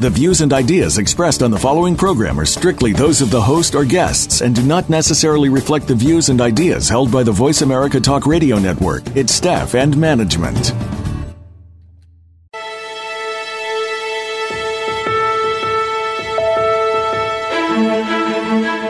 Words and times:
The 0.00 0.08
views 0.08 0.40
and 0.40 0.50
ideas 0.54 0.96
expressed 0.96 1.42
on 1.42 1.50
the 1.50 1.58
following 1.58 1.94
program 1.94 2.40
are 2.40 2.46
strictly 2.46 2.94
those 2.94 3.20
of 3.20 3.30
the 3.30 3.42
host 3.42 3.74
or 3.74 3.84
guests 3.84 4.40
and 4.40 4.54
do 4.54 4.62
not 4.62 4.88
necessarily 4.88 5.50
reflect 5.50 5.86
the 5.86 5.94
views 5.94 6.30
and 6.30 6.40
ideas 6.40 6.88
held 6.88 7.12
by 7.12 7.22
the 7.22 7.32
Voice 7.32 7.60
America 7.60 8.00
Talk 8.00 8.24
Radio 8.24 8.58
Network, 8.58 9.14
its 9.14 9.34
staff, 9.34 9.74
and 9.74 9.94
management. 9.98 10.72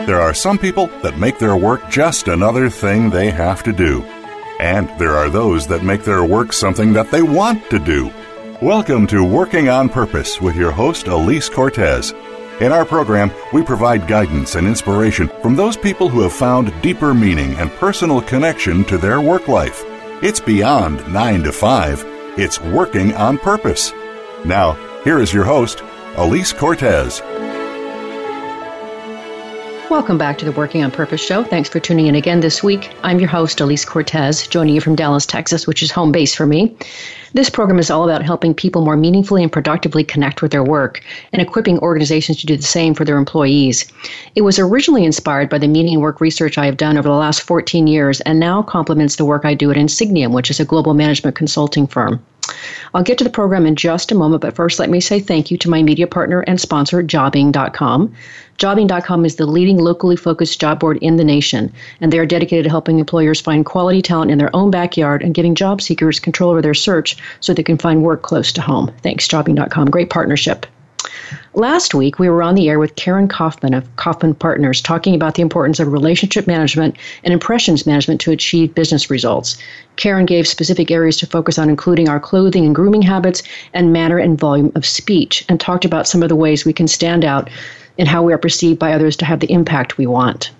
There 0.07 0.21
are 0.21 0.33
some 0.33 0.57
people 0.57 0.87
that 1.03 1.19
make 1.19 1.39
their 1.39 1.57
work 1.57 1.89
just 1.89 2.29
another 2.29 2.69
thing 2.69 3.09
they 3.09 3.31
have 3.31 3.63
to 3.63 3.73
do. 3.73 4.01
And 4.61 4.87
there 4.97 5.17
are 5.17 5.29
those 5.29 5.67
that 5.67 5.83
make 5.83 6.05
their 6.05 6.23
work 6.23 6.53
something 6.53 6.93
that 6.93 7.11
they 7.11 7.21
want 7.21 7.69
to 7.69 7.79
do. 7.79 8.13
Welcome 8.61 9.07
to 9.07 9.23
Working 9.23 9.69
on 9.69 9.89
Purpose 9.89 10.39
with 10.39 10.55
your 10.55 10.71
host, 10.71 11.07
Elise 11.07 11.49
Cortez. 11.49 12.11
In 12.59 12.71
our 12.71 12.85
program, 12.85 13.31
we 13.51 13.63
provide 13.63 14.07
guidance 14.07 14.53
and 14.53 14.67
inspiration 14.67 15.29
from 15.41 15.55
those 15.55 15.75
people 15.75 16.09
who 16.09 16.21
have 16.21 16.31
found 16.31 16.71
deeper 16.83 17.11
meaning 17.15 17.55
and 17.55 17.71
personal 17.71 18.21
connection 18.21 18.83
to 18.85 18.99
their 18.99 19.19
work 19.19 19.47
life. 19.47 19.83
It's 20.21 20.39
beyond 20.39 21.11
9 21.11 21.41
to 21.41 21.51
5, 21.51 22.05
it's 22.37 22.61
working 22.61 23.15
on 23.15 23.39
purpose. 23.39 23.93
Now, 24.45 24.73
here 25.03 25.17
is 25.17 25.33
your 25.33 25.45
host, 25.45 25.81
Elise 26.17 26.53
Cortez. 26.53 27.19
Welcome 29.91 30.17
back 30.17 30.37
to 30.37 30.45
the 30.45 30.53
Working 30.53 30.85
on 30.85 30.89
Purpose 30.89 31.19
show. 31.19 31.43
Thanks 31.43 31.67
for 31.67 31.81
tuning 31.81 32.07
in 32.07 32.15
again 32.15 32.39
this 32.39 32.63
week. 32.63 32.93
I'm 33.03 33.19
your 33.19 33.27
host, 33.27 33.59
Elise 33.59 33.83
Cortez, 33.83 34.47
joining 34.47 34.73
you 34.73 34.79
from 34.79 34.95
Dallas, 34.95 35.25
Texas, 35.25 35.67
which 35.67 35.83
is 35.83 35.91
home 35.91 36.13
base 36.13 36.33
for 36.33 36.45
me. 36.45 36.73
This 37.33 37.49
program 37.49 37.77
is 37.77 37.91
all 37.91 38.05
about 38.05 38.23
helping 38.23 38.53
people 38.53 38.85
more 38.85 38.95
meaningfully 38.95 39.43
and 39.43 39.51
productively 39.51 40.05
connect 40.05 40.41
with 40.41 40.53
their 40.53 40.63
work 40.63 41.01
and 41.33 41.41
equipping 41.41 41.77
organizations 41.79 42.39
to 42.39 42.45
do 42.45 42.55
the 42.55 42.63
same 42.63 42.93
for 42.93 43.03
their 43.03 43.17
employees. 43.17 43.91
It 44.33 44.43
was 44.43 44.57
originally 44.57 45.03
inspired 45.03 45.49
by 45.49 45.57
the 45.57 45.67
meaning 45.67 45.95
and 45.95 46.01
work 46.01 46.21
research 46.21 46.57
I 46.57 46.67
have 46.67 46.77
done 46.77 46.97
over 46.97 47.09
the 47.09 47.13
last 47.13 47.41
14 47.41 47.85
years 47.85 48.21
and 48.21 48.39
now 48.39 48.63
complements 48.63 49.17
the 49.17 49.25
work 49.25 49.43
I 49.43 49.55
do 49.55 49.71
at 49.71 49.77
Insigniam, 49.77 50.31
which 50.31 50.49
is 50.49 50.61
a 50.61 50.65
global 50.65 50.93
management 50.93 51.35
consulting 51.35 51.85
firm. 51.85 52.23
I'll 52.93 53.03
get 53.03 53.17
to 53.19 53.23
the 53.23 53.29
program 53.29 53.65
in 53.65 53.75
just 53.75 54.11
a 54.11 54.15
moment, 54.15 54.41
but 54.41 54.55
first 54.55 54.79
let 54.79 54.89
me 54.89 54.99
say 54.99 55.19
thank 55.19 55.51
you 55.51 55.57
to 55.57 55.69
my 55.69 55.83
media 55.83 56.07
partner 56.07 56.41
and 56.41 56.59
sponsor, 56.59 57.03
Jobing.com. 57.03 58.13
Jobing.com 58.61 59.25
is 59.25 59.37
the 59.37 59.47
leading 59.47 59.79
locally 59.79 60.15
focused 60.15 60.61
job 60.61 60.79
board 60.79 60.99
in 61.01 61.15
the 61.15 61.23
nation, 61.23 61.73
and 61.99 62.13
they 62.13 62.19
are 62.19 62.27
dedicated 62.27 62.65
to 62.65 62.69
helping 62.69 62.99
employers 62.99 63.41
find 63.41 63.65
quality 63.65 64.03
talent 64.03 64.29
in 64.29 64.37
their 64.37 64.55
own 64.55 64.69
backyard 64.69 65.23
and 65.23 65.33
giving 65.33 65.55
job 65.55 65.81
seekers 65.81 66.19
control 66.19 66.51
over 66.51 66.61
their 66.61 66.75
search 66.75 67.17
so 67.39 67.55
they 67.55 67.63
can 67.63 67.79
find 67.79 68.03
work 68.03 68.21
close 68.21 68.51
to 68.51 68.61
home. 68.61 68.91
Thanks, 69.01 69.27
Jobing.com. 69.27 69.89
Great 69.89 70.11
partnership. 70.11 70.67
Last 71.55 71.95
week, 71.95 72.19
we 72.19 72.29
were 72.29 72.43
on 72.43 72.53
the 72.53 72.69
air 72.69 72.77
with 72.77 72.95
Karen 72.97 73.27
Kaufman 73.27 73.73
of 73.73 73.95
Kaufman 73.95 74.35
Partners 74.35 74.79
talking 74.79 75.15
about 75.15 75.33
the 75.33 75.41
importance 75.41 75.79
of 75.79 75.91
relationship 75.91 76.45
management 76.45 76.95
and 77.23 77.33
impressions 77.33 77.87
management 77.87 78.21
to 78.21 78.31
achieve 78.31 78.75
business 78.75 79.09
results. 79.09 79.57
Karen 79.95 80.27
gave 80.27 80.47
specific 80.47 80.91
areas 80.91 81.17
to 81.17 81.25
focus 81.25 81.57
on, 81.57 81.67
including 81.67 82.07
our 82.07 82.19
clothing 82.19 82.65
and 82.65 82.75
grooming 82.75 83.01
habits 83.01 83.41
and 83.73 83.91
manner 83.91 84.19
and 84.19 84.39
volume 84.39 84.71
of 84.75 84.85
speech, 84.85 85.43
and 85.49 85.59
talked 85.59 85.83
about 85.83 86.07
some 86.07 86.21
of 86.21 86.29
the 86.29 86.35
ways 86.35 86.63
we 86.63 86.73
can 86.73 86.87
stand 86.87 87.25
out 87.25 87.49
in 87.97 88.07
how 88.07 88.23
we 88.23 88.33
are 88.33 88.37
perceived 88.37 88.79
by 88.79 88.93
others 88.93 89.15
to 89.17 89.25
have 89.25 89.39
the 89.39 89.51
impact 89.51 89.97
we 89.97 90.07
want. 90.07 90.51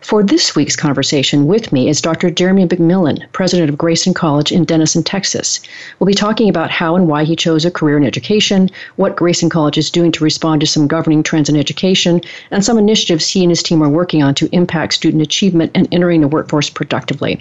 For 0.00 0.22
this 0.22 0.56
week's 0.56 0.76
conversation 0.76 1.46
with 1.46 1.72
me 1.72 1.88
is 1.88 2.00
Dr. 2.00 2.30
Jeremy 2.30 2.66
McMillan, 2.66 3.30
president 3.32 3.68
of 3.68 3.76
Grayson 3.76 4.14
College 4.14 4.50
in 4.50 4.64
Denison, 4.64 5.02
Texas. 5.02 5.60
We'll 5.98 6.06
be 6.06 6.14
talking 6.14 6.48
about 6.48 6.70
how 6.70 6.96
and 6.96 7.06
why 7.06 7.24
he 7.24 7.36
chose 7.36 7.66
a 7.66 7.70
career 7.70 7.98
in 7.98 8.04
education, 8.04 8.70
what 8.96 9.14
Grayson 9.14 9.50
College 9.50 9.76
is 9.76 9.90
doing 9.90 10.10
to 10.12 10.24
respond 10.24 10.62
to 10.62 10.66
some 10.66 10.88
governing 10.88 11.22
trends 11.22 11.50
in 11.50 11.56
education, 11.56 12.22
and 12.50 12.64
some 12.64 12.78
initiatives 12.78 13.28
he 13.28 13.42
and 13.42 13.50
his 13.50 13.62
team 13.62 13.82
are 13.82 13.90
working 13.90 14.22
on 14.22 14.34
to 14.36 14.48
impact 14.52 14.94
student 14.94 15.22
achievement 15.22 15.70
and 15.74 15.86
entering 15.92 16.22
the 16.22 16.28
workforce 16.28 16.70
productively. 16.70 17.40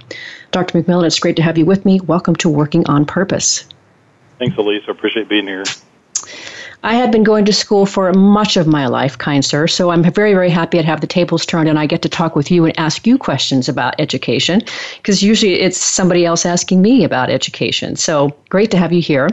Dr. 0.51 0.79
McMillan, 0.79 1.07
it's 1.07 1.19
great 1.19 1.37
to 1.37 1.41
have 1.41 1.57
you 1.57 1.65
with 1.65 1.85
me. 1.85 2.01
Welcome 2.01 2.35
to 2.35 2.49
Working 2.49 2.85
on 2.87 3.05
Purpose. 3.05 3.63
Thanks, 4.37 4.57
Elise. 4.57 4.83
I 4.87 4.91
appreciate 4.91 5.29
being 5.29 5.47
here. 5.47 5.63
I 6.81 6.95
had 6.95 7.11
been 7.11 7.25
going 7.25 7.43
to 7.43 7.51
school 7.51 7.85
for 7.85 8.13
much 8.13 8.55
of 8.55 8.65
my 8.65 8.87
life, 8.87 9.17
kind 9.17 9.43
sir, 9.43 9.67
so 9.67 9.89
I'm 9.89 10.01
very, 10.01 10.33
very 10.33 10.49
happy 10.49 10.77
to 10.77 10.83
have 10.83 11.01
the 11.01 11.07
tables 11.07 11.45
turned 11.45 11.67
and 11.67 11.77
I 11.77 11.85
get 11.85 12.01
to 12.03 12.09
talk 12.09 12.37
with 12.37 12.49
you 12.49 12.63
and 12.63 12.79
ask 12.79 13.05
you 13.05 13.17
questions 13.17 13.67
about 13.67 13.95
education 13.99 14.61
because 14.95 15.21
usually 15.21 15.55
it's 15.55 15.77
somebody 15.77 16.25
else 16.25 16.45
asking 16.45 16.81
me 16.81 17.03
about 17.03 17.29
education. 17.29 17.97
So 17.97 18.33
great 18.47 18.71
to 18.71 18.77
have 18.77 18.93
you 18.93 19.01
here. 19.01 19.29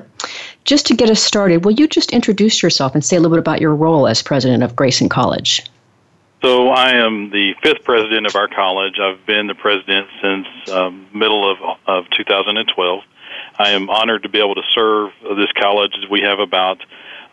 Just 0.65 0.87
to 0.87 0.95
get 0.95 1.09
us 1.09 1.23
started, 1.23 1.65
will 1.65 1.73
you 1.73 1.87
just 1.87 2.13
introduce 2.13 2.65
yourself 2.65 2.95
and 2.95 3.05
say 3.05 3.17
a 3.17 3.21
little 3.21 3.37
bit 3.37 3.41
about 3.41 3.61
your 3.61 3.77
role 3.77 4.09
as 4.09 4.23
president 4.23 4.65
of 4.65 4.75
Grayson 4.75 5.09
College? 5.09 5.63
So 6.43 6.71
I 6.71 6.91
am 6.91 7.31
the 7.31 7.55
fifth 7.63 7.85
president 7.85 8.27
of 8.27 8.35
our 8.35 8.49
college. 8.49 8.99
I've 9.01 9.25
been 9.25 9.47
the 9.47 9.55
president 9.55 10.09
since 10.21 10.47
um, 10.73 11.07
middle 11.15 11.49
of, 11.49 11.59
of 11.87 12.11
2012. 12.11 13.05
I 13.59 13.71
am 13.71 13.89
honored 13.89 14.25
to 14.25 14.29
be 14.29 14.41
able 14.41 14.57
to 14.57 14.63
serve 14.75 15.13
this 15.37 15.51
college. 15.53 15.93
We 16.11 16.23
have 16.23 16.41
about 16.41 16.83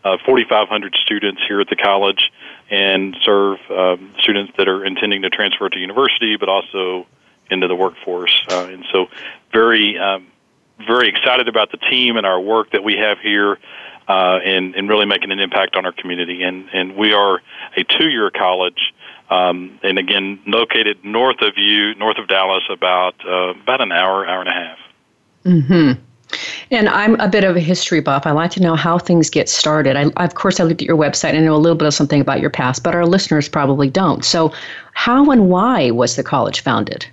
uh, 0.03 0.17
4,500 0.25 0.95
students 1.03 1.41
here 1.47 1.61
at 1.61 1.69
the 1.69 1.75
college 1.75 2.31
and 2.69 3.15
serve 3.23 3.59
um, 3.69 4.13
students 4.19 4.53
that 4.57 4.67
are 4.67 4.83
intending 4.83 5.21
to 5.21 5.29
transfer 5.29 5.69
to 5.69 5.79
university, 5.79 6.35
but 6.37 6.49
also 6.49 7.05
into 7.49 7.67
the 7.67 7.75
workforce. 7.75 8.43
Uh, 8.49 8.67
and 8.69 8.85
so, 8.91 9.07
very, 9.51 9.97
um, 9.97 10.27
very 10.85 11.07
excited 11.07 11.47
about 11.47 11.71
the 11.71 11.77
team 11.77 12.17
and 12.17 12.25
our 12.25 12.39
work 12.39 12.71
that 12.71 12.83
we 12.83 12.97
have 12.97 13.19
here. 13.19 13.59
Uh, 14.05 14.37
and, 14.43 14.75
and 14.75 14.89
really 14.89 15.05
making 15.05 15.31
an 15.31 15.39
impact 15.39 15.77
on 15.77 15.85
our 15.85 15.93
community. 15.93 16.43
And, 16.43 16.67
and 16.73 16.97
we 16.97 17.13
are 17.13 17.41
a 17.77 17.85
two 17.85 18.09
year 18.09 18.29
college, 18.31 18.93
um, 19.29 19.79
and 19.81 19.97
again, 19.97 20.41
located 20.45 21.05
north 21.05 21.41
of 21.41 21.53
you, 21.55 21.95
north 21.95 22.17
of 22.17 22.27
Dallas, 22.27 22.63
about, 22.69 23.15
uh, 23.25 23.53
about 23.61 23.79
an 23.79 23.93
hour, 23.93 24.27
hour 24.27 24.41
and 24.41 24.49
a 24.49 24.51
half. 24.51 24.77
Mm-hmm. 25.45 26.01
And 26.73 26.89
I'm 26.89 27.19
a 27.19 27.29
bit 27.29 27.43
of 27.43 27.55
a 27.55 27.59
history 27.59 27.99
buff. 27.99 28.25
I 28.25 28.31
like 28.31 28.49
to 28.51 28.59
know 28.59 28.75
how 28.75 28.97
things 28.97 29.29
get 29.29 29.47
started. 29.47 29.95
I, 29.95 30.05
of 30.23 30.33
course, 30.33 30.59
I 30.59 30.63
looked 30.63 30.81
at 30.81 30.87
your 30.87 30.97
website 30.97 31.29
and 31.29 31.37
I 31.37 31.41
know 31.41 31.55
a 31.55 31.57
little 31.57 31.77
bit 31.77 31.87
of 31.87 31.93
something 31.93 32.19
about 32.19 32.41
your 32.41 32.49
past, 32.49 32.81
but 32.81 32.95
our 32.95 33.05
listeners 33.05 33.47
probably 33.47 33.91
don't. 33.91 34.25
So, 34.25 34.51
how 34.93 35.29
and 35.29 35.49
why 35.49 35.91
was 35.91 36.15
the 36.15 36.23
college 36.23 36.61
founded? 36.61 37.05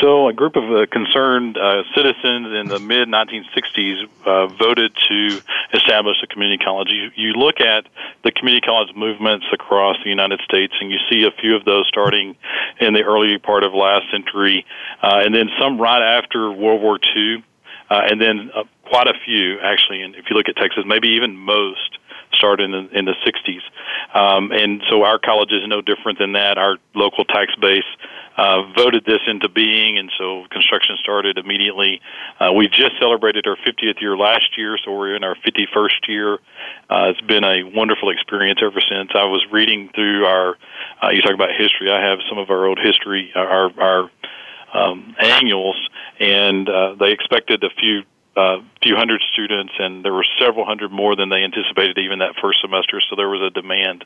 So, 0.00 0.28
a 0.28 0.32
group 0.32 0.56
of 0.56 0.64
uh, 0.64 0.86
concerned 0.86 1.58
uh, 1.58 1.82
citizens 1.94 2.54
in 2.54 2.68
the 2.68 2.78
mid 2.78 3.06
1960s 3.08 4.08
uh, 4.24 4.46
voted 4.46 4.96
to 5.08 5.42
establish 5.74 6.16
a 6.22 6.26
community 6.26 6.64
college. 6.64 6.88
You, 6.90 7.10
you, 7.16 7.32
look 7.34 7.60
at 7.60 7.86
the 8.24 8.32
community 8.32 8.64
college 8.64 8.96
movements 8.96 9.44
across 9.52 9.98
the 10.02 10.08
United 10.08 10.40
States, 10.40 10.72
and 10.80 10.90
you 10.90 10.96
see 11.10 11.24
a 11.24 11.30
few 11.38 11.54
of 11.54 11.66
those 11.66 11.86
starting 11.86 12.34
in 12.80 12.94
the 12.94 13.02
early 13.02 13.36
part 13.36 13.62
of 13.62 13.74
last 13.74 14.10
century, 14.10 14.64
uh, 15.02 15.20
and 15.22 15.34
then 15.34 15.50
some 15.60 15.78
right 15.78 16.00
after 16.00 16.50
World 16.50 16.80
War 16.80 16.98
II 17.14 17.44
uh, 17.90 18.02
and 18.10 18.20
then 18.20 18.50
uh, 18.54 18.62
quite 18.88 19.08
a 19.08 19.14
few 19.24 19.58
actually. 19.60 20.02
And 20.02 20.14
if 20.14 20.26
you 20.30 20.36
look 20.36 20.48
at 20.48 20.56
Texas, 20.56 20.84
maybe 20.86 21.08
even 21.08 21.36
most 21.36 21.98
started 22.32 22.64
in 22.64 22.70
the, 22.70 22.98
in 22.98 23.04
the 23.04 23.14
60s. 23.26 23.62
Um, 24.14 24.52
and 24.52 24.82
so 24.88 25.02
our 25.02 25.18
college 25.18 25.50
is 25.52 25.62
no 25.66 25.80
different 25.80 26.18
than 26.18 26.32
that. 26.32 26.58
Our 26.58 26.78
local 26.94 27.24
tax 27.24 27.54
base 27.60 27.84
uh, 28.36 28.62
voted 28.76 29.04
this 29.04 29.20
into 29.26 29.48
being, 29.48 29.98
and 29.98 30.10
so 30.16 30.44
construction 30.50 30.96
started 31.02 31.38
immediately. 31.38 32.00
Uh, 32.38 32.52
we 32.52 32.68
just 32.68 32.92
celebrated 32.98 33.46
our 33.46 33.56
50th 33.56 34.00
year 34.00 34.16
last 34.16 34.56
year, 34.56 34.78
so 34.82 34.96
we're 34.96 35.14
in 35.14 35.24
our 35.24 35.34
51st 35.34 36.08
year. 36.08 36.34
Uh, 36.88 37.10
it's 37.10 37.20
been 37.20 37.44
a 37.44 37.64
wonderful 37.64 38.10
experience 38.10 38.60
ever 38.62 38.80
since. 38.80 39.10
I 39.14 39.24
was 39.24 39.44
reading 39.50 39.90
through 39.94 40.24
our, 40.24 40.56
uh, 41.02 41.10
you 41.10 41.20
talk 41.22 41.34
about 41.34 41.50
history. 41.50 41.90
I 41.90 42.00
have 42.00 42.20
some 42.28 42.38
of 42.38 42.50
our 42.50 42.66
old 42.66 42.78
history, 42.78 43.32
our 43.34 43.70
our 43.78 44.10
um, 44.72 45.14
annuals, 45.18 45.76
and 46.18 46.68
uh, 46.68 46.94
they 46.98 47.12
expected 47.12 47.64
a 47.64 47.70
few 47.70 48.02
uh, 48.36 48.58
few 48.80 48.94
hundred 48.94 49.20
students, 49.32 49.72
and 49.78 50.04
there 50.04 50.14
were 50.14 50.24
several 50.38 50.64
hundred 50.64 50.92
more 50.92 51.16
than 51.16 51.28
they 51.28 51.42
anticipated 51.42 51.98
even 51.98 52.20
that 52.20 52.34
first 52.40 52.60
semester. 52.62 53.02
So 53.10 53.16
there 53.16 53.28
was 53.28 53.42
a 53.42 53.50
demand 53.50 54.04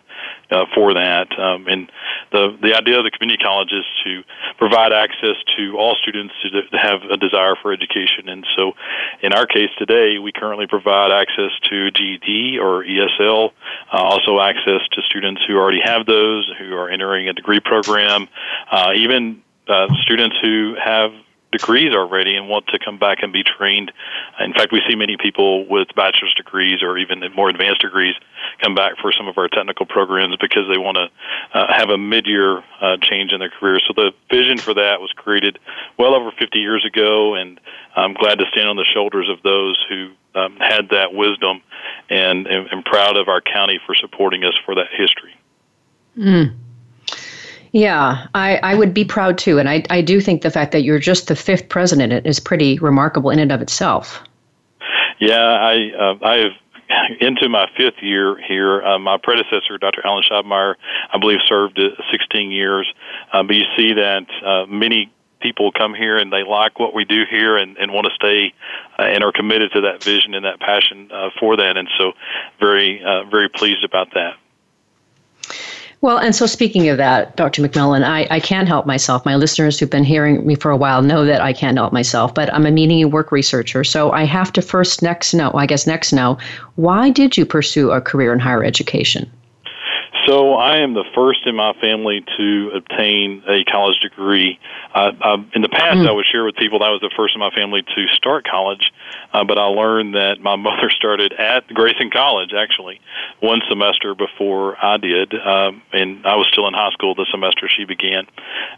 uh, 0.50 0.64
for 0.74 0.94
that. 0.94 1.28
Um, 1.38 1.66
and 1.68 1.92
the 2.32 2.56
the 2.60 2.74
idea 2.74 2.98
of 2.98 3.04
the 3.04 3.10
community 3.10 3.42
college 3.44 3.70
is 3.72 3.84
to 4.04 4.24
provide 4.56 4.92
access 4.92 5.36
to 5.56 5.76
all 5.76 5.94
students 6.00 6.32
to, 6.42 6.50
to 6.50 6.78
have 6.78 7.02
a 7.10 7.16
desire 7.18 7.54
for 7.60 7.72
education. 7.72 8.28
And 8.28 8.46
so, 8.56 8.72
in 9.20 9.34
our 9.34 9.46
case 9.46 9.70
today, 9.78 10.18
we 10.18 10.32
currently 10.32 10.66
provide 10.66 11.12
access 11.12 11.52
to 11.68 11.90
GED 11.90 12.58
or 12.58 12.82
ESL, 12.82 13.52
uh, 13.92 13.96
also 13.96 14.40
access 14.40 14.80
to 14.92 15.02
students 15.02 15.42
who 15.46 15.58
already 15.58 15.80
have 15.84 16.06
those, 16.06 16.50
who 16.58 16.74
are 16.74 16.88
entering 16.88 17.28
a 17.28 17.34
degree 17.34 17.60
program, 17.60 18.28
uh, 18.70 18.92
even 18.96 19.42
uh, 19.68 19.86
students 20.02 20.36
who 20.42 20.74
have 20.82 21.12
degrees 21.54 21.94
already 21.94 22.36
and 22.36 22.48
want 22.48 22.66
to 22.66 22.78
come 22.84 22.98
back 22.98 23.18
and 23.22 23.32
be 23.32 23.44
trained. 23.44 23.92
In 24.40 24.52
fact, 24.52 24.72
we 24.72 24.82
see 24.88 24.96
many 24.96 25.16
people 25.16 25.66
with 25.68 25.88
bachelor's 25.94 26.34
degrees 26.34 26.82
or 26.82 26.98
even 26.98 27.22
more 27.34 27.48
advanced 27.48 27.80
degrees 27.80 28.14
come 28.60 28.74
back 28.74 28.94
for 29.00 29.12
some 29.12 29.28
of 29.28 29.38
our 29.38 29.48
technical 29.48 29.86
programs 29.86 30.36
because 30.40 30.64
they 30.68 30.78
want 30.78 30.96
to 30.96 31.08
uh, 31.56 31.72
have 31.72 31.90
a 31.90 31.98
mid-year 31.98 32.58
uh, 32.80 32.96
change 33.00 33.32
in 33.32 33.38
their 33.38 33.50
career. 33.50 33.78
So 33.86 33.94
the 33.94 34.10
vision 34.30 34.58
for 34.58 34.74
that 34.74 35.00
was 35.00 35.12
created 35.14 35.58
well 35.96 36.14
over 36.14 36.32
50 36.36 36.58
years 36.58 36.84
ago, 36.84 37.34
and 37.34 37.60
I'm 37.94 38.14
glad 38.14 38.38
to 38.40 38.44
stand 38.50 38.68
on 38.68 38.76
the 38.76 38.86
shoulders 38.92 39.28
of 39.30 39.42
those 39.42 39.82
who 39.88 40.10
um, 40.34 40.56
had 40.56 40.88
that 40.90 41.14
wisdom, 41.14 41.62
and 42.10 42.48
am 42.48 42.82
proud 42.82 43.16
of 43.16 43.28
our 43.28 43.40
county 43.40 43.78
for 43.86 43.94
supporting 43.94 44.42
us 44.42 44.54
for 44.64 44.74
that 44.74 44.88
history. 44.90 45.36
Mm. 46.18 46.56
Yeah, 47.74 48.28
I, 48.36 48.58
I 48.58 48.76
would 48.76 48.94
be 48.94 49.04
proud 49.04 49.36
too. 49.36 49.58
And 49.58 49.68
I, 49.68 49.82
I 49.90 50.00
do 50.00 50.20
think 50.20 50.42
the 50.42 50.50
fact 50.50 50.70
that 50.70 50.84
you're 50.84 51.00
just 51.00 51.26
the 51.26 51.34
fifth 51.34 51.68
president 51.68 52.24
is 52.24 52.38
pretty 52.38 52.78
remarkable 52.78 53.30
in 53.30 53.40
and 53.40 53.50
of 53.50 53.60
itself. 53.60 54.22
Yeah, 55.18 55.42
I 55.42 55.90
uh, 55.98 56.14
I 56.24 56.36
have 56.36 56.52
into 57.20 57.48
my 57.48 57.68
fifth 57.76 58.00
year 58.00 58.40
here. 58.46 58.80
Uh, 58.80 59.00
my 59.00 59.18
predecessor, 59.20 59.76
Dr. 59.80 60.06
Alan 60.06 60.22
Scheibmeir, 60.22 60.76
I 61.12 61.18
believe 61.18 61.40
served 61.48 61.80
16 62.12 62.52
years. 62.52 62.86
Uh, 63.32 63.42
but 63.42 63.56
you 63.56 63.64
see 63.76 63.92
that 63.94 64.26
uh, 64.46 64.66
many 64.66 65.12
people 65.40 65.72
come 65.72 65.94
here 65.94 66.16
and 66.16 66.32
they 66.32 66.44
like 66.44 66.78
what 66.78 66.94
we 66.94 67.04
do 67.04 67.24
here 67.28 67.56
and, 67.56 67.76
and 67.76 67.92
want 67.92 68.06
to 68.06 68.14
stay 68.14 68.54
uh, 69.00 69.02
and 69.02 69.24
are 69.24 69.32
committed 69.32 69.72
to 69.72 69.80
that 69.80 70.00
vision 70.00 70.32
and 70.34 70.44
that 70.44 70.60
passion 70.60 71.10
uh, 71.12 71.30
for 71.40 71.56
that. 71.56 71.76
And 71.76 71.88
so, 71.98 72.12
very 72.60 73.02
uh, 73.04 73.24
very 73.24 73.48
pleased 73.48 73.82
about 73.82 74.14
that. 74.14 74.36
Well, 76.04 76.18
and 76.18 76.36
so 76.36 76.44
speaking 76.44 76.90
of 76.90 76.98
that, 76.98 77.34
Dr. 77.34 77.62
McMillan, 77.62 78.04
I, 78.04 78.26
I 78.30 78.38
can't 78.38 78.68
help 78.68 78.84
myself. 78.84 79.24
My 79.24 79.36
listeners 79.36 79.80
who've 79.80 79.88
been 79.88 80.04
hearing 80.04 80.46
me 80.46 80.54
for 80.54 80.70
a 80.70 80.76
while 80.76 81.00
know 81.00 81.24
that 81.24 81.40
I 81.40 81.54
can't 81.54 81.78
help 81.78 81.94
myself, 81.94 82.34
but 82.34 82.52
I'm 82.52 82.66
a 82.66 82.70
meaning 82.70 83.02
and 83.02 83.10
work 83.10 83.32
researcher. 83.32 83.84
So 83.84 84.12
I 84.12 84.24
have 84.24 84.52
to 84.52 84.60
first 84.60 85.00
next 85.00 85.32
know, 85.32 85.50
I 85.54 85.64
guess 85.64 85.86
next 85.86 86.12
know, 86.12 86.36
why 86.74 87.08
did 87.08 87.38
you 87.38 87.46
pursue 87.46 87.90
a 87.90 88.02
career 88.02 88.34
in 88.34 88.38
higher 88.38 88.62
education? 88.62 89.30
So 90.26 90.54
I 90.54 90.76
am 90.76 90.92
the 90.92 91.04
first 91.14 91.40
in 91.46 91.56
my 91.56 91.72
family 91.80 92.22
to 92.36 92.70
obtain 92.74 93.42
a 93.48 93.64
college 93.64 93.98
degree. 94.00 94.58
Uh, 94.94 95.12
uh, 95.22 95.38
in 95.54 95.62
the 95.62 95.70
past, 95.70 96.00
mm. 96.00 96.08
I 96.08 96.12
would 96.12 96.26
share 96.30 96.44
with 96.44 96.56
people 96.56 96.80
that 96.80 96.84
I 96.84 96.90
was 96.90 97.00
the 97.00 97.10
first 97.16 97.34
in 97.34 97.40
my 97.40 97.50
family 97.50 97.82
to 97.82 98.06
start 98.08 98.46
college, 98.46 98.92
uh, 99.34 99.44
but 99.44 99.58
I 99.58 99.66
learned 99.66 100.14
that 100.14 100.40
my 100.40 100.56
mother 100.68 100.88
started 100.90 101.34
at 101.34 101.66
Grayson 101.68 102.10
College 102.10 102.52
actually 102.56 103.00
one 103.40 103.60
semester 103.68 104.14
before 104.14 104.82
I 104.82 104.96
did, 104.96 105.34
um, 105.34 105.82
and 105.92 106.26
I 106.26 106.36
was 106.36 106.48
still 106.50 106.66
in 106.66 106.74
high 106.74 106.92
school 106.92 107.14
the 107.14 107.26
semester 107.30 107.68
she 107.68 107.84
began. 107.84 108.26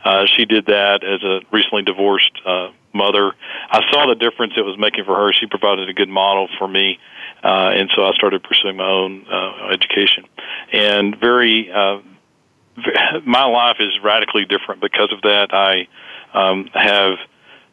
Uh, 0.05 0.27
she 0.27 0.45
did 0.45 0.67
that 0.67 1.05
as 1.05 1.23
a 1.23 1.41
recently 1.53 1.83
divorced 1.83 2.33
uh, 2.45 2.71
mother. 2.93 3.33
I 3.71 3.83
saw 3.93 4.07
the 4.09 4.17
difference 4.17 4.55
it 4.57 4.63
was 4.63 4.79
making 4.79 5.05
for 5.05 5.15
her. 5.15 5.33
She 5.33 5.47
provided 5.47 5.89
a 5.89 5.93
good 5.93 6.09
model 6.09 6.49
for 6.59 6.67
me 6.67 6.99
uh, 7.43 7.71
and 7.75 7.91
so 7.95 8.05
I 8.05 8.13
started 8.15 8.43
pursuing 8.43 8.77
my 8.77 8.89
own 8.89 9.27
uh, 9.31 9.69
education. 9.69 10.25
And 10.73 11.17
very, 11.19 11.71
uh, 11.71 11.99
my 13.25 13.45
life 13.45 13.77
is 13.79 13.93
radically 14.03 14.45
different 14.45 14.81
because 14.81 15.13
of 15.13 15.23
that. 15.23 15.53
I 15.53 15.87
um, 16.35 16.69
have 16.73 17.19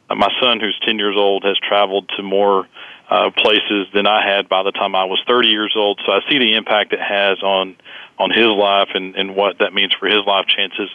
my 0.10 0.30
son, 0.42 0.60
who's 0.60 0.80
10 0.86 0.98
years 0.98 1.16
old, 1.18 1.44
has 1.44 1.58
traveled 1.58 2.10
to 2.18 2.24
more 2.24 2.68
uh, 3.10 3.30
places 3.36 3.88
than 3.94 4.08
I 4.08 4.26
had 4.26 4.50
by 4.50 4.64
the 4.64 4.72
time 4.72 4.96
I 4.96 5.06
was 5.06 5.22
30 5.28 5.48
years 5.48 5.74
old. 5.76 6.00
So 6.06 6.12
I 6.12 6.20
see 6.30 6.40
the 6.40 6.56
impact 6.56 6.94
it 6.94 7.02
has 7.02 7.42
on 7.44 7.76
on 8.20 8.30
his 8.30 8.48
life 8.48 8.90
and, 8.94 9.16
and 9.16 9.36
what 9.36 9.58
that 9.58 9.74
means 9.74 9.92
for 10.00 10.08
his 10.08 10.24
life 10.28 10.46
chances 10.46 10.90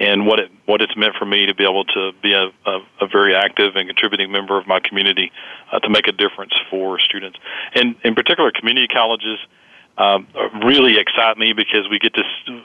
and 0.00 0.26
what 0.26 0.40
it 0.40 0.50
what 0.64 0.80
it's 0.80 0.96
meant 0.96 1.14
for 1.18 1.26
me 1.26 1.46
to 1.46 1.54
be 1.54 1.64
able 1.64 1.84
to 1.84 2.12
be 2.22 2.32
a, 2.32 2.48
a, 2.68 2.78
a 3.02 3.06
very 3.06 3.34
active 3.34 3.76
and 3.76 3.88
contributing 3.88 4.32
member 4.32 4.58
of 4.58 4.66
my 4.66 4.80
community 4.80 5.30
uh, 5.70 5.78
to 5.80 5.90
make 5.90 6.08
a 6.08 6.12
difference 6.12 6.52
for 6.70 6.98
students. 6.98 7.38
And 7.74 7.96
in 8.04 8.14
particular, 8.14 8.50
community 8.50 8.88
colleges 8.88 9.38
um, 9.98 10.26
really 10.64 10.98
excite 10.98 11.36
me 11.36 11.52
because 11.52 11.88
we 11.90 11.98
get 11.98 12.14
to 12.14 12.22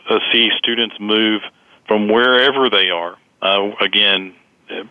uh, 0.10 0.20
see 0.32 0.50
students 0.58 0.96
move 1.00 1.42
from 1.88 2.08
wherever 2.08 2.70
they 2.70 2.90
are. 2.90 3.18
Uh, 3.42 3.72
again, 3.82 4.34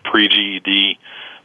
pre 0.05 0.29
GED 0.29 0.99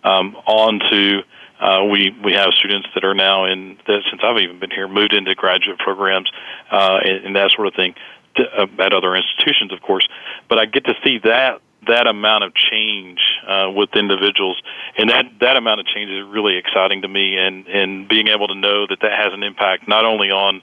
um, 0.03 0.35
on 0.45 0.79
to 0.91 1.21
uh, 1.61 1.83
we 1.85 2.09
we 2.23 2.33
have 2.33 2.53
students 2.53 2.87
that 2.95 3.03
are 3.03 3.13
now 3.13 3.45
in 3.45 3.77
that 3.85 4.01
since 4.09 4.21
I've 4.23 4.37
even 4.37 4.59
been 4.59 4.71
here 4.71 4.87
moved 4.87 5.13
into 5.13 5.35
graduate 5.35 5.77
programs 5.77 6.29
uh, 6.71 6.99
and, 7.03 7.25
and 7.25 7.35
that 7.35 7.51
sort 7.55 7.67
of 7.67 7.75
thing 7.75 7.93
to, 8.35 8.43
uh, 8.43 8.65
at 8.79 8.93
other 8.93 9.15
institutions, 9.15 9.71
of 9.71 9.81
course. 9.81 10.07
But 10.49 10.57
I 10.57 10.65
get 10.65 10.85
to 10.85 10.93
see 11.03 11.19
that 11.23 11.61
that 11.87 12.07
amount 12.07 12.43
of 12.43 12.53
change 12.53 13.19
uh, 13.47 13.69
with 13.73 13.89
individuals, 13.95 14.61
and 14.97 15.09
that 15.09 15.25
that 15.39 15.55
amount 15.55 15.79
of 15.79 15.85
change 15.85 16.09
is 16.09 16.25
really 16.27 16.57
exciting 16.57 17.03
to 17.03 17.07
me. 17.07 17.37
And 17.37 17.67
and 17.67 18.07
being 18.07 18.27
able 18.27 18.47
to 18.47 18.55
know 18.55 18.87
that 18.87 18.99
that 19.01 19.11
has 19.11 19.33
an 19.33 19.43
impact 19.43 19.87
not 19.87 20.05
only 20.05 20.31
on 20.31 20.61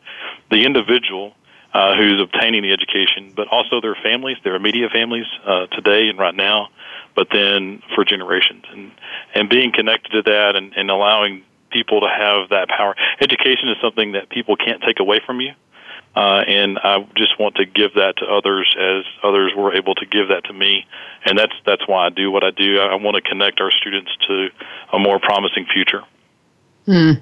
the 0.50 0.64
individual. 0.64 1.34
Uh, 1.74 1.94
who's 1.96 2.18
obtaining 2.18 2.62
the 2.62 2.72
education, 2.72 3.30
but 3.36 3.46
also 3.48 3.78
their 3.82 3.94
families, 4.02 4.38
their 4.42 4.56
immediate 4.56 4.90
families 4.90 5.26
uh, 5.46 5.66
today 5.66 6.08
and 6.08 6.18
right 6.18 6.34
now, 6.34 6.68
but 7.14 7.28
then 7.30 7.82
for 7.94 8.06
generations 8.06 8.64
and 8.72 8.90
and 9.34 9.50
being 9.50 9.70
connected 9.70 10.10
to 10.10 10.22
that 10.22 10.56
and, 10.56 10.72
and 10.76 10.90
allowing 10.90 11.44
people 11.70 12.00
to 12.00 12.08
have 12.08 12.48
that 12.48 12.68
power. 12.68 12.96
Education 13.20 13.68
is 13.68 13.76
something 13.82 14.12
that 14.12 14.30
people 14.30 14.56
can't 14.56 14.82
take 14.82 14.98
away 14.98 15.20
from 15.24 15.42
you. 15.42 15.52
Uh, 16.16 16.42
and 16.48 16.78
I 16.82 17.06
just 17.16 17.38
want 17.38 17.56
to 17.56 17.66
give 17.66 17.94
that 17.94 18.16
to 18.16 18.24
others 18.26 18.74
as 18.80 19.04
others 19.22 19.52
were 19.56 19.74
able 19.74 19.94
to 19.96 20.06
give 20.06 20.28
that 20.28 20.44
to 20.44 20.52
me, 20.52 20.86
and 21.24 21.38
that's 21.38 21.52
that's 21.66 21.86
why 21.86 22.06
I 22.06 22.08
do 22.08 22.30
what 22.30 22.42
I 22.42 22.50
do. 22.50 22.80
I, 22.80 22.86
I 22.86 22.94
want 22.94 23.16
to 23.16 23.20
connect 23.20 23.60
our 23.60 23.70
students 23.70 24.10
to 24.26 24.48
a 24.92 24.98
more 24.98 25.20
promising 25.20 25.66
future. 25.72 26.02
Hmm. 26.88 27.12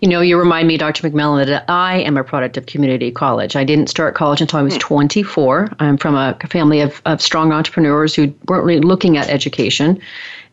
You 0.00 0.08
know, 0.08 0.20
you 0.20 0.36
remind 0.36 0.66
me, 0.66 0.76
Dr. 0.76 1.08
McMillan, 1.08 1.46
that 1.46 1.64
I 1.70 1.98
am 1.98 2.16
a 2.16 2.24
product 2.24 2.56
of 2.56 2.66
community 2.66 3.12
college. 3.12 3.54
I 3.54 3.62
didn't 3.62 3.88
start 3.88 4.16
college 4.16 4.40
until 4.40 4.58
I 4.58 4.62
was 4.62 4.74
hmm. 4.74 4.80
24. 4.80 5.68
I'm 5.78 5.96
from 5.96 6.16
a 6.16 6.36
family 6.50 6.80
of, 6.80 7.00
of 7.06 7.22
strong 7.22 7.52
entrepreneurs 7.52 8.16
who 8.16 8.34
weren't 8.48 8.64
really 8.64 8.80
looking 8.80 9.16
at 9.16 9.28
education. 9.30 10.00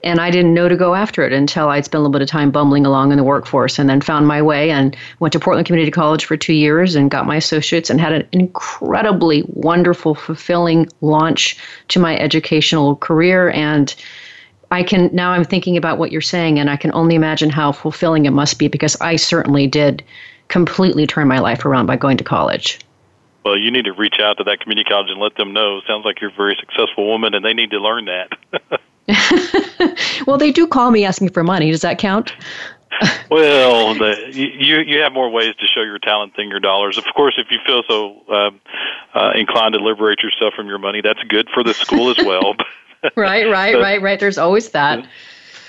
And 0.03 0.19
I 0.19 0.29
didn't 0.29 0.53
know 0.53 0.69
to 0.69 0.75
go 0.75 0.93
after 0.93 1.25
it 1.25 1.33
until 1.33 1.69
I'd 1.69 1.85
spent 1.85 1.95
a 1.95 2.01
little 2.01 2.11
bit 2.11 2.21
of 2.21 2.27
time 2.27 2.51
bumbling 2.51 2.85
along 2.85 3.11
in 3.11 3.17
the 3.17 3.23
workforce 3.23 3.79
and 3.79 3.89
then 3.89 4.01
found 4.01 4.27
my 4.27 4.39
way 4.39 4.69
and 4.69 4.95
went 5.19 5.31
to 5.33 5.39
Portland 5.39 5.65
Community 5.65 5.89
College 5.89 6.25
for 6.25 6.37
two 6.37 6.53
years 6.53 6.93
and 6.93 7.09
got 7.09 7.25
my 7.25 7.37
associates 7.37 7.89
and 7.89 7.99
had 7.99 8.13
an 8.13 8.27
incredibly 8.33 9.43
wonderful, 9.47 10.13
fulfilling 10.13 10.87
launch 11.01 11.57
to 11.87 11.99
my 11.99 12.15
educational 12.19 12.97
career. 12.97 13.49
And 13.49 13.95
I 14.73 14.81
can 14.81 15.09
now 15.13 15.31
I'm 15.31 15.43
thinking 15.43 15.77
about 15.77 15.99
what 15.99 16.11
you're 16.11 16.21
saying, 16.21 16.59
and 16.59 16.69
I 16.69 16.77
can 16.77 16.91
only 16.93 17.13
imagine 17.13 17.51
how 17.51 17.71
fulfilling 17.71 18.25
it 18.25 18.31
must 18.31 18.57
be 18.57 18.67
because 18.67 18.99
I 18.99 19.15
certainly 19.15 19.67
did 19.67 20.03
completely 20.47 21.05
turn 21.05 21.27
my 21.27 21.39
life 21.39 21.63
around 21.63 21.85
by 21.85 21.95
going 21.95 22.17
to 22.17 22.23
college. 22.23 22.79
Well, 23.45 23.57
you 23.57 23.69
need 23.69 23.85
to 23.85 23.93
reach 23.93 24.19
out 24.19 24.37
to 24.37 24.43
that 24.45 24.61
community 24.61 24.89
college 24.89 25.11
and 25.11 25.19
let 25.19 25.35
them 25.35 25.53
know. 25.53 25.81
Sounds 25.85 26.05
like 26.05 26.21
you're 26.21 26.31
a 26.31 26.35
very 26.35 26.57
successful 26.59 27.07
woman, 27.07 27.35
and 27.35 27.45
they 27.45 27.53
need 27.53 27.69
to 27.71 27.79
learn 27.79 28.05
that. 28.05 29.99
well, 30.27 30.37
they 30.39 30.51
do 30.51 30.65
call 30.65 30.89
me 30.89 31.05
asking 31.05 31.29
for 31.29 31.43
money. 31.43 31.69
Does 31.69 31.81
that 31.81 31.99
count? 31.99 32.33
well, 33.31 33.95
the, 33.95 34.31
you 34.33 34.79
you 34.79 34.99
have 35.01 35.13
more 35.13 35.29
ways 35.29 35.55
to 35.59 35.67
show 35.67 35.81
your 35.81 35.99
talent 35.99 36.35
than 36.37 36.49
your 36.49 36.59
dollars. 36.59 36.97
Of 36.97 37.05
course, 37.15 37.35
if 37.37 37.47
you 37.49 37.57
feel 37.65 37.83
so 37.87 38.21
um, 38.31 38.61
uh, 39.13 39.31
inclined 39.35 39.73
to 39.73 39.79
liberate 39.79 40.21
yourself 40.21 40.53
from 40.53 40.67
your 40.67 40.77
money, 40.77 41.01
that's 41.01 41.21
good 41.23 41.49
for 41.53 41.63
the 41.63 41.73
school 41.73 42.09
as 42.09 42.17
well. 42.25 42.53
Right, 43.15 43.49
right, 43.49 43.75
right, 43.75 44.01
right. 44.01 44.19
There's 44.19 44.37
always 44.37 44.69
that. 44.69 45.05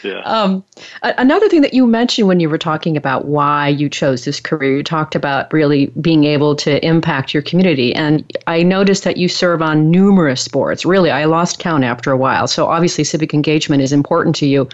Yeah. 0.05 0.21
Um, 0.21 0.63
another 1.03 1.49
thing 1.49 1.63
that 1.63 1.73
you 1.73 1.87
mentioned 1.87 2.29
when 2.29 2.39
you 2.39 2.51
were 2.51 2.59
talking 2.59 2.97
about 2.97 3.25
why 3.25 3.69
you 3.69 3.89
chose 3.89 4.25
this 4.27 4.39
career, 4.39 4.77
you 4.77 4.83
talked 4.83 5.15
about 5.15 5.51
really 5.53 5.87
being 6.01 6.25
able 6.25 6.55
to 6.57 6.85
impact 6.85 7.33
your 7.33 7.43
community. 7.43 7.95
And 7.95 8.31
I 8.47 8.63
noticed 8.63 9.05
that 9.05 9.17
you 9.17 9.29
serve 9.29 9.63
on 9.63 9.91
numerous 9.91 10.47
boards. 10.47 10.85
Really, 10.85 11.11
I 11.11 11.25
lost 11.25 11.59
count 11.59 11.85
after 11.85 12.11
a 12.11 12.19
while. 12.19 12.47
So 12.47 12.67
obviously, 12.67 13.03
civic 13.05 13.33
engagement 13.33 13.83
is 13.83 13.93
important 13.93 14.37
to 14.37 14.47
you. 14.47 14.69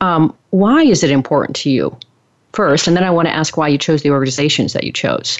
Um, 0.00 0.34
why 0.50 0.82
is 0.82 1.04
it 1.04 1.10
important 1.10 1.56
to 1.56 1.70
you 1.70 1.96
first? 2.52 2.88
And 2.88 2.96
then 2.96 3.04
I 3.04 3.10
want 3.10 3.28
to 3.28 3.34
ask 3.34 3.56
why 3.56 3.68
you 3.68 3.78
chose 3.78 4.02
the 4.02 4.10
organizations 4.10 4.72
that 4.72 4.84
you 4.84 4.92
chose. 4.92 5.38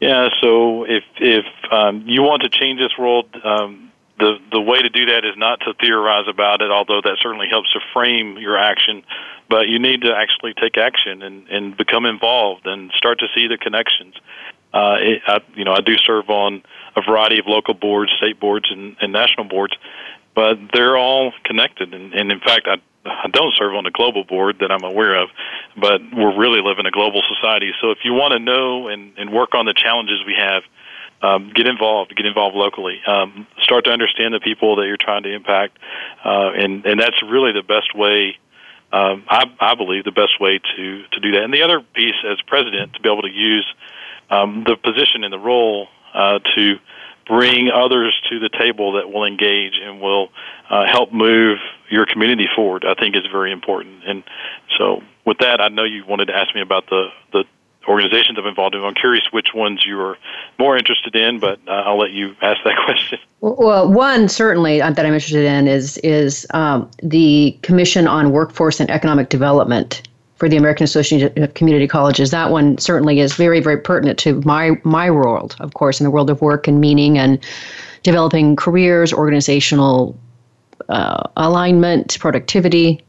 Yeah, 0.00 0.28
so 0.42 0.84
if 0.84 1.04
if 1.18 1.46
um, 1.70 2.02
you 2.06 2.22
want 2.22 2.42
to 2.42 2.48
change 2.48 2.80
this 2.80 2.98
world, 2.98 3.26
um, 3.44 3.90
the 4.24 4.38
the 4.52 4.60
way 4.60 4.80
to 4.80 4.88
do 4.88 5.04
that 5.06 5.24
is 5.24 5.36
not 5.36 5.60
to 5.60 5.74
theorize 5.80 6.28
about 6.28 6.62
it, 6.62 6.70
although 6.70 7.00
that 7.02 7.16
certainly 7.20 7.48
helps 7.50 7.70
to 7.72 7.80
frame 7.92 8.38
your 8.38 8.56
action. 8.56 9.02
But 9.50 9.68
you 9.68 9.78
need 9.78 10.00
to 10.02 10.12
actually 10.16 10.54
take 10.54 10.78
action 10.78 11.22
and, 11.22 11.48
and 11.48 11.76
become 11.76 12.06
involved 12.06 12.66
and 12.66 12.90
start 12.96 13.18
to 13.18 13.26
see 13.34 13.46
the 13.46 13.58
connections. 13.58 14.14
Uh, 14.72 14.96
it, 14.98 15.22
I, 15.26 15.40
you 15.54 15.64
know, 15.64 15.72
I 15.72 15.80
do 15.80 15.96
serve 15.98 16.30
on 16.30 16.62
a 16.96 17.02
variety 17.02 17.38
of 17.38 17.46
local 17.46 17.74
boards, 17.74 18.10
state 18.16 18.40
boards, 18.40 18.66
and, 18.70 18.96
and 19.02 19.12
national 19.12 19.46
boards, 19.46 19.74
but 20.34 20.56
they're 20.72 20.96
all 20.96 21.32
connected. 21.44 21.92
And, 21.92 22.14
and 22.14 22.32
in 22.32 22.40
fact, 22.40 22.66
I, 22.66 22.76
I 23.04 23.28
don't 23.28 23.54
serve 23.58 23.74
on 23.74 23.84
a 23.86 23.90
global 23.90 24.24
board 24.24 24.56
that 24.60 24.72
I'm 24.72 24.82
aware 24.82 25.14
of, 25.22 25.28
but 25.76 26.00
we're 26.16 26.36
really 26.36 26.62
living 26.62 26.86
a 26.86 26.90
global 26.90 27.22
society. 27.34 27.72
So 27.80 27.90
if 27.90 27.98
you 28.02 28.14
want 28.14 28.32
to 28.32 28.38
know 28.38 28.88
and, 28.88 29.12
and 29.18 29.30
work 29.30 29.54
on 29.54 29.66
the 29.66 29.74
challenges 29.74 30.24
we 30.26 30.34
have, 30.38 30.62
um, 31.24 31.52
get 31.54 31.66
involved, 31.66 32.14
get 32.16 32.26
involved 32.26 32.56
locally. 32.56 33.00
Um, 33.06 33.46
start 33.62 33.84
to 33.86 33.90
understand 33.90 34.34
the 34.34 34.40
people 34.40 34.76
that 34.76 34.86
you're 34.86 34.96
trying 35.00 35.22
to 35.24 35.32
impact, 35.32 35.78
uh, 36.24 36.50
and 36.52 36.84
and 36.84 37.00
that's 37.00 37.20
really 37.22 37.52
the 37.52 37.62
best 37.62 37.94
way 37.94 38.36
um, 38.94 39.24
I, 39.28 39.44
I 39.58 39.74
believe, 39.74 40.04
the 40.04 40.12
best 40.12 40.40
way 40.40 40.60
to, 40.76 41.02
to 41.02 41.20
do 41.20 41.32
that. 41.32 41.42
And 41.42 41.52
the 41.52 41.62
other 41.62 41.80
piece, 41.80 42.14
as 42.24 42.40
president, 42.46 42.94
to 42.94 43.00
be 43.00 43.10
able 43.10 43.22
to 43.22 43.30
use 43.30 43.66
um, 44.30 44.62
the 44.64 44.76
position 44.76 45.24
and 45.24 45.32
the 45.32 45.38
role 45.38 45.88
uh, 46.14 46.38
to 46.54 46.76
bring 47.26 47.70
others 47.74 48.14
to 48.30 48.38
the 48.38 48.48
table 48.48 48.92
that 48.92 49.10
will 49.10 49.24
engage 49.24 49.80
and 49.82 50.00
will 50.00 50.28
uh, 50.70 50.86
help 50.86 51.12
move 51.12 51.58
your 51.90 52.06
community 52.06 52.46
forward, 52.54 52.84
I 52.86 52.94
think 52.94 53.16
is 53.16 53.22
very 53.32 53.50
important. 53.50 54.04
And 54.06 54.22
so, 54.78 55.02
with 55.26 55.38
that, 55.38 55.60
I 55.60 55.68
know 55.68 55.84
you 55.84 56.04
wanted 56.06 56.26
to 56.26 56.36
ask 56.36 56.54
me 56.54 56.60
about 56.60 56.88
the 56.88 57.08
the 57.32 57.44
organizations 57.88 58.38
I'm 58.38 58.46
involved 58.46 58.74
in. 58.74 58.84
I'm 58.84 58.94
curious 58.94 59.24
which 59.30 59.48
ones 59.54 59.84
you 59.86 60.00
are 60.00 60.18
more 60.58 60.76
interested 60.76 61.14
in, 61.14 61.38
but 61.38 61.58
uh, 61.66 61.70
I'll 61.70 61.98
let 61.98 62.12
you 62.12 62.34
ask 62.42 62.62
that 62.64 62.76
question. 62.84 63.18
Well, 63.40 63.90
one 63.90 64.28
certainly 64.28 64.80
uh, 64.80 64.90
that 64.90 65.04
I'm 65.04 65.14
interested 65.14 65.44
in 65.44 65.68
is 65.68 65.98
is 65.98 66.46
um, 66.54 66.90
the 67.02 67.58
Commission 67.62 68.06
on 68.06 68.32
Workforce 68.32 68.80
and 68.80 68.90
Economic 68.90 69.28
Development 69.28 70.02
for 70.36 70.48
the 70.48 70.56
American 70.56 70.84
Association 70.84 71.42
of 71.42 71.54
Community 71.54 71.86
Colleges. 71.86 72.30
That 72.30 72.50
one 72.50 72.76
certainly 72.78 73.20
is 73.20 73.34
very, 73.34 73.60
very 73.60 73.78
pertinent 73.78 74.18
to 74.20 74.40
my 74.42 74.72
my 74.82 75.10
world, 75.10 75.56
of 75.60 75.74
course, 75.74 76.00
in 76.00 76.04
the 76.04 76.10
world 76.10 76.30
of 76.30 76.40
work 76.42 76.66
and 76.66 76.80
meaning 76.80 77.18
and 77.18 77.38
developing 78.02 78.56
careers, 78.56 79.12
organizational 79.12 80.18
uh, 80.88 81.22
alignment, 81.36 82.18
productivity. 82.20 83.02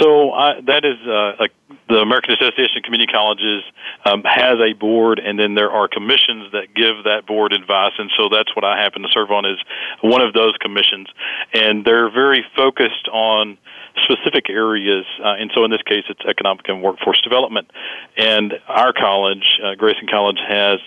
So 0.00 0.32
I, 0.32 0.60
that 0.66 0.84
is 0.84 0.98
uh, 1.06 1.44
a, 1.44 1.48
the 1.88 1.98
American 1.98 2.34
Association 2.34 2.78
of 2.78 2.82
Community 2.82 3.10
Colleges 3.12 3.62
um, 4.04 4.22
has 4.24 4.58
a 4.60 4.72
board, 4.74 5.18
and 5.18 5.38
then 5.38 5.54
there 5.54 5.70
are 5.70 5.88
commissions 5.88 6.52
that 6.52 6.74
give 6.74 7.04
that 7.04 7.26
board 7.26 7.52
advice, 7.52 7.92
and 7.98 8.10
so 8.16 8.28
that's 8.28 8.54
what 8.54 8.64
I 8.64 8.80
happen 8.80 9.02
to 9.02 9.08
serve 9.12 9.30
on 9.30 9.44
is 9.44 9.58
one 10.00 10.22
of 10.22 10.32
those 10.34 10.54
commissions, 10.60 11.08
and 11.52 11.84
they're 11.84 12.10
very 12.10 12.44
focused 12.56 13.08
on 13.12 13.58
specific 14.02 14.50
areas, 14.50 15.06
uh, 15.22 15.34
and 15.38 15.50
so 15.54 15.64
in 15.64 15.70
this 15.70 15.82
case, 15.82 16.04
it's 16.08 16.24
economic 16.28 16.68
and 16.68 16.82
workforce 16.82 17.20
development. 17.22 17.70
And 18.16 18.54
our 18.66 18.92
college, 18.92 19.60
uh, 19.62 19.74
Grayson 19.76 20.08
College, 20.10 20.38
has 20.46 20.80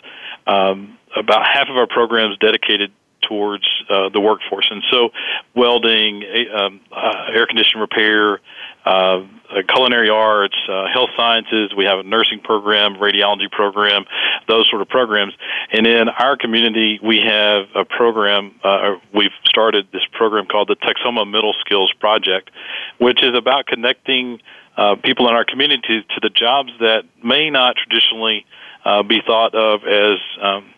um, 0.45 0.97
about 1.15 1.45
half 1.45 1.69
of 1.69 1.77
our 1.77 1.87
programs 1.87 2.37
dedicated 2.37 2.91
towards 3.21 3.65
uh, 3.89 4.09
the 4.09 4.19
workforce, 4.19 4.67
and 4.69 4.83
so 4.91 5.09
welding, 5.55 6.23
um, 6.53 6.79
uh, 6.91 7.31
air 7.33 7.45
condition 7.45 7.79
repair, 7.79 8.39
uh, 8.87 9.27
culinary 9.67 10.09
arts, 10.09 10.55
uh, 10.69 10.85
health 10.93 11.09
sciences. 11.17 11.73
We 11.75 11.85
have 11.85 11.99
a 11.99 12.03
nursing 12.03 12.39
program, 12.39 12.95
radiology 12.95 13.51
program, 13.51 14.05
those 14.47 14.69
sort 14.69 14.81
of 14.81 14.89
programs. 14.89 15.33
And 15.71 15.85
in 15.85 16.09
our 16.09 16.37
community, 16.37 16.99
we 17.03 17.21
have 17.21 17.65
a 17.75 17.85
program. 17.85 18.55
Uh, 18.63 18.95
we've 19.13 19.31
started 19.45 19.87
this 19.91 20.03
program 20.13 20.45
called 20.45 20.69
the 20.69 20.75
Texoma 20.75 21.29
Middle 21.29 21.53
Skills 21.61 21.91
Project, 21.99 22.51
which 22.97 23.23
is 23.23 23.35
about 23.35 23.65
connecting 23.65 24.39
uh, 24.77 24.95
people 25.03 25.27
in 25.27 25.35
our 25.35 25.45
community 25.45 26.05
to 26.09 26.19
the 26.21 26.29
jobs 26.29 26.71
that 26.79 27.03
may 27.23 27.49
not 27.49 27.75
traditionally 27.75 28.45
uh, 28.85 29.03
be 29.03 29.21
thought 29.25 29.55
of 29.55 29.83
as 29.83 30.19
um, 30.41 30.73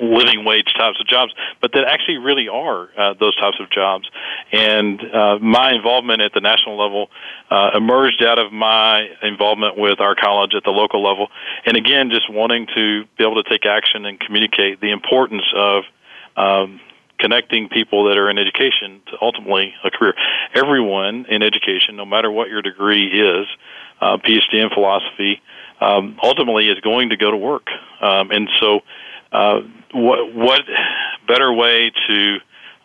living 0.00 0.44
wage 0.44 0.72
types 0.76 1.00
of 1.00 1.06
jobs, 1.06 1.32
but 1.60 1.72
that 1.72 1.84
actually 1.84 2.18
really 2.18 2.48
are 2.48 2.88
uh, 2.96 3.14
those 3.18 3.36
types 3.36 3.56
of 3.60 3.70
jobs. 3.70 4.08
And 4.52 5.00
uh, 5.00 5.38
my 5.40 5.72
involvement 5.72 6.20
at 6.20 6.32
the 6.32 6.40
national 6.40 6.78
level 6.78 7.08
uh, 7.50 7.70
emerged 7.74 8.22
out 8.22 8.38
of 8.38 8.52
my 8.52 9.08
involvement 9.22 9.78
with 9.78 10.00
our 10.00 10.14
college 10.14 10.52
at 10.54 10.64
the 10.64 10.70
local 10.70 11.02
level. 11.02 11.28
And 11.66 11.76
again, 11.76 12.10
just 12.10 12.30
wanting 12.30 12.66
to 12.74 13.04
be 13.18 13.24
able 13.24 13.42
to 13.42 13.48
take 13.48 13.66
action 13.66 14.04
and 14.06 14.18
communicate 14.18 14.80
the 14.80 14.90
importance 14.90 15.44
of 15.54 15.84
um, 16.36 16.80
connecting 17.18 17.68
people 17.68 18.08
that 18.08 18.16
are 18.16 18.30
in 18.30 18.38
education 18.38 19.00
to 19.06 19.16
ultimately 19.20 19.74
a 19.84 19.90
career. 19.90 20.14
Everyone 20.54 21.26
in 21.28 21.42
education, 21.42 21.96
no 21.96 22.04
matter 22.04 22.30
what 22.30 22.48
your 22.48 22.62
degree 22.62 23.06
is, 23.06 23.46
uh, 24.00 24.16
PhD 24.16 24.54
in 24.54 24.70
philosophy, 24.70 25.42
um, 25.80 26.18
ultimately 26.22 26.68
is 26.68 26.80
going 26.80 27.10
to 27.10 27.16
go 27.16 27.30
to 27.30 27.36
work. 27.36 27.68
Um, 28.00 28.30
and 28.30 28.48
so 28.58 28.80
uh, 29.32 29.60
what, 29.92 30.34
what 30.34 30.62
better 31.26 31.52
way 31.52 31.92
to 32.08 32.38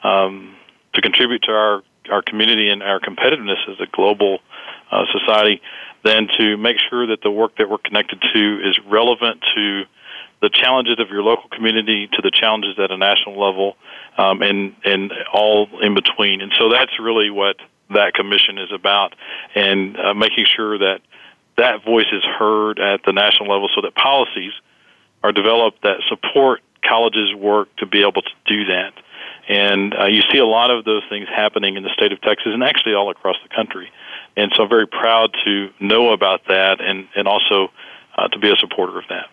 um, 0.03 0.55
to 0.93 1.01
contribute 1.01 1.43
to 1.43 1.51
our 1.51 1.83
our 2.11 2.21
community 2.21 2.69
and 2.69 2.83
our 2.83 2.99
competitiveness 2.99 3.67
as 3.67 3.79
a 3.79 3.87
global 3.91 4.39
uh, 4.91 5.05
society 5.11 5.61
than 6.03 6.27
to 6.37 6.55
make 6.57 6.77
sure 6.89 7.07
that 7.07 7.21
the 7.23 7.31
work 7.31 7.57
that 7.57 7.69
we're 7.69 7.79
connected 7.79 8.21
to 8.33 8.59
is 8.63 8.77
relevant 8.87 9.43
to 9.55 9.83
the 10.41 10.49
challenges 10.49 10.99
of 10.99 11.09
your 11.09 11.23
local 11.23 11.49
community 11.49 12.07
to 12.13 12.21
the 12.21 12.29
challenges 12.31 12.77
at 12.77 12.91
a 12.91 12.97
national 12.97 13.39
level 13.39 13.75
um, 14.17 14.41
and 14.41 14.75
and 14.85 15.11
all 15.33 15.67
in 15.81 15.95
between. 15.95 16.41
And 16.41 16.51
so 16.59 16.69
that's 16.69 16.99
really 16.99 17.29
what 17.29 17.55
that 17.89 18.13
commission 18.13 18.57
is 18.57 18.71
about 18.73 19.15
and 19.55 19.97
uh, 19.97 20.13
making 20.13 20.45
sure 20.55 20.77
that 20.77 20.99
that 21.57 21.83
voice 21.85 22.11
is 22.11 22.23
heard 22.23 22.79
at 22.79 23.01
the 23.05 23.13
national 23.13 23.49
level 23.49 23.69
so 23.73 23.81
that 23.81 23.95
policies 23.95 24.51
are 25.25 25.31
developed 25.31 25.81
that 25.81 26.01
support 26.07 26.61
colleges' 26.87 27.33
work 27.33 27.75
to 27.77 27.87
be 27.87 28.01
able 28.01 28.21
to 28.21 28.29
do 28.45 28.65
that. 28.65 28.93
And 29.49 29.95
uh, 29.99 30.05
you 30.05 30.21
see 30.31 30.37
a 30.37 30.45
lot 30.45 30.69
of 30.69 30.85
those 30.85 31.01
things 31.09 31.27
happening 31.27 31.77
in 31.77 31.83
the 31.83 31.89
state 31.89 32.11
of 32.11 32.21
Texas 32.21 32.51
and 32.53 32.63
actually 32.63 32.93
all 32.93 33.09
across 33.09 33.35
the 33.41 33.49
country. 33.49 33.89
And 34.37 34.51
so 34.55 34.63
I'm 34.63 34.69
very 34.69 34.85
proud 34.85 35.31
to 35.45 35.69
know 35.79 36.13
about 36.13 36.41
that 36.47 36.79
and, 36.79 37.07
and 37.15 37.27
also 37.27 37.71
uh, 38.17 38.27
to 38.27 38.39
be 38.39 38.51
a 38.51 38.55
supporter 38.55 38.99
of 38.99 39.05
that. 39.09 39.29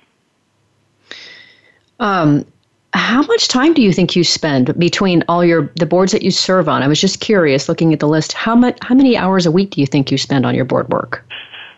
Um, 2.01 2.47
how 2.95 3.23
much 3.23 3.49
time 3.49 3.75
do 3.75 3.83
you 3.83 3.93
think 3.93 4.17
you 4.17 4.25
spend 4.25 4.79
between 4.79 5.25
all 5.29 5.45
your 5.45 5.71
the 5.77 5.87
boards 5.87 6.13
that 6.13 6.23
you 6.23 6.31
serve 6.31 6.69
on? 6.69 6.83
I 6.83 6.89
was 6.89 7.01
just 7.01 7.21
curious, 7.21 7.69
looking 7.69 7.93
at 7.93 8.01
the 8.01 8.09
list. 8.09 8.33
How 8.33 8.55
much? 8.55 8.79
How 8.83 8.95
many 8.95 9.17
hours 9.17 9.47
a 9.47 9.51
week 9.51 9.71
do 9.71 9.81
you 9.81 9.87
think 9.87 10.11
you 10.11 10.19
spend 10.19 10.45
on 10.45 10.55
your 10.55 10.65
board 10.65 10.89
work? 10.91 11.25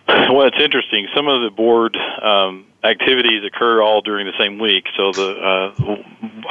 Well, 0.08 0.46
it's 0.46 0.60
interesting. 0.60 1.06
Some 1.14 1.28
of 1.28 1.42
the 1.42 1.50
board 1.50 1.96
um, 2.20 2.66
activities 2.84 3.42
occur 3.44 3.82
all 3.82 4.00
during 4.02 4.26
the 4.26 4.38
same 4.38 4.58
week. 4.58 4.84
So 4.96 5.12
the 5.12 5.30
uh, 5.32 5.96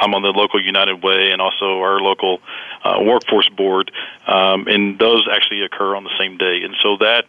I'm 0.00 0.14
on 0.14 0.22
the 0.22 0.28
local 0.28 0.62
United 0.62 1.02
Way 1.02 1.30
and 1.30 1.40
also 1.40 1.80
our 1.80 2.00
local 2.00 2.40
uh, 2.82 2.98
workforce 3.00 3.48
board, 3.56 3.90
um, 4.26 4.66
and 4.66 4.98
those 4.98 5.26
actually 5.32 5.62
occur 5.62 5.94
on 5.94 6.04
the 6.04 6.14
same 6.18 6.36
day. 6.36 6.62
And 6.64 6.74
so 6.82 6.96
that 6.98 7.24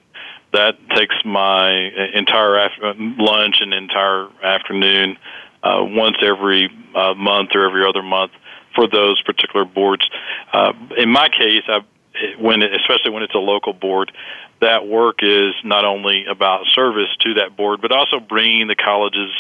that 0.54 0.78
takes 0.96 1.16
my 1.24 1.72
entire 2.14 2.58
after- 2.58 2.94
lunch 2.98 3.58
and 3.60 3.74
entire 3.74 4.28
afternoon 4.44 5.18
uh, 5.64 5.80
once 5.82 6.18
every 6.22 6.70
uh, 6.96 7.14
month 7.14 7.50
or 7.54 7.66
every 7.68 7.88
other 7.88 8.04
month 8.04 8.32
for 8.74 8.88
those 8.88 9.22
particular 9.22 9.66
boards. 9.66 10.10
Uh, 10.52 10.74
in 10.98 11.10
my 11.10 11.30
case, 11.30 11.64
I 11.68 11.80
when 12.40 12.64
especially 12.64 13.12
when 13.12 13.24
it's 13.24 13.36
a 13.36 13.40
local 13.40 13.74
board, 13.74 14.12
that 14.62 14.88
work 14.88 15.20
is 15.22 15.54
not 15.64 15.86
only 15.86 16.26
about 16.30 16.66
service 16.74 17.10
to 17.22 17.36
that 17.36 17.56
board, 17.58 17.82
but 17.82 17.92
also 17.92 18.20
bringing 18.20 18.68
the 18.68 18.76
colleges 18.76 19.32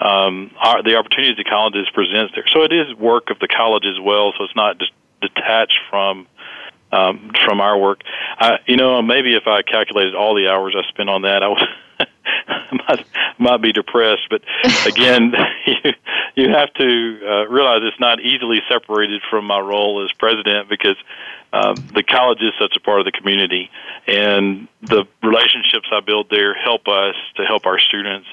um, 0.00 0.50
our, 0.58 0.82
the 0.82 0.96
opportunities 0.96 1.36
the 1.36 1.44
colleges 1.44 1.88
presents 1.94 2.34
there. 2.34 2.44
So 2.52 2.62
it 2.62 2.72
is 2.72 2.94
work 2.96 3.30
of 3.30 3.38
the 3.38 3.48
college 3.48 3.84
as 3.86 3.98
well. 3.98 4.32
So 4.36 4.44
it's 4.44 4.56
not 4.56 4.78
just 4.78 4.92
detached 5.22 5.80
from 5.88 6.26
um, 6.92 7.32
from 7.44 7.60
our 7.60 7.78
work. 7.78 8.02
I, 8.38 8.58
you 8.66 8.76
know, 8.76 9.02
maybe 9.02 9.34
if 9.34 9.46
I 9.46 9.62
calculated 9.62 10.14
all 10.14 10.34
the 10.34 10.48
hours 10.48 10.76
I 10.78 10.86
spent 10.88 11.08
on 11.08 11.22
that, 11.22 11.42
I 11.42 11.48
would 11.48 11.58
might, 12.88 13.06
might 13.38 13.62
be 13.62 13.72
depressed. 13.72 14.28
But 14.30 14.42
again, 14.86 15.32
you, 15.66 15.92
you 16.34 16.50
have 16.50 16.72
to 16.74 17.20
uh, 17.22 17.48
realize 17.48 17.80
it's 17.82 18.00
not 18.00 18.20
easily 18.20 18.58
separated 18.68 19.22
from 19.30 19.46
my 19.46 19.58
role 19.58 20.04
as 20.04 20.12
president 20.12 20.68
because 20.68 20.96
um, 21.52 21.76
the 21.94 22.02
college 22.02 22.40
is 22.42 22.52
such 22.60 22.76
a 22.76 22.80
part 22.80 23.00
of 23.00 23.06
the 23.06 23.12
community, 23.12 23.70
and 24.06 24.68
the 24.82 25.04
relationships 25.22 25.88
I 25.92 26.00
build 26.00 26.28
there 26.28 26.54
help 26.54 26.88
us 26.88 27.14
to 27.36 27.44
help 27.44 27.66
our 27.66 27.78
students 27.78 28.26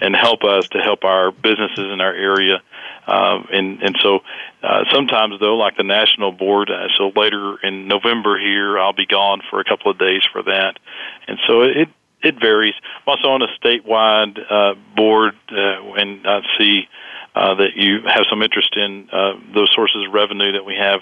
and 0.00 0.14
help 0.14 0.44
us 0.44 0.68
to 0.68 0.78
help 0.78 1.04
our 1.04 1.32
businesses 1.32 1.90
in 1.92 2.00
our 2.00 2.12
area. 2.12 2.62
Um, 3.06 3.48
and 3.50 3.82
and 3.82 3.96
so 4.02 4.20
uh, 4.62 4.84
sometimes 4.92 5.40
though, 5.40 5.56
like 5.56 5.76
the 5.76 5.82
national 5.82 6.32
board, 6.32 6.70
uh, 6.70 6.88
so 6.96 7.10
later 7.16 7.56
in 7.62 7.88
November 7.88 8.38
here, 8.38 8.78
I'll 8.78 8.92
be 8.92 9.06
gone 9.06 9.40
for 9.48 9.60
a 9.60 9.64
couple 9.64 9.90
of 9.90 9.98
days 9.98 10.22
for 10.30 10.42
that, 10.42 10.78
and 11.26 11.38
so 11.48 11.62
it 11.62 11.88
it 12.22 12.40
varies. 12.40 12.74
I'm 13.06 13.16
also 13.16 13.28
on 13.28 13.42
a 13.42 13.48
statewide 13.60 14.38
uh, 14.50 14.74
board, 14.96 15.34
uh, 15.50 15.92
and 15.94 16.26
I 16.26 16.40
see 16.58 16.88
uh, 17.34 17.54
that 17.54 17.76
you 17.76 18.00
have 18.02 18.24
some 18.28 18.42
interest 18.42 18.76
in 18.76 19.08
uh, 19.12 19.34
those 19.54 19.70
sources 19.72 20.06
of 20.06 20.12
revenue 20.12 20.52
that 20.52 20.64
we 20.64 20.74
have. 20.74 21.00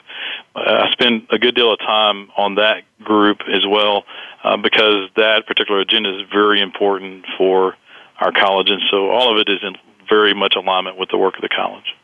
Uh, 0.55 0.87
I 0.87 0.91
spend 0.93 1.27
a 1.31 1.39
good 1.39 1.55
deal 1.55 1.73
of 1.73 1.79
time 1.79 2.31
on 2.37 2.57
that 2.57 2.83
group 3.03 3.39
as 3.53 3.67
well 3.67 4.05
uh, 4.45 4.57
because 4.57 5.09
that 5.17 5.47
particular 5.47 5.81
agenda 5.81 6.21
is 6.21 6.27
very 6.31 6.61
important 6.61 7.25
for 7.39 7.77
our 8.21 8.33
college, 8.33 8.69
and 8.71 8.83
so 8.91 9.11
all 9.11 9.33
of 9.33 9.39
it 9.39 9.51
is 9.51 9.61
in 9.63 9.77
very 10.09 10.35
much 10.35 10.55
alignment 10.57 10.99
with 10.99 11.09
the 11.11 11.19
work 11.19 11.37
of 11.37 11.43
the 11.43 11.49
college. 11.49 11.95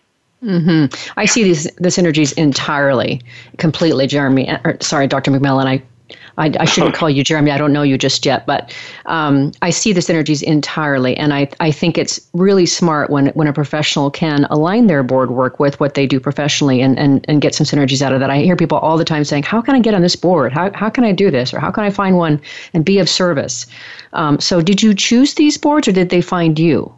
Mm-hmm. 0.42 1.12
I 1.18 1.24
see 1.24 1.44
these 1.44 1.64
the 1.76 1.88
synergies 1.88 2.36
entirely, 2.36 3.20
completely, 3.58 4.06
Jeremy. 4.08 4.50
Or, 4.64 4.76
sorry, 4.80 5.06
Dr. 5.06 5.30
McMillan. 5.30 5.66
I 5.66 5.82
I, 6.38 6.52
I 6.58 6.64
shouldn't 6.64 6.94
call 6.94 7.10
you 7.10 7.22
Jeremy. 7.22 7.50
I 7.50 7.58
don't 7.58 7.72
know 7.72 7.82
you 7.82 7.98
just 7.98 8.24
yet, 8.24 8.46
but 8.46 8.74
um, 9.06 9.52
I 9.62 9.70
see 9.70 9.92
the 9.92 10.00
synergies 10.00 10.42
entirely, 10.42 11.16
and 11.16 11.32
I 11.34 11.48
I 11.60 11.70
think 11.70 11.98
it's 11.98 12.20
really 12.32 12.66
smart 12.66 13.10
when 13.10 13.28
when 13.28 13.48
a 13.48 13.52
professional 13.52 14.10
can 14.10 14.44
align 14.50 14.86
their 14.86 15.02
board 15.02 15.30
work 15.30 15.60
with 15.60 15.78
what 15.80 15.94
they 15.94 16.06
do 16.06 16.20
professionally 16.20 16.80
and 16.80 16.98
and 16.98 17.24
and 17.28 17.40
get 17.40 17.54
some 17.54 17.66
synergies 17.66 18.02
out 18.02 18.12
of 18.12 18.20
that. 18.20 18.30
I 18.30 18.38
hear 18.38 18.56
people 18.56 18.78
all 18.78 18.96
the 18.96 19.04
time 19.04 19.24
saying, 19.24 19.44
"How 19.44 19.60
can 19.60 19.74
I 19.74 19.80
get 19.80 19.94
on 19.94 20.02
this 20.02 20.16
board? 20.16 20.52
How 20.52 20.70
how 20.74 20.88
can 20.90 21.04
I 21.04 21.12
do 21.12 21.30
this? 21.30 21.52
Or 21.52 21.60
how 21.60 21.70
can 21.70 21.84
I 21.84 21.90
find 21.90 22.16
one 22.16 22.40
and 22.74 22.84
be 22.84 22.98
of 22.98 23.08
service?" 23.08 23.66
Um, 24.12 24.40
so, 24.40 24.60
did 24.60 24.82
you 24.82 24.94
choose 24.94 25.34
these 25.34 25.58
boards, 25.58 25.88
or 25.88 25.92
did 25.92 26.10
they 26.10 26.20
find 26.20 26.58
you? 26.58 26.92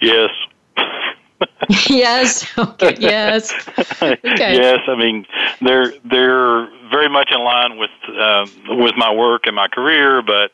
Yes, 0.00 0.30
yes. 1.88 2.46
Okay. 2.58 2.96
Yes. 2.98 3.52
Okay. 3.78 4.18
yes. 4.24 4.80
I 4.86 4.96
mean, 4.96 5.26
they're 5.60 5.92
they're 6.04 6.68
very 6.90 7.08
much 7.08 7.30
in 7.32 7.42
line 7.42 7.78
with 7.78 7.90
uh, 8.08 8.46
with 8.68 8.94
my 8.96 9.12
work 9.12 9.46
and 9.46 9.56
my 9.56 9.68
career, 9.68 10.22
but 10.22 10.52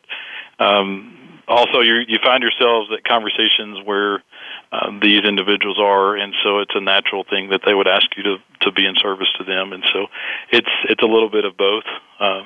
um, 0.65 1.17
also 1.49 1.81
you 1.81 2.03
you 2.07 2.19
find 2.23 2.43
yourselves 2.43 2.91
at 2.93 3.05
conversations 3.05 3.79
where 3.85 4.23
um, 4.73 5.01
these 5.01 5.25
individuals 5.25 5.79
are, 5.81 6.17
and 6.17 6.35
so 6.45 6.61
it's 6.61 6.75
a 6.75 6.81
natural 6.81 7.25
thing 7.25 7.51
that 7.51 7.63
they 7.67 7.75
would 7.75 7.89
ask 7.89 8.07
you 8.17 8.23
to 8.23 8.37
to 8.63 8.73
be 8.73 8.87
in 8.87 8.95
service 8.97 9.29
to 9.39 9.45
them, 9.45 9.73
and 9.73 9.85
so 9.93 10.07
it's 10.51 10.71
it's 10.89 11.03
a 11.03 11.07
little 11.07 11.31
bit 11.31 11.45
of 11.45 11.57
both. 11.57 11.85
Uh, 12.19 12.43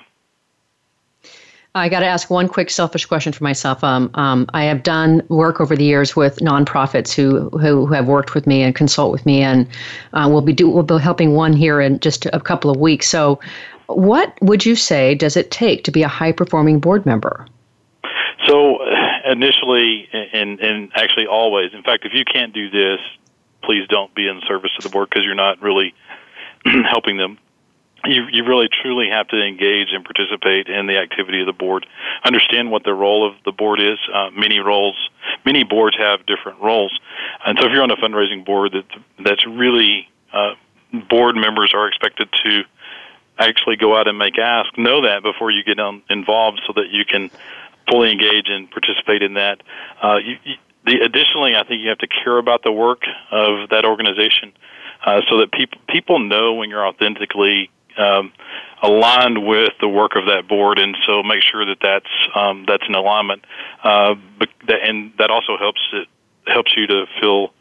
I 1.76 1.88
got 1.88 2.00
to 2.00 2.06
ask 2.06 2.30
one 2.30 2.46
quick 2.46 2.70
selfish 2.70 3.04
question 3.04 3.32
for 3.32 3.42
myself. 3.42 3.82
Um, 3.82 4.08
um, 4.14 4.46
I 4.54 4.64
have 4.64 4.84
done 4.84 5.22
work 5.28 5.60
over 5.60 5.74
the 5.74 5.84
years 5.84 6.14
with 6.14 6.36
nonprofits 6.36 7.12
who, 7.12 7.50
who, 7.50 7.84
who 7.86 7.92
have 7.92 8.06
worked 8.06 8.32
with 8.32 8.46
me 8.46 8.62
and 8.62 8.76
consult 8.76 9.10
with 9.10 9.26
me, 9.26 9.42
and 9.42 9.66
uh, 10.12 10.28
we'll 10.30 10.40
be 10.40 10.52
do, 10.52 10.68
we'll 10.68 10.84
be 10.84 10.98
helping 10.98 11.32
one 11.32 11.52
here 11.52 11.80
in 11.80 11.98
just 11.98 12.26
a 12.26 12.40
couple 12.40 12.70
of 12.70 12.76
weeks. 12.76 13.08
So, 13.08 13.40
what 13.86 14.32
would 14.40 14.64
you 14.64 14.76
say 14.76 15.16
does 15.16 15.36
it 15.36 15.50
take 15.50 15.82
to 15.84 15.90
be 15.90 16.04
a 16.04 16.08
high 16.08 16.32
performing 16.32 16.78
board 16.78 17.04
member? 17.04 17.46
So, 18.46 18.78
initially, 19.26 20.08
and 20.12 20.60
and 20.60 20.92
actually 20.94 21.26
always, 21.26 21.74
in 21.74 21.82
fact, 21.82 22.06
if 22.06 22.12
you 22.14 22.24
can't 22.24 22.54
do 22.54 22.70
this, 22.70 23.00
please 23.64 23.88
don't 23.88 24.14
be 24.14 24.28
in 24.28 24.40
service 24.46 24.70
to 24.78 24.86
the 24.86 24.92
board 24.92 25.10
because 25.10 25.24
you're 25.24 25.34
not 25.34 25.60
really 25.60 25.92
helping 26.64 27.16
them 27.16 27.38
you 28.06 28.26
you 28.30 28.44
really 28.44 28.68
truly 28.82 29.08
have 29.10 29.28
to 29.28 29.42
engage 29.42 29.88
and 29.92 30.04
participate 30.04 30.68
in 30.68 30.86
the 30.86 30.98
activity 30.98 31.40
of 31.40 31.46
the 31.46 31.52
board. 31.52 31.86
Understand 32.24 32.70
what 32.70 32.84
the 32.84 32.94
role 32.94 33.28
of 33.28 33.34
the 33.44 33.52
board 33.52 33.80
is. 33.80 33.98
Uh, 34.12 34.30
many 34.30 34.58
roles, 34.58 34.96
many 35.44 35.64
boards 35.64 35.96
have 35.98 36.26
different 36.26 36.60
roles, 36.60 36.98
and 37.46 37.58
so 37.58 37.66
if 37.66 37.72
you're 37.72 37.82
on 37.82 37.90
a 37.90 37.96
fundraising 37.96 38.44
board 38.44 38.72
that 38.72 38.84
that's 39.24 39.46
really 39.46 40.08
uh, 40.32 40.54
board 41.08 41.36
members 41.36 41.72
are 41.74 41.88
expected 41.88 42.28
to 42.44 42.62
actually 43.38 43.76
go 43.76 43.96
out 43.96 44.08
and 44.08 44.18
make 44.18 44.38
ask. 44.38 44.76
Know 44.78 45.02
that 45.02 45.22
before 45.22 45.50
you 45.50 45.64
get 45.64 45.78
on, 45.78 46.02
involved, 46.08 46.60
so 46.66 46.72
that 46.74 46.90
you 46.90 47.04
can 47.04 47.30
fully 47.88 48.12
engage 48.12 48.48
and 48.48 48.70
participate 48.70 49.22
in 49.22 49.34
that. 49.34 49.62
Uh, 50.02 50.16
you, 50.16 50.36
you, 50.44 50.54
the, 50.86 51.00
additionally, 51.00 51.56
I 51.56 51.64
think 51.64 51.82
you 51.82 51.88
have 51.88 51.98
to 51.98 52.06
care 52.06 52.38
about 52.38 52.62
the 52.62 52.72
work 52.72 53.02
of 53.30 53.70
that 53.70 53.84
organization. 53.84 54.52
Uh, 55.04 55.20
so 55.28 55.38
that 55.38 55.52
people 55.52 55.78
people 55.86 56.18
know 56.18 56.54
when 56.54 56.70
you're 56.70 56.86
authentically 56.86 57.70
um, 57.98 58.32
aligned 58.82 59.46
with 59.46 59.72
the 59.80 59.88
work 59.88 60.12
of 60.16 60.26
that 60.26 60.48
board, 60.48 60.78
and 60.78 60.96
so 61.06 61.22
make 61.22 61.42
sure 61.42 61.64
that 61.64 61.78
that's 61.80 62.10
um, 62.34 62.64
that's 62.66 62.84
in 62.88 62.94
alignment. 62.94 63.44
Uh, 63.82 64.14
but 64.38 64.48
and 64.68 65.12
that 65.18 65.30
also 65.30 65.56
helps 65.58 65.80
it 65.92 66.08
helps 66.46 66.72
you 66.76 66.86
to 66.86 67.06
feel 67.20 67.52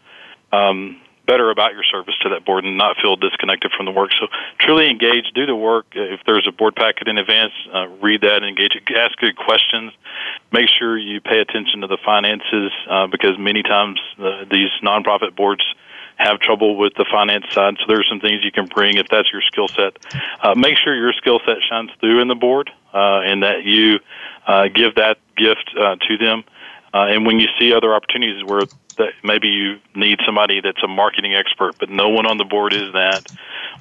um, 0.51 0.99
better 1.25 1.49
about 1.49 1.73
your 1.73 1.83
service 1.83 2.15
to 2.21 2.29
that 2.29 2.45
board 2.45 2.65
and 2.65 2.77
not 2.77 2.97
feel 3.01 3.15
disconnected 3.15 3.71
from 3.75 3.85
the 3.85 3.91
work. 3.91 4.11
So 4.19 4.27
truly 4.59 4.89
engage, 4.89 5.31
do 5.33 5.45
the 5.45 5.55
work. 5.55 5.85
If 5.93 6.21
there's 6.25 6.47
a 6.47 6.51
board 6.51 6.75
packet 6.75 7.07
in 7.07 7.17
advance, 7.17 7.53
uh, 7.73 7.87
read 8.01 8.21
that, 8.21 8.43
engage, 8.43 8.71
ask 8.95 9.17
good 9.19 9.37
questions. 9.37 9.93
Make 10.51 10.67
sure 10.67 10.97
you 10.97 11.21
pay 11.21 11.39
attention 11.39 11.81
to 11.81 11.87
the 11.87 11.97
finances 12.03 12.71
uh, 12.89 13.07
because 13.07 13.37
many 13.39 13.63
times 13.63 13.99
uh, 14.19 14.45
these 14.51 14.69
nonprofit 14.83 15.35
boards 15.35 15.63
have 16.17 16.39
trouble 16.39 16.77
with 16.77 16.93
the 16.95 17.05
finance 17.11 17.45
side. 17.51 17.75
So 17.79 17.85
there's 17.87 18.07
some 18.09 18.19
things 18.19 18.43
you 18.43 18.51
can 18.51 18.65
bring 18.65 18.97
if 18.97 19.07
that's 19.09 19.31
your 19.31 19.41
skill 19.41 19.67
set. 19.67 19.97
Uh, 20.41 20.55
make 20.55 20.77
sure 20.77 20.95
your 20.95 21.13
skill 21.13 21.39
set 21.45 21.57
shines 21.69 21.91
through 21.99 22.21
in 22.21 22.27
the 22.27 22.35
board 22.35 22.69
uh, 22.93 23.21
and 23.21 23.43
that 23.43 23.63
you 23.63 23.99
uh, 24.47 24.67
give 24.67 24.95
that 24.95 25.17
gift 25.37 25.71
uh, 25.79 25.95
to 26.07 26.17
them. 26.17 26.43
Uh, 26.93 27.07
and 27.09 27.25
when 27.25 27.39
you 27.39 27.47
see 27.59 27.73
other 27.73 27.95
opportunities 27.95 28.43
where 28.45 28.63
that 28.97 29.13
maybe 29.23 29.47
you 29.47 29.79
need 29.95 30.19
somebody 30.25 30.61
that's 30.61 30.81
a 30.83 30.87
marketing 30.87 31.33
expert, 31.33 31.75
but 31.79 31.89
no 31.89 32.09
one 32.09 32.25
on 32.25 32.37
the 32.37 32.45
board 32.45 32.73
is 32.73 32.93
that. 32.93 33.25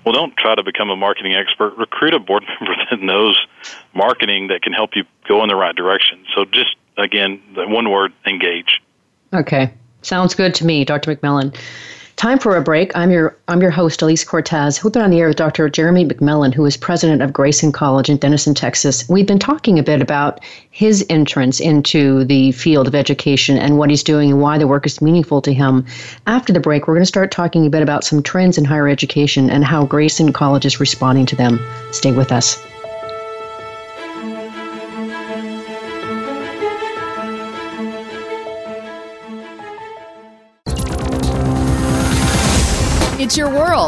Well, 0.04 0.12
don't 0.12 0.36
try 0.36 0.54
to 0.54 0.62
become 0.62 0.90
a 0.90 0.96
marketing 0.96 1.34
expert. 1.34 1.76
Recruit 1.76 2.14
a 2.14 2.18
board 2.18 2.44
member 2.60 2.74
that 2.90 3.00
knows 3.00 3.38
marketing 3.94 4.48
that 4.48 4.62
can 4.62 4.72
help 4.72 4.90
you 4.94 5.04
go 5.28 5.42
in 5.42 5.48
the 5.48 5.56
right 5.56 5.74
direction. 5.74 6.24
So 6.34 6.44
just 6.44 6.76
again, 6.96 7.42
one 7.54 7.90
word: 7.90 8.12
engage. 8.26 8.80
Okay, 9.32 9.72
sounds 10.02 10.34
good 10.34 10.54
to 10.56 10.66
me, 10.66 10.84
Dr. 10.84 11.14
McMillan. 11.14 11.56
Time 12.22 12.38
for 12.38 12.56
a 12.56 12.62
break. 12.62 12.96
I'm 12.96 13.10
your 13.10 13.36
I'm 13.48 13.60
your 13.60 13.72
host, 13.72 14.00
Elise 14.00 14.22
Cortez. 14.22 14.84
We've 14.84 14.92
been 14.92 15.02
on 15.02 15.10
the 15.10 15.18
air 15.18 15.26
with 15.26 15.38
Dr. 15.38 15.68
Jeremy 15.68 16.06
McMillan, 16.06 16.54
who 16.54 16.64
is 16.64 16.76
president 16.76 17.20
of 17.20 17.32
Grayson 17.32 17.72
College 17.72 18.08
in 18.08 18.16
Denison, 18.16 18.54
Texas. 18.54 19.08
We've 19.08 19.26
been 19.26 19.40
talking 19.40 19.76
a 19.76 19.82
bit 19.82 20.00
about 20.00 20.38
his 20.70 21.04
entrance 21.10 21.58
into 21.58 22.22
the 22.22 22.52
field 22.52 22.86
of 22.86 22.94
education 22.94 23.58
and 23.58 23.76
what 23.76 23.90
he's 23.90 24.04
doing 24.04 24.30
and 24.30 24.40
why 24.40 24.56
the 24.56 24.68
work 24.68 24.86
is 24.86 25.02
meaningful 25.02 25.42
to 25.42 25.52
him. 25.52 25.84
After 26.24 26.52
the 26.52 26.60
break, 26.60 26.86
we're 26.86 26.94
going 26.94 27.02
to 27.02 27.06
start 27.06 27.32
talking 27.32 27.66
a 27.66 27.70
bit 27.70 27.82
about 27.82 28.04
some 28.04 28.22
trends 28.22 28.56
in 28.56 28.64
higher 28.64 28.86
education 28.86 29.50
and 29.50 29.64
how 29.64 29.84
Grayson 29.84 30.32
College 30.32 30.64
is 30.64 30.78
responding 30.78 31.26
to 31.26 31.34
them. 31.34 31.58
Stay 31.90 32.12
with 32.12 32.30
us. 32.30 32.56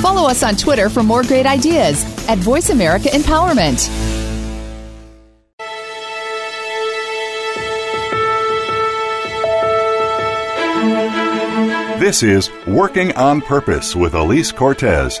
Follow 0.00 0.28
us 0.28 0.42
on 0.42 0.56
Twitter 0.56 0.88
for 0.88 1.02
more 1.02 1.22
great 1.22 1.44
ideas 1.46 2.02
at 2.28 2.38
Voice 2.38 2.70
America 2.70 3.08
Empowerment. 3.08 3.90
This 12.00 12.22
is 12.24 12.50
Working 12.66 13.12
on 13.12 13.42
Purpose 13.42 13.94
with 13.94 14.14
Elise 14.14 14.50
Cortez. 14.50 15.20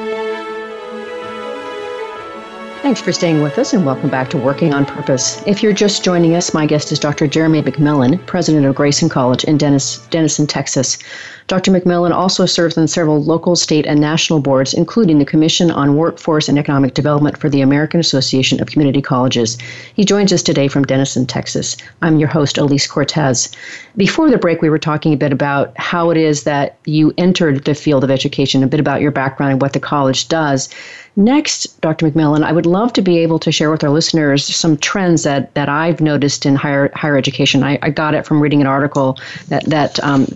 Thanks 2.81 2.99
for 2.99 3.13
staying 3.13 3.43
with 3.43 3.59
us 3.59 3.73
and 3.73 3.85
welcome 3.85 4.09
back 4.09 4.31
to 4.31 4.39
Working 4.39 4.73
on 4.73 4.87
Purpose. 4.87 5.43
If 5.45 5.61
you're 5.61 5.71
just 5.71 6.03
joining 6.03 6.33
us, 6.33 6.51
my 6.51 6.65
guest 6.65 6.91
is 6.91 6.97
Dr. 6.97 7.27
Jeremy 7.27 7.61
McMillan, 7.61 8.25
president 8.25 8.65
of 8.65 8.73
Grayson 8.73 9.07
College 9.07 9.43
in 9.43 9.59
Dennis, 9.59 9.99
Denison, 10.09 10.47
Texas. 10.47 10.97
Dr. 11.45 11.71
McMillan 11.71 12.11
also 12.11 12.47
serves 12.47 12.79
on 12.79 12.87
several 12.87 13.21
local, 13.21 13.55
state, 13.55 13.85
and 13.85 13.99
national 13.99 14.39
boards, 14.39 14.73
including 14.73 15.19
the 15.19 15.25
Commission 15.25 15.69
on 15.69 15.95
Workforce 15.95 16.49
and 16.49 16.57
Economic 16.57 16.95
Development 16.95 17.37
for 17.37 17.49
the 17.49 17.61
American 17.61 17.99
Association 17.99 18.59
of 18.59 18.69
Community 18.69 19.01
Colleges. 19.01 19.59
He 19.93 20.03
joins 20.03 20.33
us 20.33 20.41
today 20.41 20.67
from 20.67 20.85
Denison, 20.85 21.27
Texas. 21.27 21.77
I'm 22.01 22.17
your 22.17 22.29
host, 22.29 22.57
Elise 22.57 22.87
Cortez. 22.87 23.49
Before 23.95 24.31
the 24.31 24.37
break, 24.37 24.61
we 24.61 24.69
were 24.71 24.79
talking 24.79 25.13
a 25.13 25.17
bit 25.17 25.33
about 25.33 25.77
how 25.77 26.09
it 26.09 26.17
is 26.17 26.43
that 26.43 26.77
you 26.85 27.13
entered 27.19 27.65
the 27.65 27.75
field 27.75 28.03
of 28.03 28.09
education, 28.09 28.63
a 28.63 28.67
bit 28.67 28.79
about 28.79 29.01
your 29.01 29.11
background 29.11 29.51
and 29.51 29.61
what 29.61 29.73
the 29.73 29.79
college 29.79 30.29
does. 30.29 30.67
Next, 31.15 31.79
Dr. 31.81 32.09
McMillan, 32.09 32.43
I 32.43 32.53
would 32.53 32.65
love 32.65 32.93
to 32.93 33.01
be 33.01 33.17
able 33.17 33.37
to 33.39 33.51
share 33.51 33.69
with 33.69 33.83
our 33.83 33.89
listeners 33.89 34.45
some 34.45 34.77
trends 34.77 35.23
that, 35.23 35.53
that 35.55 35.67
I've 35.67 35.99
noticed 35.99 36.45
in 36.45 36.55
higher 36.55 36.89
higher 36.95 37.17
education. 37.17 37.63
I, 37.63 37.77
I 37.81 37.89
got 37.89 38.13
it 38.13 38.25
from 38.25 38.39
reading 38.39 38.61
an 38.61 38.67
article 38.67 39.17
that 39.49 39.65
that 39.65 40.01
um, 40.03 40.27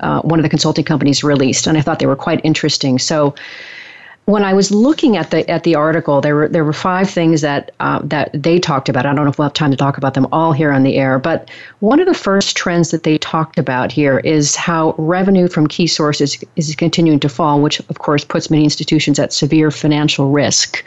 uh, 0.00 0.20
one 0.20 0.38
of 0.38 0.42
the 0.42 0.50
consulting 0.50 0.84
companies 0.84 1.24
released, 1.24 1.66
and 1.66 1.78
I 1.78 1.80
thought 1.80 1.98
they 1.98 2.06
were 2.06 2.16
quite 2.16 2.42
interesting. 2.44 2.98
So, 2.98 3.34
when 4.28 4.44
I 4.44 4.52
was 4.52 4.70
looking 4.70 5.16
at 5.16 5.30
the 5.30 5.48
at 5.50 5.64
the 5.64 5.74
article, 5.74 6.20
there 6.20 6.36
were 6.36 6.48
there 6.48 6.62
were 6.62 6.74
five 6.74 7.08
things 7.08 7.40
that 7.40 7.70
uh, 7.80 8.00
that 8.04 8.30
they 8.34 8.58
talked 8.58 8.90
about. 8.90 9.06
I 9.06 9.14
don't 9.14 9.24
know 9.24 9.30
if 9.30 9.38
we'll 9.38 9.48
have 9.48 9.54
time 9.54 9.70
to 9.70 9.76
talk 9.76 9.96
about 9.96 10.12
them 10.12 10.26
all 10.32 10.52
here 10.52 10.70
on 10.70 10.82
the 10.82 10.96
air, 10.96 11.18
but 11.18 11.50
one 11.80 11.98
of 11.98 12.06
the 12.06 12.12
first 12.12 12.54
trends 12.54 12.90
that 12.90 13.04
they 13.04 13.16
talked 13.16 13.58
about 13.58 13.90
here 13.90 14.18
is 14.18 14.54
how 14.54 14.94
revenue 14.98 15.48
from 15.48 15.66
key 15.66 15.86
sources 15.86 16.44
is 16.56 16.74
continuing 16.74 17.18
to 17.20 17.28
fall, 17.30 17.62
which 17.62 17.80
of 17.88 18.00
course 18.00 18.22
puts 18.22 18.50
many 18.50 18.64
institutions 18.64 19.18
at 19.18 19.32
severe 19.32 19.70
financial 19.70 20.30
risk. 20.30 20.84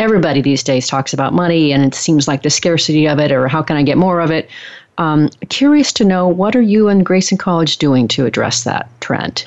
Everybody 0.00 0.42
these 0.42 0.64
days 0.64 0.88
talks 0.88 1.14
about 1.14 1.32
money, 1.32 1.72
and 1.72 1.84
it 1.84 1.94
seems 1.94 2.26
like 2.26 2.42
the 2.42 2.50
scarcity 2.50 3.06
of 3.06 3.20
it, 3.20 3.30
or 3.30 3.46
how 3.46 3.62
can 3.62 3.76
I 3.76 3.84
get 3.84 3.96
more 3.96 4.18
of 4.18 4.32
it. 4.32 4.50
Um, 4.98 5.28
curious 5.50 5.92
to 5.92 6.04
know 6.04 6.26
what 6.26 6.56
are 6.56 6.60
you 6.60 6.88
and 6.88 7.06
Grayson 7.06 7.38
College 7.38 7.78
doing 7.78 8.08
to 8.08 8.26
address 8.26 8.64
that 8.64 8.88
trend? 9.00 9.44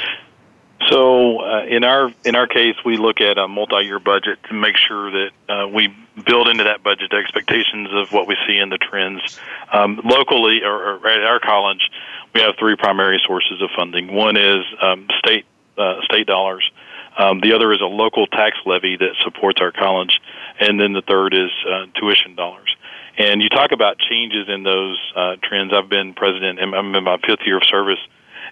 So 0.89 1.39
uh, 1.39 1.65
in 1.65 1.83
our 1.83 2.11
in 2.23 2.35
our 2.35 2.47
case, 2.47 2.75
we 2.85 2.97
look 2.97 3.21
at 3.21 3.37
a 3.37 3.47
multi-year 3.47 3.99
budget 3.99 4.39
to 4.49 4.53
make 4.53 4.75
sure 4.77 5.09
that 5.09 5.29
uh, 5.49 5.67
we 5.67 5.95
build 6.25 6.47
into 6.47 6.65
that 6.65 6.83
budget 6.83 7.13
expectations 7.13 7.89
of 7.91 8.11
what 8.11 8.27
we 8.27 8.35
see 8.47 8.57
in 8.57 8.69
the 8.69 8.77
trends 8.77 9.39
um, 9.71 9.99
locally 10.03 10.61
or, 10.63 10.97
or, 10.97 11.07
at 11.07 11.23
our 11.23 11.39
college. 11.39 11.89
We 12.33 12.41
have 12.41 12.55
three 12.59 12.75
primary 12.75 13.21
sources 13.25 13.61
of 13.61 13.69
funding. 13.75 14.13
One 14.13 14.37
is 14.37 14.63
um, 14.81 15.07
state 15.19 15.45
uh, 15.77 16.01
state 16.03 16.27
dollars. 16.27 16.69
Um, 17.17 17.39
the 17.39 17.53
other 17.53 17.71
is 17.71 17.81
a 17.81 17.85
local 17.85 18.27
tax 18.27 18.57
levy 18.65 18.97
that 18.97 19.15
supports 19.23 19.61
our 19.61 19.71
college, 19.71 20.19
and 20.59 20.79
then 20.79 20.93
the 20.93 21.01
third 21.01 21.33
is 21.33 21.49
uh, 21.67 21.85
tuition 21.95 22.35
dollars. 22.35 22.75
And 23.17 23.41
you 23.41 23.47
talk 23.47 23.71
about 23.71 23.97
changes 23.97 24.49
in 24.49 24.63
those 24.63 24.99
uh, 25.15 25.37
trends. 25.41 25.71
I've 25.73 25.87
been 25.89 26.13
president, 26.13 26.59
and 26.59 26.75
I'm 26.75 26.93
in 26.93 27.03
my 27.05 27.17
fifth 27.25 27.45
year 27.45 27.57
of 27.57 27.63
service 27.63 27.99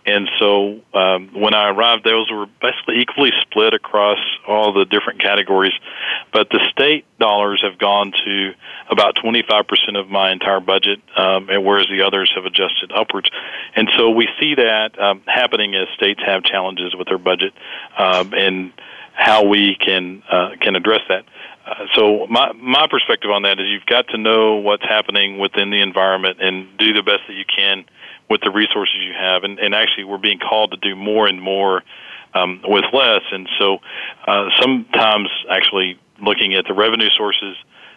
and 0.06 0.30
so 0.38 0.82
um, 0.94 1.30
when 1.34 1.54
I 1.54 1.70
arrived, 1.70 2.04
those 2.04 2.30
were 2.30 2.48
basically 2.62 3.00
equally 3.00 3.32
split 3.42 3.74
across 3.74 4.20
all 4.46 4.74
the 4.74 4.84
different 4.84 5.22
categories. 5.22 5.74
But 6.34 6.50
the 6.50 6.60
state 6.72 7.06
dollars 7.20 7.62
have 7.64 7.80
gone 7.80 8.12
to 8.26 8.54
about 8.90 9.16
25% 9.16 9.64
of 9.98 10.10
my 10.10 10.32
entire 10.32 10.60
budget, 10.60 11.00
um, 11.16 11.50
and 11.50 11.64
whereas 11.64 11.88
the 11.90 12.02
others 12.06 12.32
have 12.36 12.46
adjusted 12.46 12.92
upwards. 12.94 13.30
And 13.76 13.90
so 13.98 14.10
we 14.10 14.28
see 14.42 14.56
that 14.56 15.00
um, 15.00 15.22
happening 15.26 15.74
as 15.76 15.88
states 15.96 16.20
have 16.26 16.44
challenges 16.44 16.94
with 16.96 17.08
their 17.08 17.18
budget 17.18 17.54
um, 17.98 18.34
and 18.34 18.74
how 19.14 19.46
we 19.46 19.76
can 19.76 20.22
uh, 20.30 20.50
can 20.60 20.76
address 20.76 21.02
that. 21.08 21.24
Uh, 21.66 21.86
so 21.96 22.28
my 22.30 22.52
my 22.54 22.88
perspective 22.88 23.32
on 23.32 23.44
that 23.44 23.60
is 23.60 23.68
you've 23.70 23.86
got 23.86 24.08
to 24.10 24.18
know 24.18 24.56
what's 24.56 24.84
happening 24.84 25.38
within 25.40 25.70
the 25.70 25.82
environment 25.82 26.42
and 26.42 26.68
do 26.78 26.94
the 26.94 27.04
best 27.04 27.22
that 27.28 27.36
you 27.36 27.46
can 27.46 27.86
with 28.30 28.42
the 28.42 28.52
resources 28.52 28.96
you 29.02 29.14
have. 29.14 29.44
And, 29.44 29.60
and 29.60 29.76
actually, 29.76 30.06
we're 30.06 30.18
being 30.18 30.40
called 30.40 30.72
to 30.72 30.78
do 30.78 30.96
more 30.96 31.28
and 31.28 31.42
more 31.42 31.84
um, 32.34 32.62
with 32.64 32.86
less. 32.94 33.22
And 33.32 33.48
so 33.60 33.78
uh, 34.28 34.50
sometimes 34.60 35.30
actually 35.50 36.00
looking 36.22 36.56
at 36.56 36.66
the 36.68 36.74
revenue 36.74 37.10
sources 37.16 37.56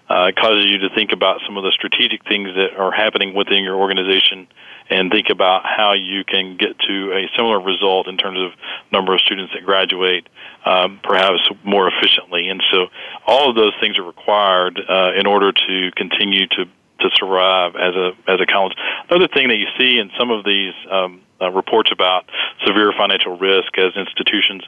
uh, 0.08 0.30
causes 0.38 0.66
you 0.66 0.78
to 0.78 0.94
think 0.94 1.10
about 1.12 1.40
some 1.44 1.56
of 1.56 1.64
the 1.64 1.72
strategic 1.72 2.22
things 2.28 2.50
that 2.54 2.78
are 2.78 2.92
happening 2.92 3.34
within 3.34 3.64
your 3.64 3.76
organization 3.76 4.46
and 4.88 5.10
think 5.10 5.30
about 5.30 5.64
how 5.64 5.94
you 5.94 6.22
can 6.22 6.56
get 6.56 6.78
to 6.78 7.12
a 7.12 7.26
similar 7.36 7.60
result 7.60 8.06
in 8.06 8.16
terms 8.16 8.38
of 8.38 8.52
number 8.92 9.14
of 9.14 9.20
students 9.20 9.52
that 9.52 9.64
graduate, 9.64 10.28
um, 10.64 11.00
perhaps 11.02 11.40
more 11.64 11.88
efficiently. 11.88 12.48
And 12.48 12.62
so 12.70 12.86
all 13.26 13.50
of 13.50 13.56
those 13.56 13.72
things 13.80 13.98
are 13.98 14.04
required 14.04 14.80
uh, 14.88 15.12
in 15.18 15.26
order 15.26 15.50
to 15.50 15.90
continue 15.96 16.46
to 16.48 16.66
to 17.00 17.10
survive 17.14 17.76
as 17.76 17.94
a 17.94 18.12
as 18.26 18.40
a 18.40 18.46
college. 18.46 18.74
Another 19.10 19.28
thing 19.28 19.48
that 19.48 19.56
you 19.56 19.66
see 19.78 19.98
in 19.98 20.10
some 20.18 20.30
of 20.30 20.44
these 20.44 20.74
um, 20.90 21.20
uh, 21.40 21.50
reports 21.50 21.90
about 21.92 22.24
severe 22.66 22.92
financial 22.96 23.36
risk 23.36 23.76
as 23.78 23.94
institutions, 23.96 24.62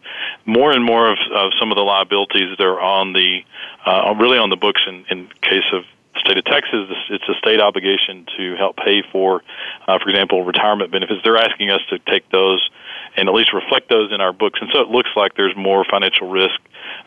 more 0.44 0.72
and 0.72 0.84
more 0.84 1.10
of, 1.10 1.18
of 1.34 1.52
some 1.58 1.72
of 1.72 1.76
the 1.76 1.82
liabilities 1.82 2.56
that 2.58 2.66
are 2.66 2.80
on 2.80 3.12
the 3.12 3.40
uh, 3.86 4.14
really 4.18 4.38
on 4.38 4.50
the 4.50 4.56
books 4.56 4.82
in, 4.86 5.04
in 5.10 5.28
case 5.40 5.64
of 5.72 5.84
state 6.18 6.36
of 6.36 6.44
Texas, 6.44 6.90
it's 7.10 7.28
a 7.28 7.34
state 7.38 7.60
obligation 7.60 8.26
to 8.36 8.56
help 8.56 8.76
pay 8.76 9.02
for, 9.12 9.42
uh, 9.86 9.98
for 10.02 10.08
example, 10.08 10.44
retirement 10.44 10.90
benefits. 10.90 11.20
They're 11.22 11.36
asking 11.36 11.70
us 11.70 11.80
to 11.90 11.98
take 12.00 12.28
those 12.30 12.68
and 13.16 13.28
at 13.28 13.34
least 13.34 13.52
reflect 13.52 13.88
those 13.88 14.12
in 14.12 14.20
our 14.20 14.32
books, 14.32 14.58
and 14.60 14.68
so 14.72 14.80
it 14.80 14.88
looks 14.88 15.10
like 15.16 15.34
there's 15.34 15.56
more 15.56 15.84
financial 15.88 16.28
risk 16.28 16.60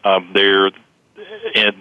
um, 0.04 0.32
there 0.34 0.72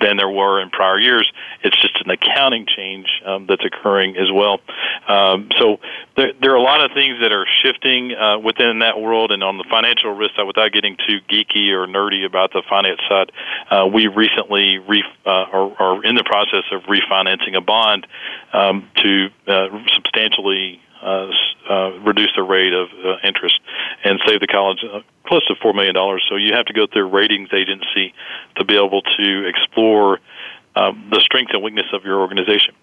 than 0.01 0.17
there 0.17 0.29
were 0.29 0.61
in 0.61 0.71
prior 0.71 0.99
years. 0.99 1.31
It's 1.63 1.81
just 1.81 2.01
an 2.05 2.11
accounting 2.11 2.67
change 2.67 3.07
um, 3.25 3.47
that's 3.47 3.65
occurring 3.65 4.17
as 4.17 4.31
well. 4.33 4.61
Um, 5.09 5.49
so 5.59 5.79
there, 6.17 6.33
there, 6.41 6.53
are 6.53 6.57
a 6.57 6.63
lot 6.63 6.85
of 6.85 6.93
things 6.93 7.19
that 7.23 7.33
are 7.33 7.47
shifting 7.63 8.13
uh, 8.13 8.39
within 8.39 8.81
that 8.81 9.01
world, 9.01 9.31
and 9.33 9.43
on 9.43 9.59
the 9.59 9.65
financial 9.71 10.13
risk 10.13 10.35
side, 10.37 10.47
without 10.47 10.73
getting 10.73 10.97
too 11.09 11.21
geeky 11.29 11.73
or 11.73 11.87
nerdy 11.87 12.25
about 12.25 12.53
the 12.53 12.63
finance 12.69 13.01
side, 13.09 13.33
uh, 13.71 13.87
we 13.87 14.07
recently 14.07 14.79
re, 14.79 15.05
uh, 15.27 15.31
are, 15.31 15.73
are, 15.79 16.05
in 16.05 16.15
the 16.15 16.25
process 16.25 16.65
of 16.73 16.83
refinancing 16.83 17.57
a 17.57 17.61
bond 17.61 18.07
um, 18.53 18.89
to 18.97 19.29
uh, 19.47 19.69
substantially 19.95 20.81
uh, 21.03 21.29
uh, 21.69 21.91
reduce 22.01 22.31
the 22.37 22.43
rate 22.43 22.73
of 22.73 22.89
uh, 23.05 23.17
interest 23.27 23.59
and 24.05 24.21
save 24.27 24.41
the 24.41 24.47
college 24.47 24.85
uh, 24.85 25.01
close 25.31 25.47
to 25.47 25.55
four 25.63 25.73
million 25.73 25.95
dollars. 25.95 26.23
So 26.29 26.35
you 26.35 26.53
have 26.55 26.67
to 26.67 26.75
go 26.75 26.87
through 26.93 27.07
a 27.07 27.11
ratings 27.11 27.51
agency 27.55 28.13
to 28.57 28.65
be 28.65 28.75
able 28.75 29.03
to 29.03 29.47
explore 29.47 30.19
um, 30.75 31.09
the 31.13 31.21
strength 31.21 31.53
and 31.55 31.63
weakness 31.63 31.87
of 31.93 32.05
your 32.05 32.21
organization. 32.21 32.75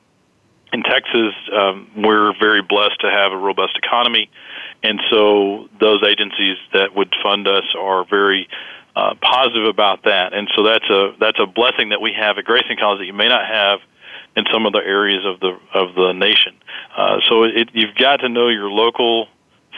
In 0.72 0.82
Texas, 0.84 1.34
um, 1.54 1.92
we're 1.98 2.34
very 2.40 2.62
blessed 2.62 3.00
to 3.02 3.10
have 3.10 3.32
a 3.34 3.38
robust 3.38 3.78
economy, 3.78 4.30
and 4.82 5.00
so 5.12 5.68
those 5.80 6.04
agencies 6.04 6.58
that 6.74 6.96
would 6.96 7.14
fund 7.22 7.48
us 7.48 7.64
are 7.78 8.06
very 8.10 8.48
uh, 8.96 9.14
positive 9.22 9.68
about 9.68 10.04
that. 10.04 10.34
And 10.34 10.50
so 10.56 10.64
that's 10.64 10.90
a 10.90 11.16
that's 11.20 11.40
a 11.40 11.46
blessing 11.46 11.90
that 11.90 12.02
we 12.02 12.14
have 12.18 12.38
at 12.38 12.46
Grayson 12.46 12.78
College 12.80 13.00
that 13.00 13.06
you 13.06 13.14
may 13.14 13.28
not 13.28 13.46
have 13.46 13.80
in 14.36 14.46
some 14.54 14.66
of 14.66 14.74
the 14.74 14.80
areas 14.80 15.24
of 15.26 15.40
the 15.40 15.58
of 15.74 15.96
the 15.96 16.14
nation. 16.14 16.56
Uh, 16.96 17.18
so 17.30 17.44
it, 17.44 17.70
you've 17.74 17.96
got 17.96 18.18
to 18.18 18.30
know 18.30 18.48
your 18.48 18.70
local 18.70 19.28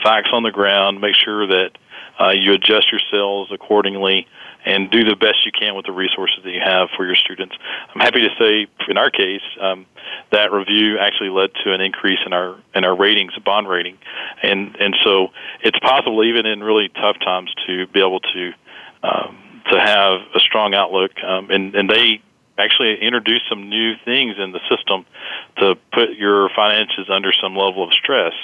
facts 0.02 0.30
on 0.32 0.42
the 0.42 0.50
ground. 0.50 1.00
Make 1.00 1.14
sure 1.14 1.46
that 1.46 1.70
uh, 2.18 2.30
you 2.30 2.52
adjust 2.54 2.90
your 2.90 3.00
cells 3.10 3.48
accordingly 3.52 4.26
and 4.64 4.90
do 4.90 5.04
the 5.04 5.16
best 5.16 5.46
you 5.46 5.52
can 5.52 5.74
with 5.74 5.86
the 5.86 5.92
resources 5.92 6.38
that 6.44 6.50
you 6.50 6.60
have 6.62 6.88
for 6.96 7.06
your 7.06 7.16
students. 7.16 7.54
I'm 7.94 8.00
happy 8.00 8.20
to 8.20 8.28
say, 8.38 8.66
in 8.88 8.98
our 8.98 9.10
case, 9.10 9.42
um, 9.60 9.86
that 10.32 10.52
review 10.52 10.98
actually 10.98 11.30
led 11.30 11.50
to 11.64 11.72
an 11.72 11.80
increase 11.80 12.18
in 12.26 12.32
our 12.32 12.56
in 12.74 12.84
our 12.84 12.96
ratings, 12.96 13.32
bond 13.44 13.68
rating, 13.68 13.98
and 14.42 14.76
and 14.76 14.96
so 15.04 15.28
it's 15.62 15.78
possible 15.80 16.24
even 16.24 16.46
in 16.46 16.62
really 16.62 16.88
tough 16.88 17.16
times 17.20 17.52
to 17.66 17.86
be 17.88 18.00
able 18.00 18.20
to 18.20 18.52
um, 19.02 19.62
to 19.70 19.80
have 19.80 20.20
a 20.34 20.40
strong 20.40 20.74
outlook. 20.74 21.12
Um, 21.22 21.50
and 21.50 21.74
and 21.74 21.88
they 21.88 22.20
actually 22.58 23.00
introduced 23.00 23.44
some 23.48 23.68
new 23.68 23.94
things 24.04 24.36
in 24.38 24.52
the 24.52 24.60
system 24.68 25.06
to 25.58 25.76
put 25.92 26.10
your 26.18 26.50
finances 26.54 27.08
under 27.08 27.32
some 27.32 27.56
level 27.56 27.82
of 27.82 27.92
stress. 27.94 28.34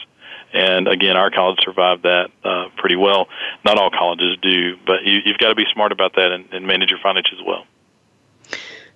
And 0.57 0.88
again, 0.88 1.16
our 1.16 1.31
college 1.31 1.59
survived 1.62 2.05
that 2.05 2.31
uh, 2.42 2.69
pretty 2.79 2.97
well. 2.97 3.29
Not 3.64 3.79
all 3.79 3.90
colleges 3.90 4.38
do, 4.40 4.77
but 4.87 5.05
you, 5.05 5.19
you've 5.25 5.37
got 5.37 5.51
to 5.51 5.55
be 5.55 5.66
smart 5.75 5.92
about 5.92 6.14
that 6.14 6.33
and, 6.33 6.51
and 6.53 6.66
manage 6.66 6.88
your 6.88 6.99
finances 7.03 7.38
well. 7.47 7.66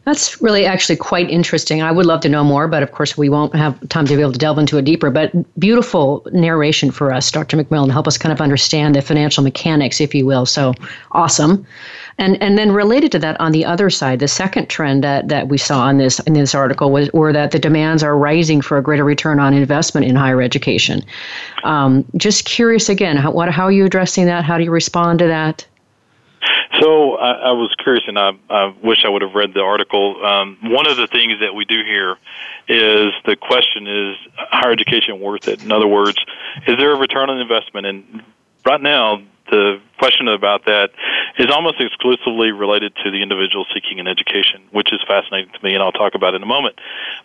That's 0.04 0.40
really 0.40 0.64
actually 0.64 0.96
quite 0.96 1.28
interesting. 1.28 1.82
I 1.82 1.92
would 1.92 2.06
love 2.06 2.20
to 2.22 2.28
know 2.28 2.42
more, 2.42 2.66
but 2.66 2.82
of 2.82 2.92
course, 2.92 3.18
we 3.18 3.28
won't 3.28 3.54
have 3.54 3.86
time 3.90 4.06
to 4.06 4.16
be 4.16 4.22
able 4.22 4.32
to 4.32 4.38
delve 4.38 4.58
into 4.58 4.78
it 4.78 4.84
deeper. 4.84 5.10
But 5.10 5.30
beautiful 5.60 6.26
narration 6.32 6.90
for 6.90 7.12
us, 7.12 7.30
Dr. 7.30 7.58
McMillan, 7.58 7.90
help 7.90 8.08
us 8.08 8.16
kind 8.16 8.32
of 8.32 8.40
understand 8.40 8.94
the 8.94 9.02
financial 9.02 9.44
mechanics, 9.44 10.00
if 10.00 10.14
you 10.14 10.24
will. 10.24 10.46
So 10.46 10.72
awesome. 11.12 11.66
And 12.16 12.42
and 12.42 12.56
then 12.56 12.72
related 12.72 13.12
to 13.12 13.18
that, 13.20 13.38
on 13.40 13.52
the 13.52 13.64
other 13.64 13.90
side, 13.90 14.20
the 14.20 14.28
second 14.28 14.68
trend 14.68 15.04
that, 15.04 15.28
that 15.28 15.48
we 15.48 15.58
saw 15.58 15.88
in 15.88 15.98
this 15.98 16.18
in 16.20 16.32
this 16.32 16.54
article 16.54 16.90
was 16.90 17.08
or 17.10 17.32
that 17.32 17.50
the 17.50 17.58
demands 17.58 18.02
are 18.02 18.16
rising 18.16 18.62
for 18.62 18.78
a 18.78 18.82
greater 18.82 19.04
return 19.04 19.38
on 19.38 19.52
investment 19.54 20.06
in 20.06 20.16
higher 20.16 20.40
education. 20.40 21.02
Um, 21.64 22.04
just 22.16 22.46
curious 22.46 22.88
again, 22.88 23.16
how, 23.16 23.32
what, 23.32 23.50
how 23.50 23.64
are 23.64 23.72
you 23.72 23.84
addressing 23.84 24.26
that? 24.26 24.44
How 24.44 24.58
do 24.58 24.64
you 24.64 24.70
respond 24.70 25.18
to 25.20 25.26
that? 25.26 25.66
So 26.80 27.16
I, 27.16 27.32
I 27.32 27.52
was 27.52 27.74
curious, 27.78 28.04
and 28.06 28.18
I, 28.18 28.32
I 28.48 28.74
wish 28.82 29.04
I 29.04 29.08
would 29.08 29.22
have 29.22 29.34
read 29.34 29.52
the 29.54 29.60
article. 29.60 30.24
Um, 30.24 30.58
one 30.62 30.86
of 30.86 30.96
the 30.96 31.06
things 31.06 31.34
that 31.40 31.54
we 31.54 31.64
do 31.64 31.84
here 31.84 32.16
is 32.68 33.12
the 33.26 33.36
question 33.36 33.86
is 33.86 34.16
higher 34.36 34.72
education 34.72 35.20
worth 35.20 35.48
it? 35.48 35.62
In 35.62 35.72
other 35.72 35.86
words, 35.86 36.18
is 36.66 36.78
there 36.78 36.92
a 36.92 36.98
return 36.98 37.28
on 37.28 37.38
investment? 37.40 37.86
And 37.86 38.22
right 38.64 38.80
now, 38.80 39.22
the 39.50 39.80
question 39.98 40.28
about 40.28 40.64
that 40.66 40.90
is 41.38 41.48
almost 41.50 41.80
exclusively 41.80 42.52
related 42.52 42.94
to 43.04 43.10
the 43.10 43.22
individual 43.22 43.66
seeking 43.74 44.00
an 44.00 44.06
education, 44.06 44.62
which 44.70 44.92
is 44.92 45.00
fascinating 45.06 45.52
to 45.52 45.64
me, 45.64 45.74
and 45.74 45.82
I'll 45.82 45.92
talk 45.92 46.14
about 46.14 46.34
it 46.34 46.36
in 46.36 46.42
a 46.42 46.46
moment. 46.46 46.78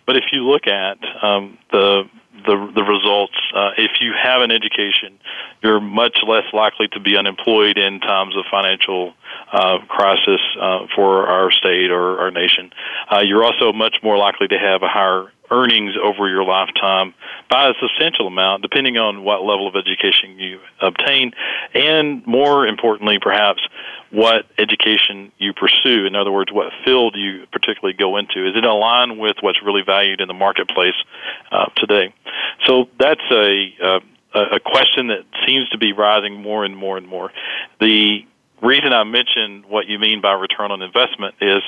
But 0.04 0.16
if 0.16 0.24
you 0.32 0.44
look 0.44 0.66
at 0.66 0.98
um, 1.22 1.56
the 1.70 2.04
the 2.44 2.70
the 2.74 2.82
results. 2.82 3.34
Uh, 3.54 3.70
if 3.78 3.92
you 4.00 4.12
have 4.20 4.42
an 4.42 4.50
education, 4.50 5.18
you're 5.62 5.80
much 5.80 6.18
less 6.26 6.44
likely 6.52 6.88
to 6.88 7.00
be 7.00 7.16
unemployed 7.16 7.78
in 7.78 8.00
times 8.00 8.36
of 8.36 8.44
financial 8.50 9.14
uh, 9.52 9.78
crisis 9.88 10.40
uh, 10.60 10.86
for 10.94 11.26
our 11.26 11.50
state 11.50 11.90
or 11.90 12.18
our 12.18 12.30
nation. 12.30 12.70
Uh, 13.10 13.20
you're 13.20 13.44
also 13.44 13.72
much 13.72 13.96
more 14.02 14.18
likely 14.18 14.48
to 14.48 14.58
have 14.58 14.82
a 14.82 14.88
higher 14.88 15.32
earnings 15.50 15.94
over 16.02 16.28
your 16.28 16.44
lifetime 16.44 17.14
by 17.50 17.68
a 17.68 17.72
substantial 17.80 18.26
amount, 18.26 18.62
depending 18.62 18.96
on 18.96 19.24
what 19.24 19.42
level 19.42 19.68
of 19.68 19.74
education 19.76 20.38
you 20.38 20.60
obtain, 20.80 21.32
and 21.74 22.26
more 22.26 22.66
importantly, 22.66 23.18
perhaps, 23.20 23.60
what 24.10 24.46
education 24.58 25.32
you 25.38 25.52
pursue. 25.52 26.06
In 26.06 26.14
other 26.14 26.32
words, 26.32 26.52
what 26.52 26.72
field 26.84 27.14
you 27.16 27.46
particularly 27.52 27.96
go 27.96 28.16
into. 28.16 28.46
Is 28.46 28.56
it 28.56 28.64
aligned 28.64 29.18
with 29.18 29.36
what's 29.40 29.62
really 29.62 29.82
valued 29.84 30.20
in 30.20 30.28
the 30.28 30.34
marketplace 30.34 30.94
uh, 31.50 31.66
today? 31.76 32.14
So 32.66 32.88
that's 32.98 33.20
a, 33.30 33.68
uh, 33.82 34.00
a 34.34 34.60
question 34.60 35.08
that 35.08 35.24
seems 35.46 35.68
to 35.70 35.78
be 35.78 35.92
rising 35.92 36.40
more 36.40 36.64
and 36.64 36.76
more 36.76 36.96
and 36.96 37.06
more. 37.06 37.32
The 37.80 38.24
reason 38.62 38.92
I 38.92 39.04
mentioned 39.04 39.66
what 39.66 39.86
you 39.86 39.98
mean 39.98 40.20
by 40.20 40.32
return 40.32 40.70
on 40.70 40.82
investment 40.82 41.34
is, 41.40 41.62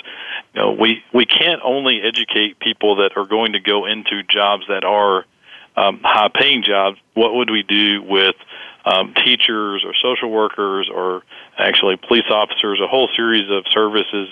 you 0.55 0.61
know, 0.61 0.73
we 0.73 1.03
we 1.13 1.27
can't 1.27 1.61
only 1.65 2.01
educate 2.03 2.59
people 2.61 2.97
that 2.97 3.17
are 3.17 3.27
going 3.27 3.53
to 3.53 3.61
go 3.61 3.87
into 3.87 4.23
jobs 4.23 4.65
that 4.69 4.85
are 4.85 5.25
um, 5.77 6.01
high 6.03 6.31
paying 6.35 6.63
jobs. 6.63 6.99
What 7.15 7.35
would 7.35 7.51
we 7.51 7.63
do 7.63 8.03
with 8.03 8.37
um, 8.85 9.15
teachers 9.25 9.85
or 9.85 9.93
social 10.01 10.31
workers 10.31 10.89
or 10.93 11.23
actually 11.59 11.97
police 11.97 12.31
officers? 12.31 12.81
A 12.83 12.87
whole 12.87 13.09
series 13.15 13.51
of 13.51 13.65
services. 13.73 14.29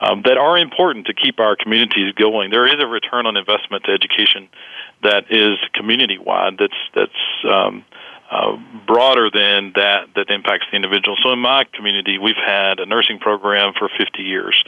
Um, 0.00 0.22
that 0.26 0.36
are 0.36 0.58
important 0.58 1.06
to 1.06 1.14
keep 1.14 1.38
our 1.38 1.56
communities 1.56 2.12
going. 2.14 2.50
There 2.50 2.66
is 2.66 2.82
a 2.82 2.86
return 2.86 3.26
on 3.26 3.36
investment 3.36 3.84
to 3.84 3.92
education 3.92 4.48
that 5.02 5.30
is 5.30 5.56
community 5.72 6.18
wide. 6.18 6.56
That's 6.58 6.74
that's 6.94 7.12
um, 7.48 7.84
uh, 8.30 8.56
broader 8.86 9.30
than 9.30 9.72
that 9.76 10.08
that 10.16 10.30
impacts 10.30 10.66
the 10.70 10.76
individual. 10.76 11.16
So 11.22 11.32
in 11.32 11.38
my 11.38 11.64
community, 11.74 12.18
we've 12.18 12.34
had 12.36 12.80
a 12.80 12.86
nursing 12.86 13.18
program 13.18 13.72
for 13.78 13.88
50 13.88 14.22
years. 14.22 14.62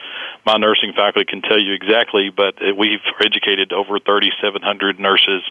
My 0.45 0.57
nursing 0.57 0.93
faculty 0.95 1.25
can 1.25 1.43
tell 1.43 1.59
you 1.59 1.73
exactly, 1.73 2.31
but 2.31 2.55
we've 2.77 3.01
educated 3.21 3.73
over 3.73 3.99
3,700 3.99 5.01
nurses. 5.01 5.43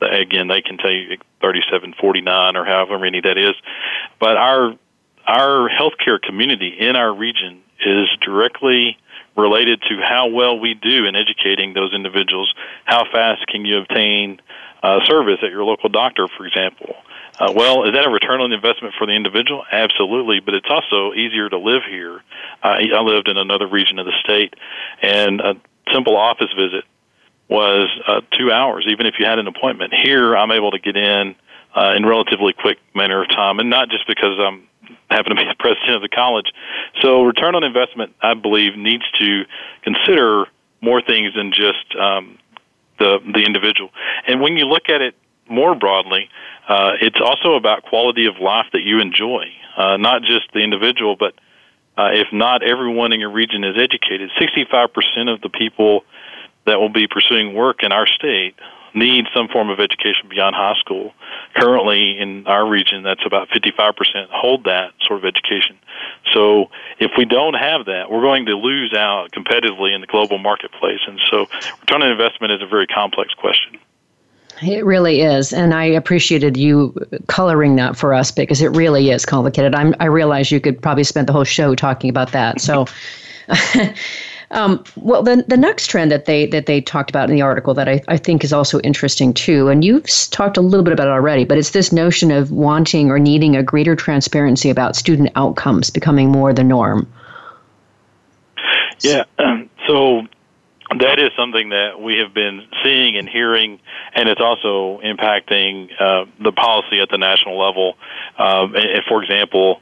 Again, 0.00 0.48
they 0.48 0.62
can 0.62 0.76
tell 0.76 0.92
you 0.92 1.16
3749 1.40 2.56
or 2.56 2.64
however 2.64 2.98
many 2.98 3.20
that 3.20 3.38
is. 3.38 3.54
But 4.18 4.36
our 4.36 4.74
our 5.26 5.68
healthcare 5.68 6.20
community 6.20 6.74
in 6.78 6.96
our 6.96 7.14
region 7.14 7.62
is 7.84 8.08
directly 8.20 8.98
related 9.36 9.80
to 9.88 9.96
how 10.02 10.28
well 10.28 10.58
we 10.58 10.74
do 10.74 11.06
in 11.06 11.14
educating 11.14 11.72
those 11.72 11.94
individuals. 11.94 12.52
How 12.84 13.04
fast 13.10 13.46
can 13.46 13.64
you 13.64 13.78
obtain 13.78 14.40
uh, 14.82 15.00
service 15.06 15.38
at 15.42 15.50
your 15.50 15.64
local 15.64 15.88
doctor, 15.88 16.26
for 16.36 16.46
example? 16.46 16.96
Uh, 17.40 17.50
well, 17.56 17.84
is 17.84 17.94
that 17.94 18.06
a 18.06 18.10
return 18.10 18.42
on 18.42 18.52
investment 18.52 18.94
for 18.98 19.06
the 19.06 19.14
individual? 19.14 19.64
Absolutely, 19.72 20.40
but 20.40 20.52
it's 20.52 20.68
also 20.68 21.14
easier 21.14 21.48
to 21.48 21.56
live 21.58 21.82
here. 21.88 22.20
I, 22.62 22.84
I 22.94 23.00
lived 23.00 23.28
in 23.28 23.38
another 23.38 23.66
region 23.66 23.98
of 23.98 24.04
the 24.04 24.12
state, 24.22 24.54
and 25.00 25.40
a 25.40 25.54
simple 25.92 26.18
office 26.18 26.52
visit 26.54 26.84
was 27.48 27.88
uh, 28.06 28.20
two 28.38 28.52
hours, 28.52 28.86
even 28.90 29.06
if 29.06 29.14
you 29.18 29.24
had 29.24 29.38
an 29.38 29.46
appointment. 29.46 29.94
Here, 29.94 30.36
I'm 30.36 30.52
able 30.52 30.70
to 30.72 30.78
get 30.78 30.96
in 30.96 31.34
uh, 31.74 31.94
in 31.96 32.04
relatively 32.04 32.52
quick 32.52 32.76
manner 32.94 33.22
of 33.22 33.28
time, 33.30 33.58
and 33.58 33.70
not 33.70 33.88
just 33.88 34.06
because 34.06 34.38
I'm 34.38 34.68
happen 35.10 35.34
to 35.34 35.42
be 35.42 35.44
the 35.48 35.56
president 35.58 35.96
of 35.96 36.02
the 36.02 36.08
college. 36.08 36.52
So, 37.00 37.22
return 37.22 37.54
on 37.54 37.64
investment, 37.64 38.14
I 38.20 38.34
believe, 38.34 38.76
needs 38.76 39.04
to 39.18 39.44
consider 39.82 40.44
more 40.82 41.00
things 41.00 41.34
than 41.34 41.52
just 41.52 41.96
um, 41.98 42.38
the 42.98 43.18
the 43.32 43.44
individual. 43.44 43.90
And 44.26 44.42
when 44.42 44.58
you 44.58 44.66
look 44.66 44.90
at 44.90 45.00
it 45.00 45.14
more 45.50 45.74
broadly, 45.74 46.28
uh, 46.68 46.92
it's 47.00 47.20
also 47.20 47.54
about 47.54 47.82
quality 47.82 48.26
of 48.26 48.38
life 48.40 48.66
that 48.72 48.82
you 48.82 49.00
enjoy, 49.00 49.46
uh, 49.76 49.96
not 49.96 50.22
just 50.22 50.52
the 50.54 50.60
individual, 50.60 51.16
but 51.16 51.34
uh, 51.98 52.10
if 52.12 52.28
not 52.32 52.62
everyone 52.62 53.12
in 53.12 53.20
your 53.20 53.30
region 53.30 53.64
is 53.64 53.76
educated, 53.76 54.30
65% 54.40 55.32
of 55.32 55.40
the 55.40 55.48
people 55.48 56.04
that 56.66 56.78
will 56.78 56.92
be 56.92 57.06
pursuing 57.06 57.54
work 57.54 57.82
in 57.82 57.92
our 57.92 58.06
state 58.06 58.54
need 58.94 59.26
some 59.34 59.48
form 59.48 59.70
of 59.70 59.78
education 59.78 60.28
beyond 60.28 60.54
high 60.54 60.74
school. 60.80 61.12
Currently, 61.54 62.18
in 62.18 62.46
our 62.46 62.66
region, 62.66 63.02
that's 63.02 63.24
about 63.24 63.48
55% 63.48 63.94
hold 64.30 64.64
that 64.64 64.92
sort 65.06 65.18
of 65.18 65.24
education. 65.24 65.78
So, 66.32 66.70
if 66.98 67.12
we 67.16 67.24
don't 67.24 67.54
have 67.54 67.86
that, 67.86 68.10
we're 68.10 68.22
going 68.22 68.46
to 68.46 68.56
lose 68.56 68.92
out 68.94 69.30
competitively 69.30 69.94
in 69.94 70.00
the 70.00 70.06
global 70.06 70.38
marketplace. 70.38 71.00
And 71.06 71.20
so, 71.30 71.46
return 71.80 72.02
on 72.02 72.10
investment 72.10 72.52
is 72.52 72.62
a 72.62 72.66
very 72.66 72.86
complex 72.86 73.32
question. 73.34 73.78
It 74.62 74.84
really 74.84 75.22
is, 75.22 75.52
and 75.52 75.72
I 75.72 75.84
appreciated 75.84 76.56
you 76.56 76.94
coloring 77.28 77.76
that 77.76 77.96
for 77.96 78.12
us 78.12 78.30
because 78.30 78.60
it 78.60 78.68
really 78.68 79.10
is 79.10 79.24
complicated. 79.24 79.74
I'm, 79.74 79.94
I 80.00 80.06
realize 80.06 80.50
you 80.50 80.60
could 80.60 80.80
probably 80.82 81.04
spend 81.04 81.26
the 81.28 81.32
whole 81.32 81.44
show 81.44 81.74
talking 81.74 82.10
about 82.10 82.32
that. 82.32 82.60
So, 82.60 82.86
um, 84.50 84.84
well, 84.96 85.22
the 85.22 85.44
the 85.48 85.56
next 85.56 85.86
trend 85.86 86.10
that 86.12 86.26
they 86.26 86.46
that 86.46 86.66
they 86.66 86.80
talked 86.82 87.08
about 87.08 87.30
in 87.30 87.36
the 87.36 87.42
article 87.42 87.72
that 87.74 87.88
I, 87.88 88.02
I 88.08 88.18
think 88.18 88.44
is 88.44 88.52
also 88.52 88.80
interesting 88.80 89.32
too, 89.32 89.68
and 89.68 89.82
you've 89.82 90.06
talked 90.30 90.58
a 90.58 90.62
little 90.62 90.84
bit 90.84 90.92
about 90.92 91.06
it 91.06 91.12
already, 91.12 91.44
but 91.44 91.56
it's 91.56 91.70
this 91.70 91.90
notion 91.90 92.30
of 92.30 92.50
wanting 92.50 93.10
or 93.10 93.18
needing 93.18 93.56
a 93.56 93.62
greater 93.62 93.96
transparency 93.96 94.68
about 94.68 94.94
student 94.94 95.30
outcomes 95.36 95.88
becoming 95.88 96.30
more 96.30 96.52
the 96.52 96.64
norm. 96.64 97.10
Yeah. 99.00 99.24
so 99.86 100.26
that 100.98 101.18
is 101.20 101.30
something 101.36 101.68
that 101.70 102.00
we 102.00 102.16
have 102.16 102.34
been 102.34 102.66
seeing 102.82 103.16
and 103.16 103.28
hearing, 103.28 103.78
and 104.14 104.28
it's 104.28 104.40
also 104.40 105.00
impacting 105.04 105.88
uh, 106.00 106.24
the 106.42 106.52
policy 106.52 107.00
at 107.00 107.08
the 107.10 107.18
national 107.18 107.58
level. 107.58 107.94
Um, 108.38 108.74
and, 108.74 109.02
for 109.08 109.22
example, 109.22 109.80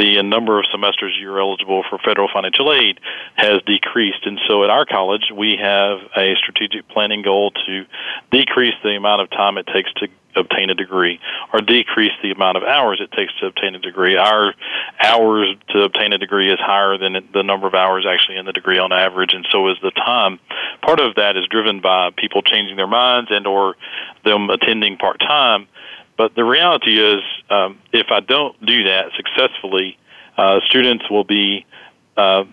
the 0.00 0.22
number 0.22 0.58
of 0.58 0.64
semesters 0.72 1.14
you're 1.20 1.38
eligible 1.38 1.84
for 1.90 1.98
federal 1.98 2.28
financial 2.32 2.72
aid 2.72 2.98
has 3.34 3.60
decreased. 3.66 4.24
And 4.24 4.40
so 4.48 4.64
at 4.64 4.70
our 4.70 4.86
college, 4.86 5.30
we 5.34 5.58
have 5.60 5.98
a 6.16 6.34
strategic 6.36 6.88
planning 6.88 7.20
goal 7.20 7.50
to 7.66 7.84
decrease 8.30 8.74
the 8.82 8.96
amount 8.96 9.20
of 9.20 9.30
time 9.30 9.58
it 9.58 9.66
takes 9.66 9.92
to 9.94 10.08
obtain 10.36 10.70
a 10.70 10.74
degree 10.74 11.20
or 11.52 11.60
decrease 11.60 12.12
the 12.22 12.30
amount 12.30 12.56
of 12.56 12.62
hours 12.62 13.00
it 13.02 13.12
takes 13.12 13.32
to 13.40 13.46
obtain 13.46 13.74
a 13.74 13.78
degree. 13.78 14.16
Our 14.16 14.54
hours 15.02 15.56
to 15.70 15.82
obtain 15.82 16.12
a 16.12 16.18
degree 16.18 16.50
is 16.50 16.58
higher 16.58 16.96
than 16.96 17.16
the 17.34 17.42
number 17.42 17.66
of 17.66 17.74
hours 17.74 18.06
actually 18.08 18.38
in 18.38 18.46
the 18.46 18.52
degree 18.52 18.78
on 18.78 18.92
average 18.92 19.34
and 19.34 19.46
so 19.50 19.68
is 19.68 19.76
the 19.82 19.90
time. 19.90 20.38
Part 20.82 21.00
of 21.00 21.16
that 21.16 21.36
is 21.36 21.44
driven 21.50 21.80
by 21.80 22.10
people 22.16 22.42
changing 22.42 22.76
their 22.76 22.86
minds 22.86 23.30
and 23.30 23.46
or 23.46 23.74
them 24.24 24.48
attending 24.48 24.96
part 24.96 25.20
time. 25.20 25.66
But 26.20 26.34
the 26.34 26.44
reality 26.44 27.00
is 27.00 27.22
um, 27.48 27.78
if 27.94 28.08
I 28.10 28.20
don't 28.20 28.54
do 28.60 28.84
that 28.84 29.06
successfully, 29.16 29.96
uh, 30.36 30.60
students 30.68 31.08
will 31.10 31.24
be 31.24 31.64
uh, 32.14 32.44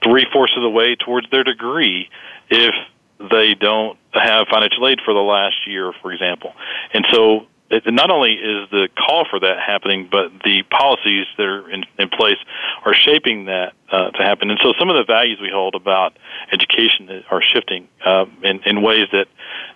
three 0.00 0.24
fourths 0.32 0.52
of 0.56 0.62
the 0.62 0.70
way 0.70 0.94
towards 0.94 1.28
their 1.30 1.42
degree 1.42 2.08
if 2.50 2.72
they 3.18 3.54
don't 3.54 3.98
have 4.12 4.46
financial 4.48 4.86
aid 4.86 5.00
for 5.04 5.12
the 5.12 5.18
last 5.18 5.56
year, 5.66 5.92
for 6.00 6.12
example. 6.12 6.52
And 6.94 7.04
so 7.10 7.48
it, 7.70 7.82
not 7.86 8.10
only 8.10 8.32
is 8.32 8.70
the 8.70 8.88
call 8.96 9.26
for 9.28 9.40
that 9.40 9.58
happening, 9.58 10.08
but 10.10 10.30
the 10.44 10.62
policies 10.70 11.26
that 11.36 11.46
are 11.46 11.70
in, 11.70 11.84
in 11.98 12.08
place 12.08 12.38
are 12.84 12.94
shaping 12.94 13.46
that 13.46 13.72
uh, 13.90 14.10
to 14.10 14.22
happen. 14.22 14.50
And 14.50 14.58
so 14.62 14.72
some 14.78 14.88
of 14.88 14.96
the 14.96 15.04
values 15.04 15.38
we 15.40 15.50
hold 15.52 15.74
about 15.74 16.16
education 16.52 17.24
are 17.30 17.42
shifting 17.42 17.88
uh, 18.04 18.26
in, 18.42 18.60
in 18.64 18.82
ways 18.82 19.06
that, 19.12 19.26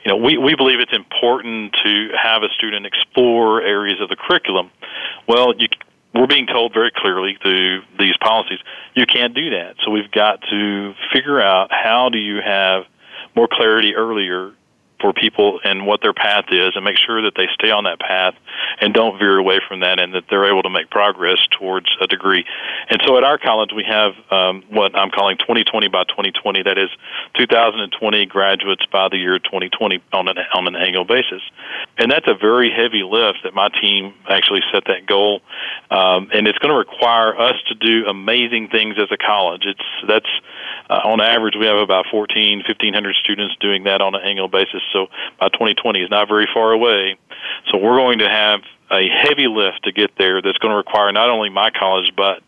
you 0.05 0.11
know, 0.11 0.17
we, 0.17 0.39
we 0.39 0.55
believe 0.55 0.81
it's 0.81 0.95
important 0.95 1.75
to 1.85 2.09
have 2.21 2.43
a 2.43 2.49
student 2.57 2.87
explore 2.87 3.63
areas 3.63 4.01
of 4.01 4.09
the 4.09 4.17
curriculum. 4.17 4.71
Well, 5.29 5.55
you, 5.59 5.69
we're 6.15 6.27
being 6.27 6.47
told 6.47 6.73
very 6.73 6.91
clearly 6.95 7.39
through 7.43 7.83
these 7.99 8.17
policies, 8.21 8.59
you 8.95 9.07
can't 9.07 9.35
do 9.35 9.51
that. 9.51 9.77
So 9.85 9.91
we've 9.91 10.11
got 10.11 10.41
to 10.51 10.95
figure 11.13 11.41
out 11.41 11.71
how 11.71 12.09
do 12.09 12.19
you 12.19 12.41
have– 12.45 12.85
more 13.37 13.49
clarity 13.51 13.95
earlier 13.95 14.53
for 15.01 15.13
people 15.13 15.61
and 15.65 15.87
what 15.87 16.01
their 16.03 16.13
path 16.13 16.47
is 16.51 16.73
and 16.75 16.85
make 16.85 16.97
sure 16.97 17.23
that 17.23 17.35
they 17.37 17.47
stay 17.55 17.71
on 17.71 17.85
that 17.85 17.99
path 17.99 18.35
and 18.81 18.95
don't 18.95 19.19
veer 19.19 19.39
away 19.39 19.61
from 19.67 19.81
that 19.81 19.99
and 19.99 20.15
that 20.15 20.25
they're 20.31 20.47
able 20.47 20.63
to 20.63 20.71
make 20.71 20.91
progress 20.91 21.39
towards 21.59 21.87
a 22.01 22.07
degree. 22.07 22.45
And 22.89 23.01
so 23.07 23.17
at 23.17 23.25
our 23.25 23.39
college, 23.39 23.71
we 23.75 23.85
have 23.85 24.13
um, 24.31 24.63
what 24.69 24.97
I'm 24.97 25.11
calling 25.11 25.39
2020 25.39 25.89
by 25.89 26.05
2020. 26.05 26.63
That 26.63 26.79
is 26.79 26.91
2020 27.37 28.27
graduates 28.27 28.85
by 28.87 29.09
the 29.09 29.17
year 29.17 29.39
2020 29.39 30.03
on 30.13 30.29
an, 30.29 30.37
on 30.55 30.67
an 30.67 30.77
annual 30.77 31.05
basis. 31.05 31.43
And 31.99 32.11
that's 32.11 32.27
a 32.29 32.35
very 32.35 32.71
heavy 32.71 33.03
lift 33.03 33.41
that 33.45 33.55
my 33.55 33.69
team 33.69 34.15
actually 34.29 34.61
set 34.73 34.85
that 34.87 35.07
goal. 35.07 35.41
Um, 35.91 36.31
and 36.33 36.47
it's 36.47 36.59
going 36.59 36.73
to 36.73 36.79
require 36.79 37.39
us 37.39 37.57
to 37.69 37.75
do 37.75 38.07
amazing 38.07 38.69
things 38.69 38.97
as 38.99 39.09
a 39.11 39.17
college. 39.17 39.63
It's, 39.65 39.81
that's, 40.07 40.31
uh, 40.89 41.01
on 41.05 41.21
average, 41.21 41.55
we 41.59 41.67
have 41.67 41.79
about 41.79 42.07
14, 42.11 42.59
1500 42.67 43.15
students 43.17 43.55
doing 43.61 43.85
that 43.85 44.01
on 44.01 44.15
an 44.15 44.23
annual 44.25 44.49
basis. 44.49 44.83
So 44.93 45.09
by 45.39 45.49
2020 45.49 46.01
is 46.01 46.11
not 46.11 46.29
very 46.29 46.49
far 46.53 46.73
away. 46.73 47.17
So 47.71 47.79
we're 47.79 47.97
going 47.97 48.19
to 48.19 48.29
have 48.29 48.61
a 48.91 49.09
heavy 49.09 49.47
lift 49.47 49.85
to 49.85 49.93
get 49.93 50.11
there 50.19 50.43
that's 50.43 50.59
going 50.59 50.73
to 50.73 50.77
require 50.77 51.13
not 51.13 51.31
only 51.31 51.49
my 51.49 51.71
college, 51.71 52.13
but 52.17 52.43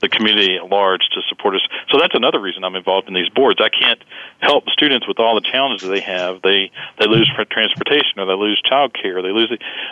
the 0.00 0.08
community 0.08 0.56
at 0.56 0.68
large 0.68 1.08
to 1.14 1.22
support 1.28 1.54
us. 1.54 1.62
So 1.90 1.98
that's 1.98 2.14
another 2.14 2.40
reason 2.40 2.64
I'm 2.64 2.76
involved 2.76 3.08
in 3.08 3.14
these 3.14 3.30
boards. 3.30 3.60
I 3.60 3.70
can't 3.70 4.02
help 4.40 4.68
students 4.68 5.08
with 5.08 5.18
all 5.18 5.34
the 5.34 5.40
challenges 5.40 5.88
they 5.88 6.00
have. 6.00 6.42
They 6.42 6.70
they 6.98 7.06
lose 7.06 7.30
transportation 7.50 8.18
or 8.18 8.26
they 8.26 8.34
lose 8.34 8.60
child 8.62 8.94
care. 8.94 9.22
They 9.22 9.32
lose. 9.32 9.50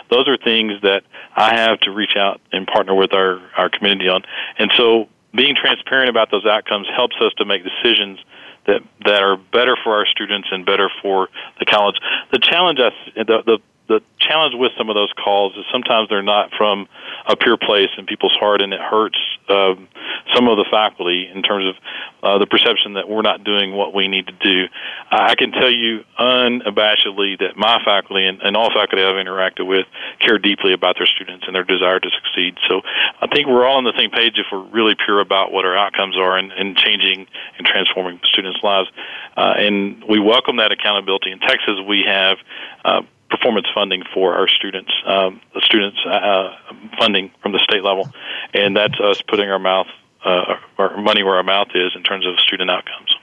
Those 0.09 0.27
are 0.27 0.37
things 0.37 0.81
that 0.83 1.03
I 1.35 1.55
have 1.55 1.79
to 1.81 1.91
reach 1.91 2.15
out 2.15 2.39
and 2.51 2.67
partner 2.67 2.93
with 2.93 3.13
our 3.13 3.41
our 3.57 3.69
community 3.69 4.07
on. 4.07 4.23
And 4.57 4.71
so 4.75 5.09
being 5.33 5.55
transparent 5.55 6.09
about 6.09 6.31
those 6.31 6.45
outcomes 6.45 6.87
helps 6.95 7.15
us 7.19 7.33
to 7.37 7.45
make 7.45 7.63
decisions 7.63 8.19
that 8.67 8.81
that 9.05 9.21
are 9.21 9.37
better 9.37 9.75
for 9.83 9.95
our 9.95 10.05
students 10.05 10.47
and 10.51 10.65
better 10.65 10.89
for 11.01 11.29
the 11.59 11.65
college. 11.65 11.95
The 12.31 12.39
challenge, 12.39 12.79
I, 12.79 12.91
the, 13.15 13.43
the 13.45 13.59
the 13.87 14.01
challenge 14.19 14.55
with 14.57 14.71
some 14.77 14.89
of 14.89 14.95
those 14.95 15.11
calls 15.13 15.53
is 15.55 15.63
sometimes 15.71 16.09
they're 16.09 16.23
not 16.23 16.51
from 16.57 16.87
a 17.27 17.35
pure 17.35 17.57
place 17.57 17.89
in 17.97 18.05
people's 18.05 18.35
heart, 18.39 18.61
and 18.61 18.73
it 18.73 18.81
hurts 18.81 19.17
um, 19.49 19.87
some 20.33 20.47
of 20.47 20.57
the 20.57 20.65
faculty 20.69 21.29
in 21.33 21.43
terms 21.43 21.65
of 21.67 21.75
uh, 22.23 22.37
the 22.39 22.47
perception 22.47 22.93
that 22.93 23.07
we're 23.07 23.21
not 23.21 23.43
doing 23.43 23.73
what 23.73 23.93
we 23.93 24.07
need 24.07 24.25
to 24.27 24.33
do. 24.33 24.65
I 25.11 25.35
can 25.35 25.51
tell 25.51 25.69
you 25.69 26.03
unabashedly 26.19 27.39
that 27.39 27.55
my 27.55 27.77
faculty 27.83 28.25
and, 28.25 28.41
and 28.41 28.57
all 28.57 28.69
faculty 28.73 29.03
I've 29.03 29.15
interacted 29.15 29.67
with 29.67 29.85
care 30.19 30.39
deeply 30.39 30.73
about 30.73 30.95
their 30.97 31.07
students 31.07 31.45
and 31.45 31.55
their 31.55 31.63
desire 31.63 31.99
to 31.99 32.09
succeed. 32.09 32.57
So 32.67 32.81
I 33.21 33.27
think 33.27 33.47
we're 33.47 33.65
all 33.65 33.77
on 33.77 33.83
the 33.83 33.93
same 33.97 34.09
page 34.09 34.33
if 34.37 34.47
we're 34.51 34.65
really 34.69 34.95
pure 34.95 35.19
about 35.19 35.51
what 35.51 35.65
our 35.65 35.77
outcomes 35.77 36.17
are 36.17 36.37
and, 36.37 36.51
and 36.51 36.75
changing 36.75 37.27
and 37.57 37.67
transforming 37.67 38.19
students' 38.23 38.59
lives. 38.63 38.89
Uh, 39.37 39.53
and 39.57 40.03
we 40.09 40.19
welcome 40.19 40.57
that 40.57 40.71
accountability. 40.71 41.31
In 41.31 41.39
Texas, 41.39 41.75
we 41.87 42.03
have 42.07 42.37
uh, 42.83 43.01
performance 43.29 43.67
funding 43.73 44.03
for 44.13 44.35
our 44.35 44.47
students, 44.47 44.91
um, 45.05 45.41
the 45.53 45.61
students 45.61 45.97
uh, 46.05 46.55
funding 46.97 47.31
from 47.41 47.51
the 47.51 47.59
state 47.59 47.83
level, 47.83 48.09
and 48.53 48.75
that's 48.75 48.99
us 48.99 49.21
putting 49.27 49.49
our 49.49 49.59
mouth, 49.59 49.87
uh, 50.23 50.55
our 50.77 50.97
money 50.97 51.23
where 51.23 51.35
our 51.35 51.43
mouth 51.43 51.69
is 51.73 51.91
in 51.95 52.03
terms 52.03 52.25
of 52.25 52.39
student 52.39 52.69
outcomes. 52.69 53.15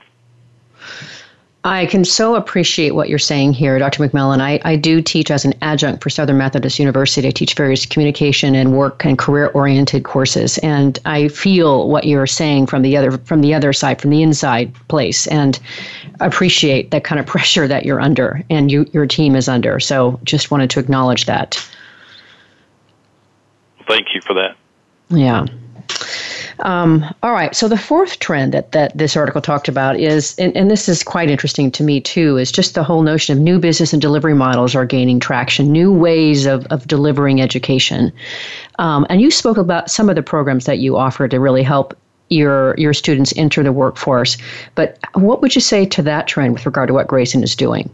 I 1.64 1.86
can 1.86 2.04
so 2.04 2.34
appreciate 2.34 2.92
what 2.96 3.08
you're 3.08 3.20
saying 3.20 3.52
here, 3.52 3.78
Dr. 3.78 4.02
McMillan. 4.02 4.40
I, 4.40 4.60
I 4.64 4.74
do 4.74 5.00
teach 5.00 5.30
as 5.30 5.44
an 5.44 5.54
adjunct 5.62 6.02
for 6.02 6.10
Southern 6.10 6.38
Methodist 6.38 6.80
University. 6.80 7.28
I 7.28 7.30
teach 7.30 7.54
various 7.54 7.86
communication 7.86 8.56
and 8.56 8.76
work 8.76 9.04
and 9.04 9.16
career 9.16 9.46
oriented 9.54 10.02
courses. 10.02 10.58
And 10.58 10.98
I 11.04 11.28
feel 11.28 11.88
what 11.88 12.04
you're 12.04 12.26
saying 12.26 12.66
from 12.66 12.82
the 12.82 12.96
other 12.96 13.12
from 13.12 13.42
the 13.42 13.54
other 13.54 13.72
side, 13.72 14.00
from 14.00 14.10
the 14.10 14.22
inside 14.22 14.74
place, 14.88 15.28
and 15.28 15.60
appreciate 16.18 16.90
that 16.90 17.04
kind 17.04 17.20
of 17.20 17.26
pressure 17.32 17.68
that 17.68 17.84
you're 17.86 18.00
under 18.00 18.42
and 18.50 18.72
you, 18.72 18.84
your 18.92 19.06
team 19.06 19.36
is 19.36 19.48
under. 19.48 19.78
So 19.78 20.18
just 20.24 20.50
wanted 20.50 20.68
to 20.70 20.80
acknowledge 20.80 21.26
that. 21.26 21.64
Thank 23.86 24.14
you 24.14 24.20
for 24.20 24.34
that. 24.34 24.56
Yeah. 25.10 25.46
Um, 26.60 27.04
all 27.22 27.32
right. 27.32 27.54
So 27.54 27.68
the 27.68 27.76
fourth 27.76 28.18
trend 28.18 28.52
that, 28.52 28.72
that 28.72 28.96
this 28.96 29.16
article 29.16 29.40
talked 29.40 29.68
about 29.68 29.98
is, 29.98 30.38
and, 30.38 30.56
and 30.56 30.70
this 30.70 30.88
is 30.88 31.02
quite 31.02 31.30
interesting 31.30 31.70
to 31.72 31.82
me 31.82 32.00
too, 32.00 32.36
is 32.36 32.52
just 32.52 32.74
the 32.74 32.84
whole 32.84 33.02
notion 33.02 33.36
of 33.36 33.42
new 33.42 33.58
business 33.58 33.92
and 33.92 34.00
delivery 34.00 34.34
models 34.34 34.74
are 34.74 34.86
gaining 34.86 35.20
traction, 35.20 35.72
new 35.72 35.92
ways 35.92 36.46
of, 36.46 36.66
of 36.66 36.86
delivering 36.86 37.40
education. 37.40 38.12
Um, 38.78 39.06
and 39.08 39.20
you 39.20 39.30
spoke 39.30 39.56
about 39.56 39.90
some 39.90 40.08
of 40.08 40.16
the 40.16 40.22
programs 40.22 40.66
that 40.66 40.78
you 40.78 40.96
offer 40.96 41.28
to 41.28 41.40
really 41.40 41.62
help 41.62 41.96
your 42.28 42.74
your 42.78 42.94
students 42.94 43.32
enter 43.36 43.62
the 43.62 43.72
workforce. 43.72 44.38
But 44.74 44.98
what 45.14 45.42
would 45.42 45.54
you 45.54 45.60
say 45.60 45.84
to 45.86 46.02
that 46.02 46.26
trend 46.26 46.54
with 46.54 46.64
regard 46.64 46.88
to 46.88 46.94
what 46.94 47.06
Grayson 47.06 47.42
is 47.42 47.54
doing? 47.54 47.90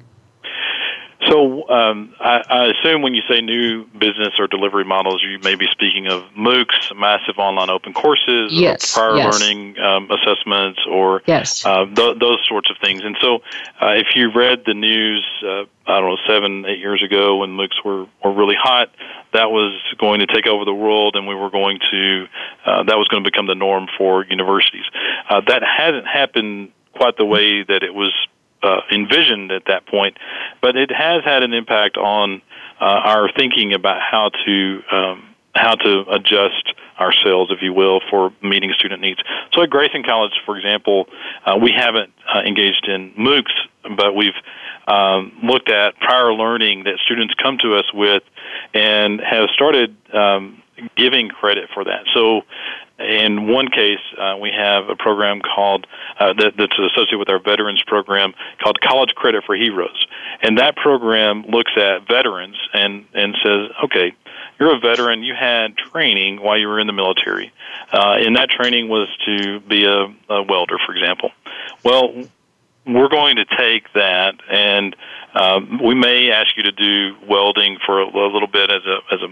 So 1.27 1.69
um, 1.69 2.15
I, 2.21 2.43
I, 2.49 2.65
assume 2.67 3.03
when 3.03 3.13
you 3.13 3.23
say 3.29 3.41
new 3.41 3.87
business 3.87 4.35
or 4.39 4.47
delivery 4.47 4.85
models, 4.85 5.21
you 5.23 5.41
may 5.41 5.57
be 5.57 5.67
speaking 5.73 6.07
of 6.07 6.23
MOOCs, 6.37 6.97
massive 6.97 7.39
online 7.39 7.71
open 7.71 7.93
courses, 7.93 8.53
yes, 8.53 8.97
or 8.97 9.01
prior 9.01 9.17
yes. 9.17 9.41
learning 9.41 9.79
um, 9.81 10.09
assessments, 10.13 10.79
or 10.89 11.23
yes. 11.27 11.67
uh, 11.67 11.87
th- 11.87 12.19
those 12.21 12.39
sorts 12.47 12.71
of 12.71 12.77
things. 12.81 13.01
And 13.03 13.17
so, 13.21 13.37
uh, 13.83 13.95
if 13.95 14.15
you 14.15 14.31
read 14.31 14.63
the 14.65 14.75
news, 14.75 15.27
uh, 15.43 15.65
I 15.87 16.01
don't 16.01 16.11
know, 16.11 16.19
seven, 16.27 16.65
eight 16.67 16.79
years 16.79 17.03
ago 17.03 17.39
when 17.39 17.51
MOOCs 17.51 17.85
were, 17.85 18.07
were 18.23 18.33
really 18.33 18.57
hot, 18.57 18.91
that 19.33 19.51
was 19.51 19.81
going 19.99 20.21
to 20.21 20.27
take 20.27 20.47
over 20.47 20.65
the 20.65 20.75
world, 20.75 21.17
and 21.17 21.27
we 21.27 21.35
were 21.35 21.51
going 21.51 21.81
to 21.91 22.27
uh, 22.65 22.85
that 22.85 22.97
was 22.97 23.09
going 23.09 23.25
to 23.25 23.29
become 23.29 23.47
the 23.47 23.57
norm 23.57 23.89
for 23.99 24.25
universities. 24.25 24.85
Uh, 25.29 25.41
that 25.49 25.63
hasn't 25.65 26.07
happened 26.07 26.71
quite 26.95 27.17
the 27.17 27.25
way 27.25 27.65
that 27.65 27.83
it 27.83 27.95
was 27.95 28.13
uh, 28.63 28.81
envisioned 28.93 29.53
at 29.53 29.65
that 29.67 29.87
point, 29.87 30.17
but 30.61 30.77
it 30.77 30.91
has 30.91 31.25
had 31.25 31.43
an 31.43 31.53
impact 31.53 31.97
on 31.97 32.43
uh, 32.81 32.85
our 32.85 33.31
thinking 33.33 33.73
about 33.73 34.01
how 34.01 34.31
to 34.45 34.83
um, 34.93 35.25
how 35.55 35.75
to 35.75 36.05
adjust 36.11 36.75
ourselves, 37.01 37.51
if 37.51 37.63
you 37.63 37.73
will, 37.73 38.01
for 38.11 38.33
meeting 38.43 38.73
student 38.77 39.01
needs. 39.01 39.21
So 39.53 39.63
at 39.63 39.71
Grayson 39.71 40.03
College, 40.03 40.33
for 40.45 40.57
example, 40.57 41.07
uh, 41.45 41.57
we 41.61 41.73
haven't 41.77 42.13
uh, 42.33 42.41
engaged 42.41 42.87
in 42.89 43.13
MOOCs, 43.15 43.97
but 43.97 44.15
we've 44.15 44.35
um, 44.87 45.33
looked 45.43 45.71
at 45.71 45.97
prior 45.97 46.33
learning 46.33 46.85
that 46.85 46.99
students 47.05 47.35
come 47.43 47.59
to 47.63 47.77
us 47.77 47.85
with 47.93 48.23
and 48.75 49.21
have 49.21 49.49
started 49.55 49.97
um, 50.13 50.63
giving 50.97 51.29
credit 51.29 51.69
for 51.73 51.85
that. 51.85 52.05
So 52.15 52.43
in 52.99 53.47
one 53.49 53.69
case, 53.69 54.01
uh, 54.19 54.37
we 54.41 54.51
have 54.51 54.89
a 54.89 54.97
program 54.97 55.41
called 55.41 55.87
uh, 56.19 56.33
that, 56.33 56.55
that's 56.57 56.79
associated 56.79 57.19
with 57.19 57.29
our 57.29 57.39
veterans 57.39 57.83
program 57.87 58.35
called 58.63 58.81
College 58.81 59.11
Credit 59.15 59.45
for 59.45 59.55
Heroes, 59.55 60.07
and 60.43 60.59
that 60.59 60.77
program 60.77 61.45
looks 61.49 61.73
at 61.77 62.09
veterans 62.09 62.57
and 62.73 63.05
and 63.15 63.37
says, 63.43 63.71
okay, 63.85 64.15
you're 64.59 64.75
a 64.75 64.81
veteran, 64.81 65.23
you 65.23 65.35
had 65.39 65.77
training 65.77 66.43
while 66.43 66.59
you 66.59 66.67
were 66.67 66.81
in 66.81 66.87
the 66.89 66.93
military, 66.93 67.53
uh, 67.93 68.17
and 68.19 68.37
that 68.37 68.51
training 68.51 68.89
was 68.89 69.09
to 69.27 69.61
be 69.61 69.85
a, 69.85 70.07
a 70.33 70.43
welder, 70.43 70.77
for 70.85 70.95
example. 70.95 71.31
Well, 71.85 72.25
we're 72.85 73.09
going 73.09 73.37
to 73.37 73.45
take 73.45 73.93
that 73.93 74.35
and 74.51 74.97
um, 75.35 75.81
we 75.85 75.95
may 75.95 76.31
ask 76.31 76.57
you 76.57 76.63
to 76.65 76.73
do 76.73 77.15
welding 77.29 77.79
for 77.85 78.01
a, 78.01 78.07
a 78.07 78.33
little 78.33 78.49
bit 78.49 78.71
as 78.71 78.83
a 78.87 79.15
as 79.15 79.21
a 79.23 79.29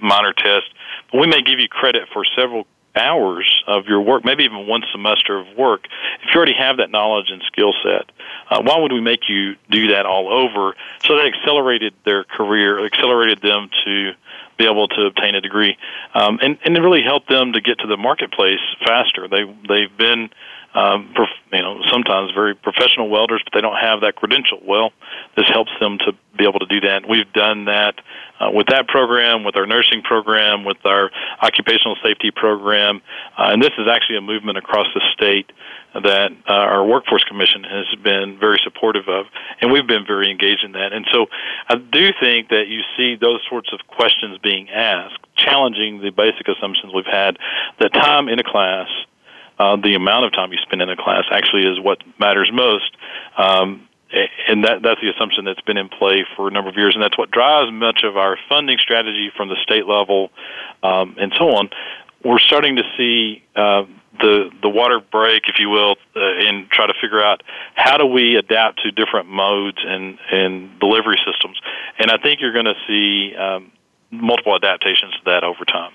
minor 0.00 0.32
test. 0.32 0.66
But 1.10 1.20
we 1.20 1.26
may 1.26 1.42
give 1.42 1.58
you 1.58 1.68
credit 1.68 2.08
for 2.12 2.24
several 2.36 2.66
hours 2.96 3.64
of 3.66 3.86
your 3.86 4.00
work, 4.00 4.24
maybe 4.24 4.44
even 4.44 4.66
one 4.66 4.82
semester 4.92 5.38
of 5.38 5.46
work, 5.56 5.86
if 6.22 6.34
you 6.34 6.36
already 6.36 6.54
have 6.58 6.78
that 6.78 6.90
knowledge 6.90 7.30
and 7.30 7.42
skill 7.46 7.72
set, 7.82 8.10
uh, 8.50 8.62
why 8.62 8.78
would 8.78 8.92
we 8.92 9.00
make 9.00 9.28
you 9.28 9.54
do 9.70 9.88
that 9.88 10.06
all 10.06 10.32
over? 10.32 10.74
So 11.06 11.16
that 11.16 11.26
accelerated 11.26 11.94
their 12.04 12.24
career, 12.24 12.84
accelerated 12.84 13.40
them 13.42 13.70
to 13.84 14.12
be 14.58 14.66
able 14.66 14.88
to 14.88 15.06
obtain 15.06 15.34
a 15.34 15.40
degree, 15.40 15.78
um, 16.14 16.38
and 16.42 16.58
and 16.64 16.76
it 16.76 16.80
really 16.80 17.02
helped 17.02 17.28
them 17.30 17.54
to 17.54 17.60
get 17.62 17.78
to 17.78 17.86
the 17.86 17.96
marketplace 17.96 18.60
faster. 18.84 19.26
They 19.26 19.44
they've 19.66 19.96
been 19.96 20.28
um, 20.74 21.12
you 21.52 21.62
know, 21.62 21.80
sometimes 21.90 22.30
very 22.32 22.54
professional 22.54 23.08
welders, 23.08 23.42
but 23.44 23.52
they 23.52 23.60
don't 23.60 23.78
have 23.80 24.02
that 24.02 24.14
credential. 24.14 24.60
Well, 24.64 24.92
this 25.36 25.48
helps 25.48 25.72
them 25.80 25.98
to 26.06 26.12
be 26.38 26.44
able 26.44 26.60
to 26.60 26.66
do 26.66 26.80
that. 26.86 27.08
We've 27.08 27.30
done 27.32 27.64
that 27.64 27.96
uh, 28.38 28.50
with 28.52 28.68
that 28.68 28.86
program, 28.86 29.42
with 29.42 29.56
our 29.56 29.66
nursing 29.66 30.02
program, 30.02 30.64
with 30.64 30.78
our 30.84 31.10
occupational 31.42 31.96
safety 32.02 32.30
program, 32.30 33.02
uh, 33.36 33.50
and 33.50 33.60
this 33.60 33.72
is 33.78 33.88
actually 33.90 34.18
a 34.18 34.20
movement 34.20 34.58
across 34.58 34.86
the 34.94 35.02
state 35.12 35.50
that 35.92 36.30
uh, 36.48 36.52
our 36.52 36.86
workforce 36.86 37.24
commission 37.24 37.64
has 37.64 37.86
been 38.04 38.38
very 38.38 38.60
supportive 38.62 39.08
of, 39.08 39.26
and 39.60 39.72
we've 39.72 39.88
been 39.88 40.06
very 40.06 40.30
engaged 40.30 40.62
in 40.64 40.72
that. 40.72 40.92
And 40.92 41.04
so, 41.10 41.26
I 41.68 41.74
do 41.74 42.10
think 42.20 42.50
that 42.50 42.68
you 42.68 42.82
see 42.96 43.16
those 43.20 43.40
sorts 43.48 43.72
of 43.72 43.80
questions 43.88 44.38
being 44.38 44.70
asked, 44.70 45.18
challenging 45.34 46.00
the 46.00 46.10
basic 46.10 46.46
assumptions 46.46 46.94
we've 46.94 47.10
had 47.10 47.38
that 47.80 47.92
time 47.92 48.28
in 48.28 48.38
a 48.38 48.44
class 48.44 48.88
uh, 49.60 49.76
the 49.76 49.94
amount 49.94 50.24
of 50.24 50.32
time 50.32 50.50
you 50.52 50.58
spend 50.62 50.80
in 50.80 50.88
a 50.88 50.96
class 50.96 51.24
actually 51.30 51.66
is 51.66 51.78
what 51.78 51.98
matters 52.18 52.50
most. 52.52 52.96
Um, 53.36 53.86
and 54.48 54.64
that 54.64 54.82
that's 54.82 55.00
the 55.00 55.10
assumption 55.10 55.44
that's 55.44 55.60
been 55.60 55.76
in 55.76 55.88
play 55.88 56.24
for 56.34 56.48
a 56.48 56.50
number 56.50 56.70
of 56.70 56.76
years, 56.76 56.94
and 56.94 57.04
that's 57.04 57.18
what 57.18 57.30
drives 57.30 57.70
much 57.70 58.02
of 58.02 58.16
our 58.16 58.38
funding 58.48 58.78
strategy 58.78 59.30
from 59.36 59.48
the 59.48 59.56
state 59.62 59.86
level, 59.86 60.30
um, 60.82 61.14
and 61.20 61.32
so 61.38 61.54
on. 61.54 61.68
We're 62.24 62.40
starting 62.40 62.76
to 62.76 62.82
see 62.96 63.44
uh, 63.54 63.84
the 64.18 64.50
the 64.62 64.68
water 64.68 64.98
break, 64.98 65.42
if 65.46 65.60
you 65.60 65.68
will, 65.68 65.96
uh, 66.16 66.20
and 66.20 66.68
try 66.70 66.86
to 66.86 66.94
figure 67.00 67.22
out 67.22 67.42
how 67.74 67.98
do 67.98 68.06
we 68.06 68.36
adapt 68.36 68.80
to 68.82 68.90
different 68.90 69.28
modes 69.28 69.78
and 69.86 70.18
and 70.32 70.80
delivery 70.80 71.18
systems. 71.24 71.60
And 71.98 72.10
I 72.10 72.16
think 72.16 72.40
you're 72.40 72.52
going 72.52 72.64
to 72.64 72.80
see 72.88 73.36
um, 73.36 73.70
multiple 74.10 74.56
adaptations 74.56 75.12
to 75.12 75.20
that 75.26 75.44
over 75.44 75.64
time. 75.64 75.92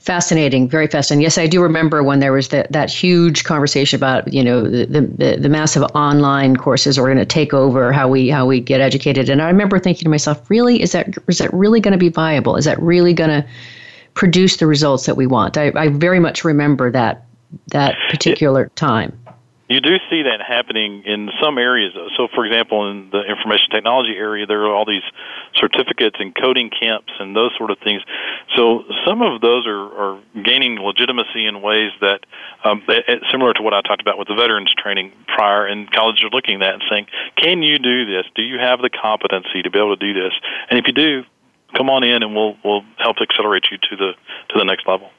Fascinating, 0.00 0.66
very 0.66 0.86
fascinating. 0.86 1.22
Yes, 1.22 1.36
I 1.36 1.46
do 1.46 1.62
remember 1.62 2.02
when 2.02 2.20
there 2.20 2.32
was 2.32 2.48
that, 2.48 2.72
that 2.72 2.90
huge 2.90 3.44
conversation 3.44 3.98
about 3.98 4.32
you 4.32 4.42
know 4.42 4.62
the, 4.62 4.86
the, 4.86 5.36
the 5.38 5.48
massive 5.50 5.82
online 5.94 6.56
courses 6.56 6.98
are 6.98 7.04
going 7.04 7.18
to 7.18 7.26
take 7.26 7.52
over 7.52 7.92
how 7.92 8.08
we 8.08 8.30
how 8.30 8.46
we 8.46 8.60
get 8.60 8.80
educated, 8.80 9.28
and 9.28 9.42
I 9.42 9.48
remember 9.48 9.78
thinking 9.78 10.04
to 10.04 10.08
myself, 10.08 10.48
really, 10.48 10.80
is 10.80 10.92
that 10.92 11.14
is 11.28 11.36
that 11.36 11.52
really 11.52 11.80
going 11.80 11.92
to 11.92 11.98
be 11.98 12.08
viable? 12.08 12.56
Is 12.56 12.64
that 12.64 12.80
really 12.80 13.12
going 13.12 13.28
to 13.28 13.46
produce 14.14 14.56
the 14.56 14.66
results 14.66 15.04
that 15.04 15.18
we 15.18 15.26
want? 15.26 15.58
I, 15.58 15.70
I 15.76 15.88
very 15.88 16.18
much 16.18 16.44
remember 16.44 16.90
that 16.90 17.26
that 17.66 17.94
particular 18.08 18.70
time. 18.76 19.19
You 19.70 19.80
do 19.80 19.96
see 20.10 20.26
that 20.26 20.42
happening 20.42 21.04
in 21.06 21.30
some 21.40 21.56
areas. 21.56 21.94
So, 22.16 22.26
for 22.34 22.44
example, 22.44 22.90
in 22.90 23.08
the 23.10 23.22
information 23.22 23.70
technology 23.70 24.18
area, 24.18 24.44
there 24.44 24.66
are 24.66 24.74
all 24.74 24.84
these 24.84 25.06
certificates 25.54 26.16
and 26.18 26.34
coding 26.34 26.70
camps 26.70 27.12
and 27.20 27.36
those 27.36 27.52
sort 27.56 27.70
of 27.70 27.78
things. 27.78 28.02
So, 28.56 28.82
some 29.06 29.22
of 29.22 29.40
those 29.40 29.68
are, 29.68 29.78
are 29.78 30.20
gaining 30.42 30.74
legitimacy 30.80 31.46
in 31.46 31.62
ways 31.62 31.92
that, 32.00 32.26
um, 32.64 32.82
similar 33.30 33.54
to 33.54 33.62
what 33.62 33.72
I 33.72 33.80
talked 33.82 34.02
about 34.02 34.18
with 34.18 34.26
the 34.26 34.34
veterans 34.34 34.74
training 34.76 35.12
prior, 35.28 35.66
and 35.66 35.88
colleges 35.92 36.24
are 36.24 36.34
looking 36.34 36.56
at 36.56 36.66
that 36.66 36.74
and 36.74 36.82
saying, 36.90 37.06
"Can 37.36 37.62
you 37.62 37.78
do 37.78 38.06
this? 38.06 38.26
Do 38.34 38.42
you 38.42 38.58
have 38.58 38.82
the 38.82 38.90
competency 38.90 39.62
to 39.62 39.70
be 39.70 39.78
able 39.78 39.96
to 39.96 40.02
do 40.02 40.18
this? 40.18 40.34
And 40.68 40.80
if 40.80 40.86
you 40.88 40.92
do, 40.92 41.22
come 41.76 41.88
on 41.88 42.02
in, 42.02 42.24
and 42.24 42.34
we'll 42.34 42.56
we'll 42.64 42.82
help 42.98 43.18
accelerate 43.22 43.70
you 43.70 43.78
to 43.78 43.96
the 43.96 44.12
to 44.50 44.58
the 44.58 44.64
next 44.64 44.88
level." 44.88 45.10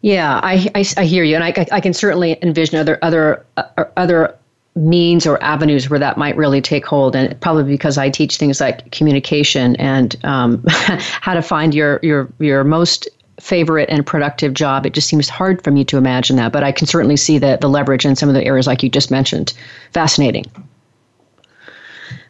Yeah, 0.00 0.40
I, 0.42 0.70
I, 0.74 0.84
I 0.96 1.04
hear 1.04 1.24
you, 1.24 1.34
and 1.34 1.44
I, 1.44 1.66
I 1.72 1.80
can 1.80 1.92
certainly 1.92 2.38
envision 2.42 2.78
other 2.78 2.98
other 3.02 3.44
uh, 3.56 3.84
other 3.96 4.36
means 4.76 5.26
or 5.26 5.42
avenues 5.42 5.90
where 5.90 5.98
that 5.98 6.16
might 6.16 6.36
really 6.36 6.60
take 6.60 6.86
hold, 6.86 7.16
and 7.16 7.38
probably 7.40 7.64
because 7.64 7.98
I 7.98 8.08
teach 8.08 8.36
things 8.36 8.60
like 8.60 8.90
communication 8.92 9.74
and 9.76 10.16
um, 10.24 10.62
how 10.68 11.34
to 11.34 11.42
find 11.42 11.74
your 11.74 11.98
your 12.02 12.28
your 12.38 12.62
most 12.62 13.08
favorite 13.40 13.88
and 13.90 14.06
productive 14.06 14.54
job. 14.54 14.86
It 14.86 14.94
just 14.94 15.08
seems 15.08 15.28
hard 15.28 15.62
for 15.62 15.70
me 15.72 15.84
to 15.86 15.96
imagine 15.96 16.36
that, 16.36 16.52
but 16.52 16.62
I 16.62 16.70
can 16.70 16.86
certainly 16.86 17.16
see 17.16 17.38
the 17.38 17.58
the 17.60 17.68
leverage 17.68 18.04
in 18.04 18.14
some 18.14 18.28
of 18.28 18.36
the 18.36 18.44
areas 18.44 18.68
like 18.68 18.84
you 18.84 18.88
just 18.88 19.10
mentioned. 19.10 19.52
Fascinating. 19.92 20.44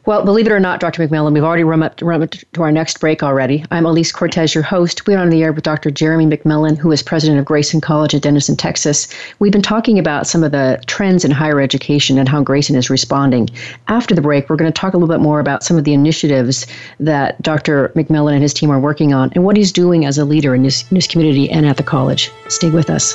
Well, 0.08 0.24
believe 0.24 0.46
it 0.46 0.52
or 0.52 0.58
not, 0.58 0.80
Dr. 0.80 1.06
McMillan, 1.06 1.34
we've 1.34 1.44
already 1.44 1.64
run 1.64 1.82
up, 1.82 2.00
run 2.00 2.22
up 2.22 2.30
to 2.30 2.62
our 2.62 2.72
next 2.72 2.98
break 2.98 3.22
already. 3.22 3.62
I'm 3.70 3.84
Elise 3.84 4.10
Cortes, 4.10 4.54
your 4.54 4.64
host. 4.64 5.06
We're 5.06 5.18
on 5.18 5.28
the 5.28 5.42
air 5.42 5.52
with 5.52 5.64
Dr. 5.64 5.90
Jeremy 5.90 6.24
McMillan, 6.24 6.78
who 6.78 6.90
is 6.92 7.02
president 7.02 7.38
of 7.38 7.44
Grayson 7.44 7.82
College 7.82 8.14
in 8.14 8.20
Denison, 8.20 8.56
Texas. 8.56 9.06
We've 9.38 9.52
been 9.52 9.60
talking 9.60 9.98
about 9.98 10.26
some 10.26 10.42
of 10.42 10.50
the 10.50 10.82
trends 10.86 11.26
in 11.26 11.30
higher 11.30 11.60
education 11.60 12.16
and 12.16 12.26
how 12.26 12.42
Grayson 12.42 12.74
is 12.74 12.88
responding. 12.88 13.50
After 13.88 14.14
the 14.14 14.22
break, 14.22 14.48
we're 14.48 14.56
going 14.56 14.72
to 14.72 14.80
talk 14.80 14.94
a 14.94 14.96
little 14.96 15.14
bit 15.14 15.20
more 15.20 15.40
about 15.40 15.62
some 15.62 15.76
of 15.76 15.84
the 15.84 15.92
initiatives 15.92 16.66
that 16.98 17.42
Dr. 17.42 17.90
McMillan 17.94 18.32
and 18.32 18.42
his 18.42 18.54
team 18.54 18.70
are 18.70 18.80
working 18.80 19.12
on 19.12 19.30
and 19.34 19.44
what 19.44 19.58
he's 19.58 19.72
doing 19.72 20.06
as 20.06 20.16
a 20.16 20.24
leader 20.24 20.54
in 20.54 20.64
his, 20.64 20.86
in 20.90 20.94
his 20.94 21.06
community 21.06 21.50
and 21.50 21.66
at 21.66 21.76
the 21.76 21.82
college. 21.82 22.32
Stay 22.48 22.70
with 22.70 22.88
us. 22.88 23.14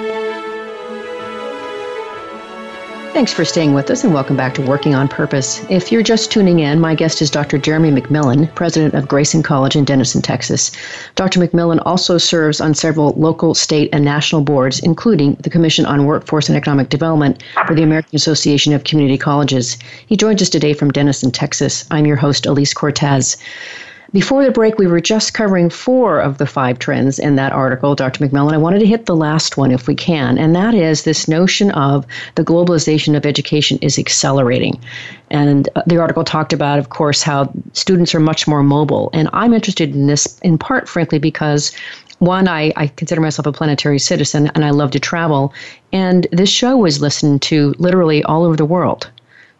Thanks 3.13 3.33
for 3.33 3.43
staying 3.43 3.73
with 3.73 3.91
us 3.91 4.05
and 4.05 4.13
welcome 4.13 4.37
back 4.37 4.53
to 4.53 4.61
Working 4.61 4.95
on 4.95 5.09
Purpose. 5.09 5.65
If 5.69 5.91
you're 5.91 6.01
just 6.01 6.31
tuning 6.31 6.59
in, 6.59 6.79
my 6.79 6.95
guest 6.95 7.21
is 7.21 7.29
Dr. 7.29 7.57
Jeremy 7.57 7.91
McMillan, 7.91 8.55
president 8.55 8.93
of 8.93 9.09
Grayson 9.09 9.43
College 9.43 9.75
in 9.75 9.83
Denison, 9.83 10.21
Texas. 10.21 10.71
Dr. 11.15 11.41
McMillan 11.41 11.81
also 11.85 12.17
serves 12.17 12.61
on 12.61 12.73
several 12.73 13.09
local, 13.17 13.53
state, 13.53 13.89
and 13.91 14.05
national 14.05 14.43
boards, 14.43 14.79
including 14.79 15.35
the 15.41 15.49
Commission 15.49 15.85
on 15.85 16.05
Workforce 16.05 16.47
and 16.47 16.57
Economic 16.57 16.87
Development 16.87 17.43
for 17.67 17.75
the 17.75 17.83
American 17.83 18.15
Association 18.15 18.71
of 18.71 18.85
Community 18.85 19.17
Colleges. 19.17 19.77
He 20.07 20.15
joins 20.15 20.41
us 20.41 20.49
today 20.49 20.71
from 20.73 20.91
Denison, 20.91 21.31
Texas. 21.31 21.83
I'm 21.91 22.05
your 22.05 22.15
host, 22.15 22.45
Elise 22.45 22.73
Cortes. 22.73 23.35
Before 24.13 24.43
the 24.43 24.51
break, 24.51 24.77
we 24.77 24.87
were 24.87 24.99
just 24.99 25.33
covering 25.33 25.69
four 25.69 26.19
of 26.19 26.37
the 26.37 26.45
five 26.45 26.79
trends 26.79 27.17
in 27.17 27.37
that 27.37 27.53
article, 27.53 27.95
Dr. 27.95 28.27
McMillan. 28.27 28.51
I 28.51 28.57
wanted 28.57 28.79
to 28.79 28.85
hit 28.85 29.05
the 29.05 29.15
last 29.15 29.55
one 29.55 29.71
if 29.71 29.87
we 29.87 29.95
can, 29.95 30.37
and 30.37 30.53
that 30.53 30.73
is 30.73 31.03
this 31.03 31.29
notion 31.29 31.71
of 31.71 32.05
the 32.35 32.43
globalization 32.43 33.15
of 33.15 33.25
education 33.25 33.79
is 33.81 33.97
accelerating. 33.97 34.77
And 35.29 35.69
uh, 35.77 35.83
the 35.87 35.97
article 35.97 36.25
talked 36.25 36.51
about, 36.51 36.77
of 36.77 36.89
course, 36.89 37.23
how 37.23 37.53
students 37.71 38.13
are 38.13 38.19
much 38.19 38.49
more 38.49 38.63
mobile. 38.63 39.09
And 39.13 39.29
I'm 39.31 39.53
interested 39.53 39.95
in 39.95 40.07
this 40.07 40.37
in 40.39 40.57
part, 40.57 40.89
frankly, 40.89 41.17
because 41.17 41.73
one, 42.19 42.49
I, 42.49 42.73
I 42.75 42.87
consider 42.87 43.21
myself 43.21 43.45
a 43.45 43.53
planetary 43.53 43.97
citizen 43.97 44.51
and 44.55 44.65
I 44.65 44.71
love 44.71 44.91
to 44.91 44.99
travel. 44.99 45.53
And 45.93 46.27
this 46.33 46.49
show 46.49 46.75
was 46.75 46.99
listened 46.99 47.43
to 47.43 47.73
literally 47.77 48.23
all 48.23 48.43
over 48.43 48.57
the 48.57 48.65
world. 48.65 49.09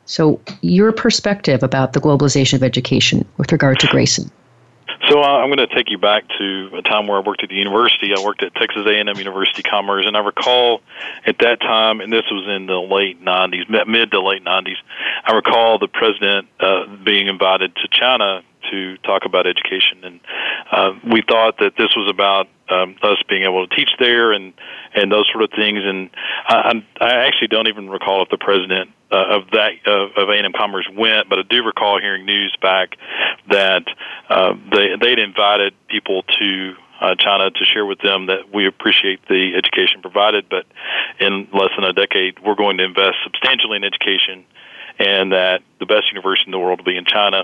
So, 0.07 0.41
your 0.61 0.91
perspective 0.91 1.63
about 1.63 1.93
the 1.93 2.01
globalization 2.01 2.55
of 2.55 2.63
education 2.63 3.23
with 3.37 3.53
regard 3.53 3.79
to 3.79 3.87
Grayson. 3.87 4.29
So 5.09 5.21
uh, 5.21 5.37
I'm 5.39 5.47
going 5.47 5.67
to 5.67 5.73
take 5.73 5.89
you 5.89 5.97
back 5.97 6.23
to 6.37 6.69
a 6.77 6.81
time 6.81 7.07
where 7.07 7.17
I 7.17 7.21
worked 7.21 7.43
at 7.43 7.49
the 7.49 7.55
university. 7.55 8.11
I 8.15 8.23
worked 8.23 8.43
at 8.43 8.53
Texas 8.55 8.85
A&M 8.85 9.17
University 9.17 9.63
Commerce, 9.63 10.05
and 10.07 10.15
I 10.15 10.19
recall 10.19 10.81
at 11.25 11.37
that 11.39 11.59
time, 11.59 12.01
and 12.01 12.11
this 12.11 12.23
was 12.31 12.47
in 12.47 12.67
the 12.67 12.79
late 12.79 13.23
90s, 13.23 13.87
mid 13.87 14.11
to 14.11 14.21
late 14.21 14.43
90s. 14.43 14.77
I 15.25 15.33
recall 15.33 15.79
the 15.79 15.87
president 15.87 16.47
uh, 16.59 16.85
being 17.03 17.27
invited 17.27 17.75
to 17.75 17.87
China 17.91 18.41
to 18.69 18.97
talk 18.97 19.23
about 19.25 19.47
education, 19.47 20.03
and 20.03 20.19
uh, 20.71 20.93
we 21.11 21.21
thought 21.27 21.57
that 21.59 21.73
this 21.77 21.89
was 21.95 22.09
about 22.09 22.47
um, 22.69 22.95
us 23.03 23.17
being 23.27 23.43
able 23.43 23.67
to 23.67 23.75
teach 23.75 23.89
there 23.99 24.31
and 24.31 24.53
and 24.93 25.11
those 25.11 25.27
sort 25.31 25.43
of 25.43 25.51
things. 25.51 25.79
And 25.83 26.09
I, 26.47 26.83
I 26.99 27.25
actually 27.25 27.47
don't 27.47 27.67
even 27.67 27.89
recall 27.89 28.23
if 28.23 28.29
the 28.29 28.37
president 28.37 28.91
uh, 29.11 29.37
of 29.37 29.51
that 29.51 29.71
uh, 29.85 30.21
of 30.21 30.29
A&M 30.29 30.53
Commerce 30.53 30.87
went, 30.95 31.29
but 31.29 31.39
I 31.39 31.43
do 31.49 31.63
recall 31.63 31.99
hearing 31.99 32.25
news 32.25 32.55
back 32.61 32.97
that 33.49 33.83
uh, 34.29 34.53
they 34.71 34.95
they'd 34.99 35.19
invited 35.19 35.73
people 35.89 36.23
to 36.39 36.75
uh, 37.01 37.15
China 37.15 37.49
to 37.49 37.65
share 37.65 37.85
with 37.85 37.99
them 37.99 38.27
that 38.27 38.53
we 38.53 38.67
appreciate 38.67 39.19
the 39.27 39.53
education 39.55 40.01
provided, 40.01 40.47
but 40.49 40.65
in 41.19 41.47
less 41.51 41.71
than 41.75 41.83
a 41.83 41.93
decade, 41.93 42.39
we're 42.45 42.55
going 42.55 42.77
to 42.77 42.83
invest 42.83 43.17
substantially 43.23 43.77
in 43.77 43.83
education, 43.83 44.45
and 44.99 45.31
that 45.31 45.61
the 45.79 45.85
best 45.85 46.11
university 46.13 46.45
in 46.45 46.51
the 46.51 46.59
world 46.59 46.79
will 46.79 46.85
be 46.85 46.97
in 46.97 47.05
China. 47.05 47.43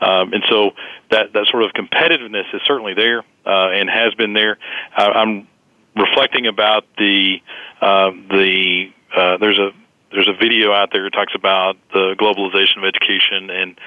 Um, 0.00 0.32
and 0.32 0.44
so 0.48 0.72
that 1.10 1.32
that 1.32 1.46
sort 1.50 1.64
of 1.64 1.72
competitiveness 1.72 2.54
is 2.54 2.60
certainly 2.66 2.94
there 2.94 3.20
uh, 3.46 3.70
and 3.70 3.88
has 3.88 4.14
been 4.14 4.34
there. 4.34 4.58
Uh, 4.96 5.10
I'm 5.14 5.48
reflecting 5.96 6.46
about 6.46 6.84
the 6.98 7.36
uh, 7.80 8.10
the 8.30 8.92
uh, 9.16 9.38
there's 9.38 9.58
a 9.58 9.70
there's 10.12 10.28
a 10.28 10.36
video 10.38 10.72
out 10.72 10.90
there 10.92 11.04
that 11.04 11.12
talks 11.12 11.34
about 11.34 11.76
the 11.92 12.14
globalization 12.18 12.78
of 12.78 12.84
education 12.84 13.50
and 13.50 13.78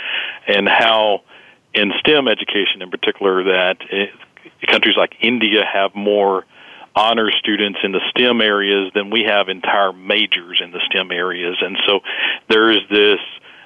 and 0.48 0.68
how 0.68 1.22
in 1.74 1.92
STEM 2.00 2.28
education 2.28 2.82
in 2.82 2.90
particular 2.90 3.44
that 3.44 3.78
it, 3.92 4.10
countries 4.68 4.96
like 4.98 5.16
India 5.22 5.64
have 5.72 5.94
more 5.96 6.46
honor 6.96 7.32
students 7.32 7.80
in 7.84 7.92
the 7.92 8.02
STEM 8.10 8.42
areas 8.42 8.92
than 8.96 9.10
we 9.10 9.24
have 9.24 9.48
entire 9.48 9.94
majors 9.94 10.60
in 10.64 10.72
the 10.72 10.80
STEM 10.90 11.12
areas, 11.12 11.58
and 11.62 11.78
so 11.88 12.00
there 12.50 12.72
is 12.72 12.80
this 12.90 13.20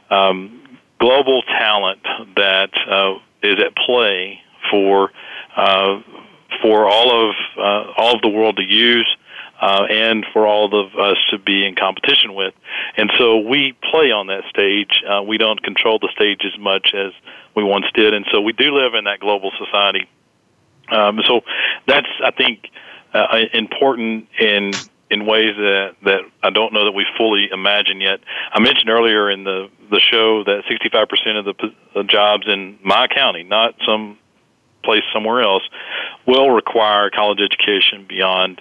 um, 0.10 0.63
global 1.04 1.42
talent 1.44 2.02
that 2.36 2.72
uh, 2.90 3.14
is 3.42 3.58
at 3.60 3.76
play 3.86 4.40
for 4.72 5.12
uh, 5.56 6.02
for 6.62 6.86
all 6.88 7.30
of 7.30 7.36
uh, 7.58 7.94
all 7.98 8.16
of 8.16 8.22
the 8.22 8.30
world 8.30 8.56
to 8.58 8.64
use. 8.64 9.10
uh, 9.64 9.86
and 9.90 10.26
for 10.34 10.46
all 10.46 10.66
of 10.78 10.94
us 11.00 11.18
to 11.32 11.38
be 11.38 11.66
in 11.66 11.74
competition 11.74 12.34
with. 12.34 12.54
And 12.98 13.10
so 13.18 13.38
we 13.38 13.74
play 13.92 14.12
on 14.12 14.28
that 14.28 14.44
stage. 14.50 14.92
Uh, 15.08 15.24
we 15.24 15.38
don't 15.38 15.62
control 15.64 16.00
the 16.00 16.10
stage 16.14 16.42
as 16.44 16.60
much 16.60 16.92
as 16.94 17.14
we 17.56 17.64
once 17.64 17.86
did, 17.94 18.14
and 18.14 18.26
so 18.32 18.42
we 18.42 18.52
do 18.52 18.76
live 18.76 18.94
in 18.94 19.06
that 19.06 19.22
global 19.22 19.52
society. 19.58 20.10
Um, 20.92 21.22
so 21.26 21.42
that's, 21.88 22.08
I 22.22 22.32
think, 22.32 22.68
uh, 23.14 23.38
important 23.54 24.28
in 24.38 24.72
in 25.10 25.26
ways 25.26 25.56
that 25.56 25.96
that 26.04 26.22
I 26.42 26.50
don't 26.50 26.74
know 26.74 26.86
that 26.86 26.92
we 26.92 27.06
fully 27.18 27.48
imagine 27.52 28.02
yet. 28.02 28.20
I 28.52 28.60
mentioned 28.60 28.90
earlier 28.90 29.30
in 29.30 29.44
the 29.46 29.70
the 29.94 30.00
show 30.00 30.44
that 30.44 30.64
65% 30.66 31.38
of 31.38 31.46
the, 31.46 32.04
jobs 32.04 32.46
in 32.48 32.80
my 32.84 33.08
county, 33.08 33.44
not 33.44 33.76
some 33.88 34.18
place 34.84 35.04
somewhere 35.14 35.42
else, 35.42 35.64
will 36.26 36.50
require 36.50 37.10
college 37.12 37.40
education 37.40 38.06
beyond 38.10 38.60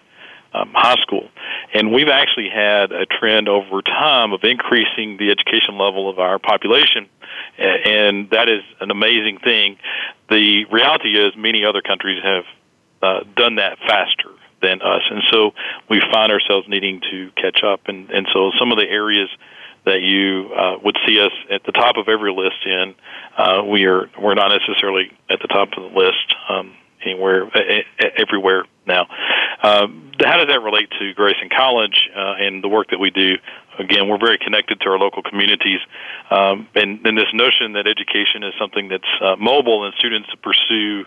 um, 0.53 0.71
high 0.75 1.01
school. 1.01 1.29
And 1.73 1.91
we've 1.91 2.11
actually 2.11 2.51
had 2.51 2.93
a 2.93 3.07
trend 3.07 3.49
over 3.49 3.81
time 3.81 4.33
of 4.33 4.45
increasing 4.45 5.17
the 5.17 5.31
education 5.31 5.79
level 5.79 6.11
of 6.11 6.19
our 6.19 6.39
population, 6.39 7.09
and 7.59 8.29
that 8.31 8.51
is 8.51 8.63
an 8.81 8.91
amazing 8.91 9.39
thing. 9.39 9.79
The 10.29 10.67
reality 10.71 11.19
is, 11.19 11.33
many 11.37 11.65
other 11.65 11.81
countries 11.81 12.23
have 12.23 12.45
uh, 13.03 13.21
done 13.35 13.57
that 13.57 13.79
faster 13.79 14.31
than 14.61 14.83
us, 14.83 15.03
and 15.11 15.23
so 15.33 15.53
we 15.89 16.01
find 16.13 16.31
ourselves 16.31 16.69
needing 16.69 17.01
to 17.11 17.31
catch 17.37 17.65
up. 17.65 17.81
And 17.87 18.11
and 18.11 18.29
so 18.33 18.53
some 18.59 18.71
of 18.71 18.79
the 18.79 18.89
areas 18.89 19.31
that 19.85 20.01
you 20.01 20.53
uh, 20.55 20.77
would 20.85 20.97
see 21.07 21.21
us 21.21 21.33
at 21.51 21.65
the 21.65 21.73
top 21.73 21.97
of 21.97 22.09
every 22.09 22.33
list 22.33 22.65
in, 22.65 22.95
uh, 23.37 23.63
we 23.65 23.85
are 23.85 24.11
we're 24.21 24.35
not 24.35 24.49
necessarily 24.49 25.11
at 25.29 25.41
the 25.41 25.49
top 25.49 25.69
of 25.77 25.83
the 25.93 25.99
list 25.99 26.35
um, 26.49 26.75
anywhere 27.05 27.51
everywhere 28.17 28.65
now. 28.87 29.07
Um, 29.63 30.13
how 30.21 30.37
does 30.37 30.49
that 30.49 30.63
relate 30.63 30.89
to 30.99 31.15
Grayson 31.15 31.49
College 31.57 32.11
uh, 32.17 32.35
and 32.39 32.63
the 32.63 32.69
work 32.69 32.91
that 32.91 32.99
we 32.99 33.11
do? 33.11 33.37
Again, 33.79 34.09
we're 34.09 34.19
very 34.19 34.39
connected 34.39 34.81
to 34.81 34.89
our 34.91 34.99
local 34.99 35.23
communities, 35.23 35.81
um, 36.31 36.69
and, 36.75 37.05
and 37.07 37.17
this 37.17 37.33
notion 37.33 37.73
that 37.73 37.87
education 37.87 38.43
is 38.45 38.53
something 38.61 38.89
that's 38.89 39.09
uh, 39.23 39.37
mobile 39.37 39.85
and 39.85 39.95
students 39.99 40.29
pursue 40.43 41.07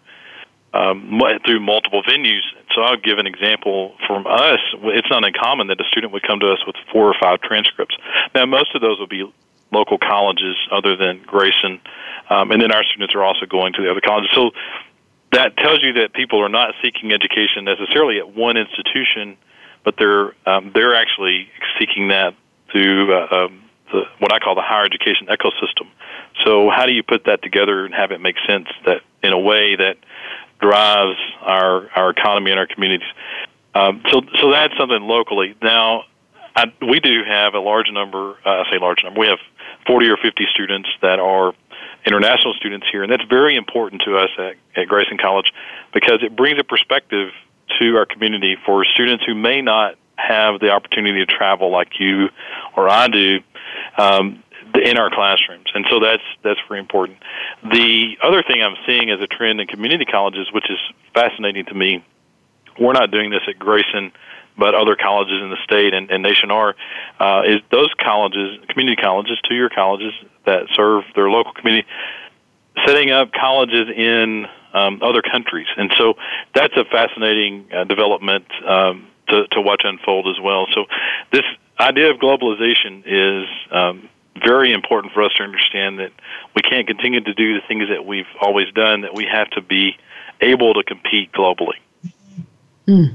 um, 0.73 1.21
through 1.45 1.59
multiple 1.59 2.03
venues. 2.03 2.43
So 2.75 2.81
I'll 2.81 2.97
give 2.97 3.17
an 3.17 3.25
example 3.25 3.95
from 4.05 4.27
us. 4.27 4.59
It's 4.83 5.09
not 5.09 5.23
uncommon 5.25 5.67
that 5.67 5.79
a 5.79 5.85
student 5.85 6.11
would 6.11 6.23
come 6.23 6.41
to 6.41 6.47
us 6.47 6.59
with 6.67 6.75
four 6.91 7.07
or 7.07 7.15
five 7.19 7.39
transcripts. 7.41 7.95
Now, 8.35 8.45
most 8.45 8.75
of 8.75 8.81
those 8.81 8.99
will 8.99 9.07
be 9.07 9.23
local 9.71 9.97
colleges 9.97 10.57
other 10.71 10.95
than 10.95 11.23
Grayson, 11.25 11.79
um, 12.29 12.51
and 12.51 12.61
then 12.61 12.71
our 12.71 12.83
students 12.83 13.15
are 13.15 13.23
also 13.23 13.45
going 13.45 13.73
to 13.73 13.81
the 13.81 13.89
other 13.89 14.01
colleges. 14.01 14.29
So 14.35 14.51
that 15.31 15.55
tells 15.57 15.79
you 15.83 15.93
that 15.93 16.13
people 16.13 16.43
are 16.43 16.49
not 16.49 16.75
seeking 16.83 17.13
education 17.13 17.63
necessarily 17.63 18.19
at 18.19 18.35
one 18.35 18.57
institution, 18.57 19.37
but 19.83 19.95
they're 19.97 20.33
um, 20.45 20.71
they're 20.73 20.95
actually 20.95 21.47
seeking 21.79 22.09
that 22.09 22.35
through 22.71 23.13
uh, 23.13 23.45
um, 23.45 23.63
the, 23.91 24.03
what 24.19 24.33
I 24.33 24.39
call 24.39 24.55
the 24.55 24.61
higher 24.61 24.85
education 24.85 25.27
ecosystem. 25.27 25.87
So 26.43 26.69
how 26.69 26.85
do 26.85 26.93
you 26.93 27.03
put 27.03 27.25
that 27.25 27.41
together 27.41 27.85
and 27.85 27.93
have 27.93 28.11
it 28.11 28.19
make 28.19 28.35
sense 28.47 28.67
that 28.85 29.01
in 29.23 29.33
a 29.33 29.39
way 29.39 29.75
that 29.75 29.97
drives 30.61 31.17
our 31.41 31.89
our 31.95 32.09
economy 32.11 32.51
and 32.51 32.59
our 32.59 32.67
communities. 32.67 33.07
Um, 33.73 34.01
so 34.11 34.21
so 34.41 34.51
that's 34.51 34.73
something 34.77 35.01
locally. 35.01 35.55
Now, 35.61 36.03
I, 36.55 36.71
we 36.81 36.99
do 36.99 37.23
have 37.27 37.53
a 37.53 37.59
large 37.59 37.87
number. 37.91 38.35
Uh, 38.45 38.63
I 38.63 38.71
say 38.71 38.79
large 38.79 39.03
number. 39.03 39.19
We 39.19 39.27
have 39.27 39.39
40 39.87 40.09
or 40.09 40.17
50 40.17 40.45
students 40.51 40.89
that 41.01 41.19
are 41.19 41.53
international 42.05 42.53
students 42.53 42.87
here, 42.91 43.03
and 43.03 43.11
that's 43.11 43.25
very 43.29 43.55
important 43.55 44.03
to 44.05 44.17
us 44.17 44.29
at, 44.37 44.55
at 44.75 44.87
Grayson 44.87 45.17
College 45.17 45.51
because 45.93 46.19
it 46.21 46.35
brings 46.35 46.59
a 46.59 46.63
perspective 46.63 47.31
to 47.79 47.97
our 47.97 48.05
community 48.05 48.55
for 48.65 48.85
students 48.85 49.23
who 49.25 49.35
may 49.35 49.61
not 49.61 49.95
have 50.15 50.59
the 50.59 50.69
opportunity 50.69 51.25
to 51.25 51.25
travel 51.25 51.71
like 51.71 51.99
you 51.99 52.29
or 52.77 52.89
I 52.89 53.07
do. 53.07 53.39
Um, 53.97 54.43
in 54.83 54.97
our 54.97 55.09
classrooms, 55.09 55.65
and 55.73 55.85
so 55.89 55.99
that's 55.99 56.23
that's 56.43 56.59
very 56.67 56.79
important. 56.79 57.17
The 57.63 58.17
other 58.21 58.43
thing 58.43 58.61
I'm 58.61 58.75
seeing 58.85 59.09
as 59.09 59.19
a 59.21 59.27
trend 59.27 59.61
in 59.61 59.67
community 59.67 60.05
colleges, 60.05 60.47
which 60.51 60.69
is 60.69 60.79
fascinating 61.13 61.65
to 61.65 61.73
me, 61.73 62.03
we're 62.79 62.93
not 62.93 63.11
doing 63.11 63.29
this 63.29 63.41
at 63.47 63.57
Grayson, 63.59 64.11
but 64.57 64.75
other 64.75 64.95
colleges 64.95 65.41
in 65.41 65.49
the 65.49 65.57
state 65.63 65.93
and, 65.93 66.09
and 66.09 66.23
nation 66.23 66.51
are, 66.51 66.75
uh, 67.19 67.43
is 67.45 67.61
those 67.71 67.89
colleges, 67.99 68.59
community 68.69 69.01
colleges, 69.01 69.37
two-year 69.47 69.69
colleges 69.69 70.13
that 70.45 70.67
serve 70.75 71.03
their 71.15 71.29
local 71.29 71.53
community, 71.53 71.87
setting 72.85 73.11
up 73.11 73.31
colleges 73.31 73.87
in 73.95 74.45
um, 74.73 74.99
other 75.01 75.21
countries, 75.21 75.67
and 75.77 75.93
so 75.97 76.15
that's 76.53 76.75
a 76.75 76.85
fascinating 76.85 77.65
uh, 77.73 77.83
development 77.85 78.45
um, 78.67 79.07
to, 79.27 79.47
to 79.47 79.61
watch 79.61 79.81
unfold 79.83 80.27
as 80.27 80.41
well. 80.41 80.67
So 80.73 80.85
this 81.31 81.43
idea 81.79 82.11
of 82.11 82.17
globalization 82.17 83.03
is 83.05 83.47
um, 83.71 84.09
very 84.43 84.73
important 84.73 85.13
for 85.13 85.23
us 85.23 85.31
to 85.37 85.43
understand 85.43 85.99
that 85.99 86.11
we 86.55 86.61
can't 86.61 86.87
continue 86.87 87.21
to 87.21 87.33
do 87.33 87.53
the 87.53 87.61
things 87.67 87.87
that 87.89 88.05
we've 88.05 88.27
always 88.41 88.71
done, 88.73 89.01
that 89.01 89.13
we 89.13 89.25
have 89.25 89.49
to 89.51 89.61
be 89.61 89.97
able 90.41 90.73
to 90.73 90.83
compete 90.83 91.31
globally. 91.31 91.77
Mm. 92.87 93.13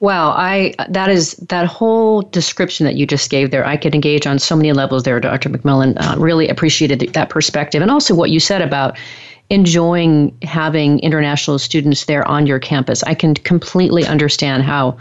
Wow, 0.00 0.30
I 0.30 0.74
that 0.88 1.10
is 1.10 1.36
that 1.48 1.66
whole 1.66 2.22
description 2.22 2.84
that 2.86 2.96
you 2.96 3.06
just 3.06 3.30
gave 3.30 3.50
there. 3.50 3.64
I 3.64 3.76
could 3.76 3.94
engage 3.94 4.26
on 4.26 4.38
so 4.38 4.56
many 4.56 4.72
levels 4.72 5.04
there, 5.04 5.20
Dr. 5.20 5.48
McMillan. 5.48 5.96
Uh, 5.96 6.18
really 6.18 6.48
appreciated 6.48 7.00
that 7.12 7.28
perspective, 7.28 7.82
and 7.82 7.90
also 7.90 8.14
what 8.14 8.30
you 8.30 8.40
said 8.40 8.62
about 8.62 8.98
enjoying 9.50 10.36
having 10.42 10.98
international 11.00 11.58
students 11.58 12.06
there 12.06 12.26
on 12.26 12.46
your 12.46 12.58
campus. 12.58 13.02
I 13.04 13.14
can 13.14 13.34
completely 13.34 14.04
understand 14.04 14.62
how 14.62 14.96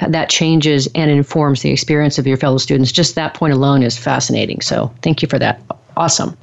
that 0.00 0.28
changes 0.28 0.88
and 0.94 1.10
informs 1.10 1.62
the 1.62 1.70
experience 1.70 2.18
of 2.18 2.26
your 2.26 2.36
fellow 2.36 2.58
students. 2.58 2.92
Just 2.92 3.14
that 3.16 3.34
point 3.34 3.52
alone 3.52 3.82
is 3.82 3.98
fascinating. 3.98 4.60
So 4.60 4.92
thank 5.02 5.22
you 5.22 5.28
for 5.28 5.38
that. 5.38 5.60
Awesome. 5.96 6.36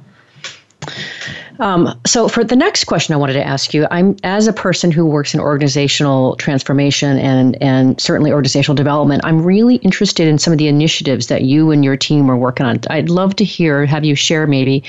Um, 1.58 1.98
so 2.06 2.28
for 2.28 2.44
the 2.44 2.54
next 2.54 2.84
question 2.84 3.14
I 3.14 3.16
wanted 3.16 3.32
to 3.34 3.46
ask 3.46 3.72
you, 3.72 3.86
I'm 3.90 4.16
as 4.22 4.46
a 4.46 4.52
person 4.52 4.90
who 4.90 5.06
works 5.06 5.32
in 5.32 5.40
organizational 5.40 6.36
transformation 6.36 7.18
and 7.18 7.60
and 7.62 7.98
certainly 8.00 8.30
organizational 8.30 8.74
development, 8.74 9.22
I'm 9.24 9.42
really 9.42 9.76
interested 9.76 10.28
in 10.28 10.38
some 10.38 10.52
of 10.52 10.58
the 10.58 10.68
initiatives 10.68 11.28
that 11.28 11.42
you 11.42 11.70
and 11.70 11.84
your 11.84 11.96
team 11.96 12.30
are 12.30 12.36
working 12.36 12.66
on. 12.66 12.80
I'd 12.90 13.08
love 13.08 13.36
to 13.36 13.44
hear, 13.44 13.86
have 13.86 14.04
you 14.04 14.14
share 14.14 14.46
maybe 14.46 14.84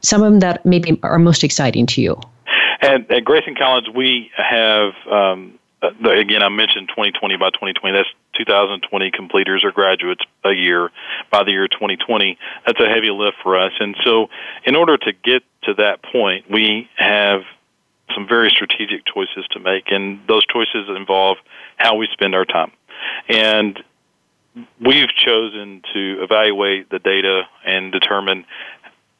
some 0.00 0.22
of 0.22 0.30
them 0.30 0.40
that 0.40 0.64
maybe 0.64 0.98
are 1.02 1.18
most 1.18 1.42
exciting 1.42 1.86
to 1.86 2.00
you. 2.00 2.20
At, 2.80 3.10
at 3.10 3.24
Grayson 3.24 3.56
College, 3.56 3.86
we 3.94 4.30
have 4.36 4.92
um, 5.10 5.58
uh, 5.82 6.10
again, 6.10 6.42
I 6.42 6.48
mentioned 6.48 6.88
2020 6.88 7.36
by 7.36 7.50
2020. 7.50 7.96
That's 7.96 8.08
2020 8.38 9.10
completers 9.10 9.64
or 9.64 9.72
graduates 9.72 10.22
a 10.44 10.52
year 10.52 10.90
by 11.30 11.42
the 11.44 11.50
year 11.50 11.68
2020. 11.68 12.38
That's 12.66 12.80
a 12.80 12.88
heavy 12.88 13.10
lift 13.10 13.36
for 13.42 13.56
us. 13.56 13.72
And 13.80 13.96
so, 14.04 14.28
in 14.64 14.76
order 14.76 14.96
to 14.96 15.12
get 15.12 15.42
to 15.64 15.74
that 15.74 16.02
point, 16.02 16.50
we 16.50 16.88
have 16.96 17.42
some 18.14 18.28
very 18.28 18.50
strategic 18.50 19.04
choices 19.06 19.46
to 19.52 19.60
make, 19.60 19.90
and 19.90 20.20
those 20.28 20.44
choices 20.46 20.88
involve 20.88 21.38
how 21.76 21.96
we 21.96 22.08
spend 22.12 22.34
our 22.34 22.44
time. 22.44 22.70
And 23.28 23.82
we've 24.80 25.08
chosen 25.08 25.82
to 25.94 26.22
evaluate 26.22 26.90
the 26.90 26.98
data 26.98 27.42
and 27.64 27.90
determine 27.90 28.44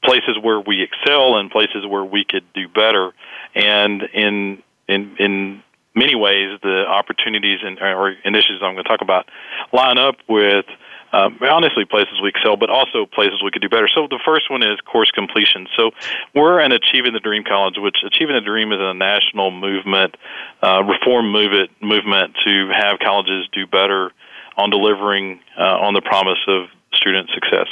places 0.04 0.36
where 0.40 0.60
we 0.60 0.82
excel 0.82 1.36
and 1.36 1.50
places 1.50 1.86
where 1.86 2.04
we 2.04 2.24
could 2.24 2.44
do 2.54 2.68
better. 2.68 3.12
And 3.54 4.02
in 4.14 4.62
in 4.88 5.16
in 5.18 5.62
many 5.94 6.14
ways, 6.14 6.58
the 6.62 6.84
opportunities 6.88 7.60
and 7.62 7.78
or 7.80 8.14
initiatives 8.24 8.62
I'm 8.62 8.74
going 8.74 8.84
to 8.84 8.88
talk 8.88 9.02
about 9.02 9.26
line 9.72 9.98
up 9.98 10.16
with 10.28 10.66
um, 11.12 11.38
honestly 11.42 11.84
places 11.84 12.20
we 12.22 12.30
excel, 12.30 12.56
but 12.56 12.70
also 12.70 13.04
places 13.04 13.42
we 13.44 13.50
could 13.50 13.60
do 13.60 13.68
better. 13.68 13.88
So 13.94 14.06
the 14.08 14.20
first 14.24 14.50
one 14.50 14.62
is 14.62 14.80
course 14.80 15.10
completion. 15.10 15.68
So 15.76 15.90
we're 16.34 16.58
an 16.60 16.72
Achieving 16.72 17.12
the 17.12 17.20
Dream 17.20 17.44
College, 17.44 17.74
which 17.76 17.98
Achieving 18.06 18.34
the 18.34 18.40
Dream 18.40 18.72
is 18.72 18.78
a 18.80 18.94
national 18.94 19.50
movement, 19.50 20.16
uh, 20.62 20.82
reform 20.82 21.30
movement, 21.30 21.70
movement 21.82 22.34
to 22.46 22.70
have 22.72 22.98
colleges 22.98 23.46
do 23.52 23.66
better 23.66 24.10
on 24.56 24.70
delivering 24.70 25.40
uh, 25.58 25.84
on 25.84 25.94
the 25.94 26.00
promise 26.00 26.38
of 26.48 26.68
student 26.94 27.30
success. 27.34 27.66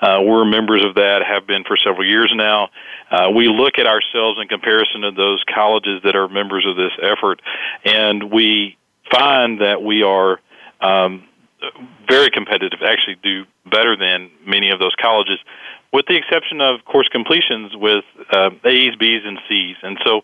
Uh, 0.00 0.20
we're 0.22 0.44
members 0.44 0.84
of 0.84 0.94
that, 0.94 1.22
have 1.26 1.46
been 1.46 1.64
for 1.64 1.76
several 1.76 2.06
years 2.06 2.32
now. 2.34 2.68
Uh, 3.10 3.30
we 3.34 3.48
look 3.48 3.78
at 3.78 3.86
ourselves 3.86 4.38
in 4.40 4.48
comparison 4.48 5.02
to 5.02 5.10
those 5.10 5.42
colleges 5.52 6.00
that 6.04 6.16
are 6.16 6.28
members 6.28 6.66
of 6.66 6.76
this 6.76 6.92
effort, 7.02 7.40
and 7.84 8.30
we 8.32 8.76
find 9.10 9.60
that 9.60 9.82
we 9.82 10.02
are 10.02 10.40
um, 10.80 11.24
very 12.08 12.30
competitive, 12.30 12.80
actually 12.84 13.16
do 13.22 13.44
better 13.70 13.96
than 13.96 14.30
many 14.46 14.70
of 14.70 14.78
those 14.78 14.94
colleges, 15.00 15.38
with 15.92 16.06
the 16.06 16.16
exception 16.16 16.60
of 16.60 16.84
course 16.84 17.08
completions 17.08 17.72
with 17.74 18.04
uh, 18.32 18.50
A's, 18.64 18.94
B's, 18.96 19.22
and 19.24 19.38
C's. 19.48 19.76
And 19.82 19.98
so 20.04 20.22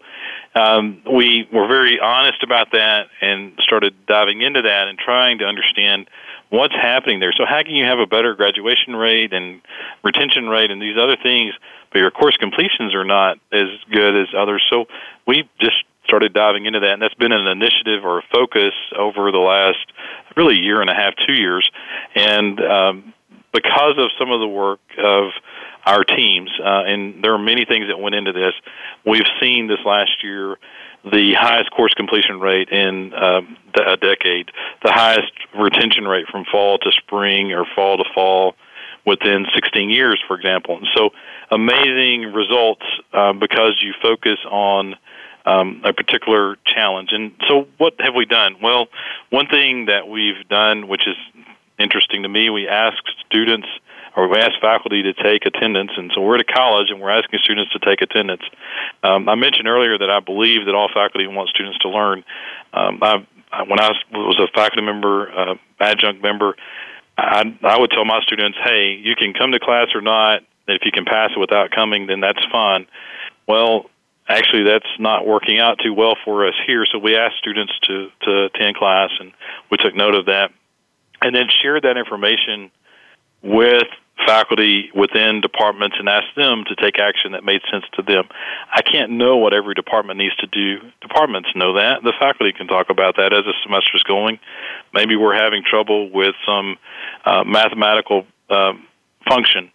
um, 0.55 1.03
we 1.13 1.49
were 1.53 1.67
very 1.67 1.99
honest 2.01 2.43
about 2.43 2.73
that 2.73 3.07
and 3.21 3.53
started 3.61 3.95
diving 4.07 4.43
into 4.43 4.63
that 4.63 4.89
and 4.89 4.99
trying 4.99 5.39
to 5.39 5.45
understand 5.45 6.09
what's 6.51 6.75
happening 6.75 7.21
there. 7.21 7.33
So 7.37 7.45
how 7.47 7.63
can 7.63 7.75
you 7.75 7.85
have 7.85 7.99
a 7.99 8.07
better 8.07 8.35
graduation 8.35 8.95
rate 8.95 9.33
and 9.33 9.61
retention 10.05 10.49
rate 10.49 10.71
and 10.71 10.81
these 10.81 10.97
other 10.97 11.17
things, 11.21 11.55
but 11.93 11.99
your 11.99 12.11
course 12.11 12.37
completions 12.37 12.95
are 12.95 13.05
not 13.05 13.39
as 13.53 13.69
good 13.91 14.17
as 14.17 14.29
others? 14.37 14.63
So 14.71 14.87
we 15.27 15.49
just 15.61 15.77
started 16.05 16.33
diving 16.33 16.67
into 16.67 16.81
that, 16.81 16.93
and 16.93 17.03
that's 17.03 17.15
been 17.15 17.33
an 17.33 17.47
initiative 17.47 18.05
or 18.05 18.21
a 18.21 18.23
focus 18.33 18.73
over 18.97 19.33
the 19.33 19.39
last 19.39 19.87
really 20.37 20.57
year 20.57 20.81
and 20.81 20.89
a 20.89 20.95
half, 20.95 21.15
two 21.27 21.35
years, 21.35 21.69
and 22.15 22.61
um, 22.61 23.15
because 23.53 23.95
of 23.99 24.11
some 24.19 24.31
of 24.31 24.41
the 24.41 24.47
work 24.47 24.81
of 24.99 25.31
our 25.85 26.05
teams, 26.05 26.51
uh, 26.61 26.83
and 26.87 27.23
there 27.23 27.33
are 27.33 27.39
many 27.39 27.65
things 27.65 27.87
that 27.89 27.99
went 27.99 28.15
into 28.15 28.33
this. 28.33 28.53
We've 29.05 29.27
seen 29.41 29.69
this 29.69 29.79
last 29.85 30.23
year 30.23 30.59
the 31.13 31.35
highest 31.35 31.71
course 31.71 31.95
completion 31.95 32.41
rate 32.41 32.69
in 32.71 33.13
uh, 33.15 33.41
a 33.87 33.97
decade, 33.97 34.51
the 34.83 34.93
highest 34.93 35.33
retention 35.57 36.05
rate 36.07 36.27
from 36.29 36.45
fall 36.51 36.79
to 36.79 36.91
spring 36.93 37.53
or 37.53 37.65
fall 37.75 37.97
to 37.97 38.05
fall 38.15 38.55
within 39.05 39.47
16 39.55 39.89
years, 39.89 40.21
for 40.27 40.37
example. 40.37 40.79
And 40.79 40.89
so, 40.95 41.11
amazing 41.51 42.33
results 42.33 42.85
uh, 43.13 43.33
because 43.33 43.81
you 43.81 43.95
focus 44.03 44.39
on 44.51 44.97
um, 45.45 45.81
a 45.85 45.93
particular 45.93 46.57
challenge. 46.67 47.11
And 47.13 47.33
so, 47.49 47.69
what 47.79 47.95
have 48.01 48.15
we 48.15 48.27
done? 48.27 48.57
Well, 48.61 48.89
one 49.31 49.47
thing 49.47 49.87
that 49.87 50.09
we've 50.09 50.47
done, 50.49 50.89
which 50.89 51.07
is 51.07 51.17
interesting 51.79 52.25
to 52.25 52.29
me, 52.29 52.51
we 52.51 52.67
asked 52.67 53.09
students 53.27 53.69
or 54.17 54.29
we 54.29 54.39
asked 54.39 54.61
faculty 54.61 55.03
to 55.03 55.13
take 55.13 55.45
attendance, 55.45 55.93
and 55.97 56.11
so 56.15 56.23
we're 56.23 56.37
at 56.37 56.41
a 56.41 56.53
college 56.53 56.89
and 56.89 57.01
we're 57.01 57.11
asking 57.11 57.39
students 57.45 57.71
to 57.73 57.79
take 57.79 58.01
attendance. 58.01 58.43
Um, 59.03 59.29
I 59.29 59.35
mentioned 59.35 59.69
earlier 59.69 59.99
that 59.99 60.11
I 60.11 60.21
believe 60.21 60.65
that 60.65 60.75
all 60.75 60.89
faculty 60.93 61.27
want 61.27 61.51
students 61.51 61.79
to 61.81 61.91
learn. 61.91 62.25
Um, 62.73 62.99
I, 63.03 63.17
when 63.69 63.79
I 63.79 63.93
was 64.13 64.41
a 64.41 64.49
faculty 64.57 64.83
member, 64.83 65.31
uh, 65.31 65.55
adjunct 65.79 66.23
member, 66.23 66.57
I, 67.19 67.45
I 67.63 67.79
would 67.79 67.91
tell 67.91 68.05
my 68.05 68.21
students, 68.23 68.59
"Hey, 68.65 68.99
you 69.01 69.15
can 69.15 69.35
come 69.35 69.53
to 69.53 69.61
class 69.61 69.89
or 69.95 70.01
not. 70.01 70.43
If 70.67 70.83
you 70.85 70.93
can 70.93 71.05
pass 71.05 71.31
it 71.37 71.39
without 71.39 71.71
coming, 71.71 72.07
then 72.07 72.21
that's 72.21 72.45
fine." 72.51 72.87
Well, 73.47 73.91
actually 74.29 74.65
that's 74.65 74.89
not 74.99 75.27
working 75.27 75.59
out 75.59 75.79
too 75.83 75.93
well 75.93 76.17
for 76.25 76.47
us 76.47 76.55
here. 76.67 76.85
So 76.91 76.99
we 76.99 77.17
asked 77.17 77.37
students 77.39 77.73
to 77.83 78.09
to 78.23 78.45
attend 78.47 78.77
class, 78.77 79.11
and 79.21 79.33
we 79.71 79.77
took 79.77 79.95
note 79.95 80.15
of 80.15 80.27
that, 80.27 80.53
and 81.21 81.35
then 81.35 81.47
shared 81.63 81.85
that 81.85 81.97
information 81.97 82.71
with 83.43 83.89
faculty 84.25 84.91
within 84.95 85.41
departments 85.41 85.97
and 85.99 86.09
asked 86.09 86.35
them 86.37 86.65
to 86.69 86.75
take 86.77 86.99
action 86.99 87.33
that 87.33 87.45
made 87.45 87.61
sense 87.71 87.85
to 87.95 88.03
them. 88.03 88.25
I 88.73 88.83
can't 88.83 89.13
know 89.13 89.37
what 89.37 89.53
every 89.53 89.75
department 89.75 90.19
needs 90.19 90.35
to 90.37 90.47
do. 90.47 90.81
Departments 91.01 91.51
know 91.55 91.75
that. 91.75 92.03
The 92.03 92.15
faculty 92.19 92.53
can 92.53 92.67
talk 92.67 92.89
about 92.89 93.17
that 93.17 93.33
as 93.33 93.45
the 93.45 93.55
semester's 93.63 94.03
going. 94.05 94.39
Maybe 94.95 95.17
we're 95.17 95.37
having 95.37 95.63
trouble 95.69 96.11
with 96.11 96.35
some 96.47 96.77
uh, 97.25 97.45
mathematical 97.45 98.27
uh, 98.49 98.73
function 99.29 99.71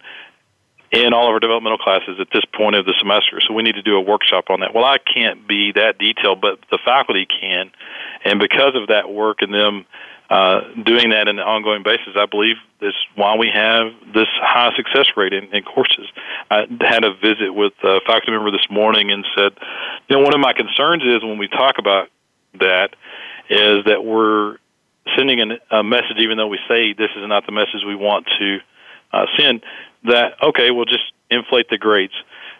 in 0.90 1.14
all 1.14 1.26
of 1.26 1.32
our 1.32 1.40
developmental 1.40 1.78
classes 1.78 2.18
at 2.20 2.28
this 2.32 2.44
point 2.54 2.76
of 2.76 2.84
the 2.84 2.94
semester. 2.98 3.40
So 3.46 3.54
we 3.54 3.62
need 3.62 3.76
to 3.76 3.82
do 3.82 3.96
a 3.96 4.00
workshop 4.00 4.50
on 4.50 4.60
that. 4.60 4.74
Well, 4.74 4.84
I 4.84 4.98
can't 4.98 5.48
be 5.48 5.72
that 5.72 5.98
detailed, 5.98 6.40
but 6.40 6.58
the 6.70 6.78
faculty 6.84 7.26
can. 7.26 7.70
And 8.24 8.38
because 8.38 8.74
of 8.74 8.88
that 8.88 9.10
work 9.10 9.38
and 9.40 9.54
them 9.54 9.86
uh, 10.32 10.62
doing 10.82 11.10
that 11.10 11.28
on 11.28 11.36
an 11.36 11.40
ongoing 11.40 11.82
basis, 11.82 12.16
I 12.16 12.24
believe 12.24 12.56
is 12.80 12.94
why 13.16 13.36
we 13.36 13.50
have 13.52 13.92
this 14.14 14.28
high 14.40 14.74
success 14.74 15.12
rate 15.14 15.34
in, 15.34 15.44
in 15.52 15.62
courses. 15.62 16.08
I 16.50 16.64
had 16.80 17.04
a 17.04 17.12
visit 17.12 17.52
with 17.52 17.74
a 17.84 18.00
faculty 18.06 18.32
member 18.32 18.50
this 18.50 18.64
morning 18.70 19.10
and 19.10 19.26
said, 19.36 19.52
you 20.08 20.16
know, 20.16 20.22
one 20.22 20.32
of 20.32 20.40
my 20.40 20.54
concerns 20.54 21.02
is 21.04 21.22
when 21.22 21.36
we 21.36 21.48
talk 21.48 21.76
about 21.78 22.08
that 22.60 22.96
is 23.50 23.84
that 23.84 24.06
we're 24.06 24.56
sending 25.18 25.42
an, 25.42 25.58
a 25.70 25.82
message, 25.82 26.16
even 26.18 26.38
though 26.38 26.48
we 26.48 26.58
say 26.66 26.94
this 26.94 27.10
is 27.14 27.28
not 27.28 27.44
the 27.44 27.52
message 27.52 27.84
we 27.86 27.94
want 27.94 28.26
to 28.38 28.58
uh, 29.12 29.26
send, 29.36 29.62
that 30.04 30.42
okay, 30.42 30.70
we'll 30.70 30.86
just 30.86 31.12
inflate 31.30 31.68
the 31.68 31.76
grades. 31.76 32.14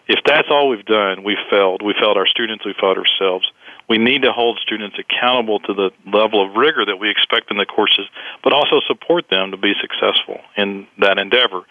If 0.07 0.19
that's 0.27 0.47
all 0.51 0.69
we've 0.69 0.85
done, 0.85 1.23
we've 1.23 1.41
failed. 1.49 1.81
We 1.81 1.95
failed 1.99 2.17
our 2.17 2.27
students. 2.27 2.65
We 2.65 2.75
failed 2.79 2.99
ourselves. 2.99 3.49
We 3.89 3.97
need 3.97 4.21
to 4.23 4.31
hold 4.31 4.59
students 4.59 4.97
accountable 4.97 5.59
to 5.61 5.73
the 5.73 5.91
level 6.05 6.45
of 6.45 6.55
rigor 6.55 6.85
that 6.85 6.97
we 6.97 7.09
expect 7.09 7.51
in 7.51 7.57
the 7.57 7.65
courses, 7.65 8.05
but 8.43 8.53
also 8.53 8.79
support 8.87 9.29
them 9.29 9.51
to 9.51 9.57
be 9.57 9.73
successful 9.79 10.39
in 10.55 10.87
that 10.99 11.17
endeavor. 11.17 11.63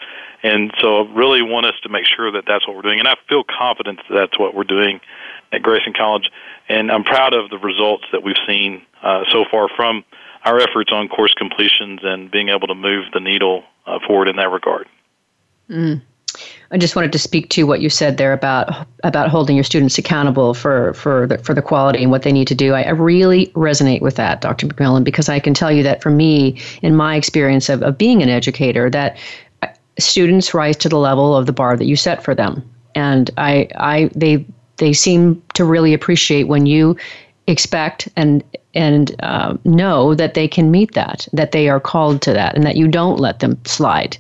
And 0.42 0.72
so, 0.80 1.04
I 1.04 1.12
really 1.14 1.42
want 1.42 1.66
us 1.66 1.74
to 1.84 1.88
make 1.88 2.04
sure 2.06 2.30
that 2.32 2.44
that's 2.46 2.66
what 2.66 2.76
we're 2.76 2.82
doing. 2.82 2.98
And 2.98 3.08
I 3.08 3.16
feel 3.28 3.44
confident 3.44 4.00
that 4.08 4.14
that's 4.14 4.38
what 4.38 4.54
we're 4.54 4.64
doing 4.64 5.00
at 5.52 5.62
Grayson 5.62 5.92
College. 5.92 6.30
And 6.68 6.90
I'm 6.90 7.04
proud 7.04 7.34
of 7.34 7.50
the 7.50 7.58
results 7.58 8.04
that 8.12 8.22
we've 8.22 8.36
seen 8.46 8.82
uh, 9.02 9.24
so 9.30 9.44
far 9.50 9.68
from 9.74 10.04
our 10.44 10.58
efforts 10.60 10.90
on 10.92 11.08
course 11.08 11.34
completions 11.34 12.00
and 12.02 12.30
being 12.30 12.48
able 12.48 12.66
to 12.66 12.74
move 12.74 13.06
the 13.12 13.20
needle 13.20 13.64
uh, 13.86 13.98
forward 14.06 14.28
in 14.28 14.36
that 14.36 14.50
regard. 14.50 14.88
Mm. 15.68 16.02
I 16.70 16.78
just 16.78 16.96
wanted 16.96 17.12
to 17.12 17.18
speak 17.18 17.50
to 17.50 17.64
what 17.64 17.80
you 17.80 17.90
said 17.90 18.16
there 18.16 18.32
about 18.32 18.86
about 19.04 19.28
holding 19.28 19.56
your 19.56 19.64
students 19.64 19.98
accountable 19.98 20.54
for 20.54 20.94
for 20.94 21.26
the, 21.26 21.38
for 21.38 21.54
the 21.54 21.62
quality 21.62 22.02
and 22.02 22.10
what 22.10 22.22
they 22.22 22.32
need 22.32 22.48
to 22.48 22.54
do. 22.54 22.72
I, 22.72 22.82
I 22.82 22.90
really 22.90 23.48
resonate 23.48 24.00
with 24.00 24.16
that, 24.16 24.40
Dr. 24.40 24.66
McMillan, 24.66 25.04
because 25.04 25.28
I 25.28 25.38
can 25.38 25.52
tell 25.52 25.70
you 25.70 25.82
that 25.82 26.02
for 26.02 26.10
me, 26.10 26.58
in 26.80 26.96
my 26.96 27.16
experience 27.16 27.68
of, 27.68 27.82
of 27.82 27.98
being 27.98 28.22
an 28.22 28.30
educator, 28.30 28.88
that 28.90 29.18
uh, 29.62 29.68
students 29.98 30.54
rise 30.54 30.76
to 30.78 30.88
the 30.88 30.96
level 30.96 31.36
of 31.36 31.46
the 31.46 31.52
bar 31.52 31.76
that 31.76 31.84
you 31.84 31.96
set 31.96 32.24
for 32.24 32.34
them, 32.34 32.62
and 32.94 33.30
I 33.36 33.68
I 33.76 34.10
they 34.14 34.46
they 34.78 34.94
seem 34.94 35.42
to 35.54 35.64
really 35.64 35.92
appreciate 35.92 36.44
when 36.44 36.64
you 36.64 36.96
expect 37.46 38.08
and 38.16 38.42
and 38.74 39.14
uh, 39.22 39.58
know 39.64 40.14
that 40.14 40.32
they 40.32 40.48
can 40.48 40.70
meet 40.70 40.94
that, 40.94 41.28
that 41.34 41.52
they 41.52 41.68
are 41.68 41.78
called 41.78 42.22
to 42.22 42.32
that, 42.32 42.54
and 42.54 42.64
that 42.64 42.76
you 42.76 42.88
don't 42.88 43.20
let 43.20 43.40
them 43.40 43.62
slide 43.66 44.16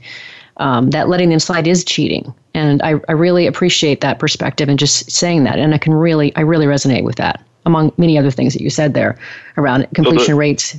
um, 0.58 0.90
that 0.90 1.08
letting 1.08 1.30
them 1.30 1.38
slide 1.38 1.66
is 1.66 1.84
cheating. 1.84 2.34
And 2.54 2.82
I, 2.82 2.94
I 3.08 3.12
really 3.12 3.46
appreciate 3.46 4.00
that 4.02 4.18
perspective 4.18 4.68
and 4.68 4.78
just 4.78 5.10
saying 5.10 5.44
that. 5.44 5.58
And 5.58 5.74
I 5.74 5.78
can 5.78 5.94
really, 5.94 6.34
I 6.36 6.42
really 6.42 6.66
resonate 6.66 7.04
with 7.04 7.16
that, 7.16 7.44
among 7.64 7.92
many 7.96 8.18
other 8.18 8.30
things 8.30 8.52
that 8.52 8.62
you 8.62 8.70
said 8.70 8.94
there 8.94 9.18
around 9.56 9.86
completion 9.94 10.26
so 10.26 10.32
the, 10.32 10.34
rates. 10.34 10.76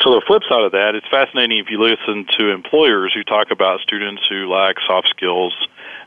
So 0.00 0.14
the 0.14 0.22
flip 0.26 0.42
side 0.48 0.62
of 0.62 0.72
that, 0.72 0.94
it's 0.94 1.06
fascinating 1.08 1.58
if 1.58 1.70
you 1.70 1.80
listen 1.80 2.26
to 2.38 2.50
employers 2.50 3.12
who 3.14 3.22
talk 3.22 3.50
about 3.50 3.80
students 3.80 4.22
who 4.28 4.50
lack 4.52 4.76
soft 4.86 5.08
skills, 5.08 5.54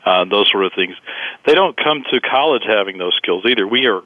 uh, 0.05 0.25
those 0.25 0.49
sort 0.51 0.65
of 0.65 0.73
things. 0.73 0.95
They 1.45 1.55
don't 1.55 1.77
come 1.77 2.03
to 2.11 2.19
college 2.19 2.63
having 2.65 2.97
those 2.97 3.15
skills 3.15 3.45
either. 3.45 3.67
We 3.67 3.87
are 3.87 4.03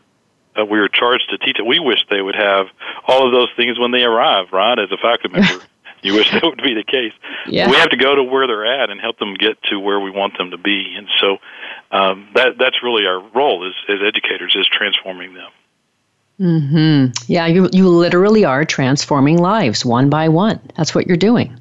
uh, 0.58 0.66
we 0.66 0.80
are 0.80 0.88
charged 0.88 1.30
to 1.30 1.38
teach 1.38 1.60
it. 1.60 1.66
We 1.66 1.80
wish 1.80 2.06
they 2.10 2.22
would 2.22 2.36
have 2.36 2.68
all 3.08 3.26
of 3.26 3.32
those 3.32 3.50
things 3.56 3.78
when 3.80 3.92
they 3.92 4.04
arrive, 4.04 4.48
right, 4.52 4.78
as 4.78 4.92
a 4.92 4.98
faculty 4.98 5.40
member. 5.40 5.64
You 6.02 6.14
wish 6.16 6.32
that 6.34 6.44
would 6.44 6.62
be 6.62 6.74
the 6.74 6.84
case. 6.84 7.14
Yeah. 7.48 7.70
We 7.70 7.76
have 7.78 7.90
to 7.90 7.98
go 7.98 8.16
to 8.16 8.24
where 8.24 8.48
they're 8.48 8.66
at 8.66 8.90
and 8.90 9.00
help 9.00 9.20
them 9.20 9.34
get 9.34 9.62
to 9.64 9.80
where 9.80 10.00
we 10.00 10.12
want 10.12 10.38
them 10.38 10.52
to 10.52 10.58
be. 10.58 10.96
And 10.98 11.08
so 11.20 11.38
um, 11.92 12.30
that 12.36 12.58
that's 12.58 12.84
really 12.84 13.06
our 13.06 13.20
role 13.20 13.68
as, 13.68 13.74
as 13.88 14.00
educators 14.06 14.56
is 14.56 14.68
transforming 14.68 15.34
them. 15.34 15.52
Hmm. 16.38 17.06
Yeah. 17.28 17.48
You 17.48 17.70
you 17.74 17.90
literally 17.90 18.46
are 18.46 18.64
transforming 18.64 19.38
lives 19.38 19.86
one 19.86 20.10
by 20.10 20.30
one. 20.30 20.60
That's 20.78 20.96
what 20.96 21.06
you're 21.06 21.18
doing. 21.18 21.60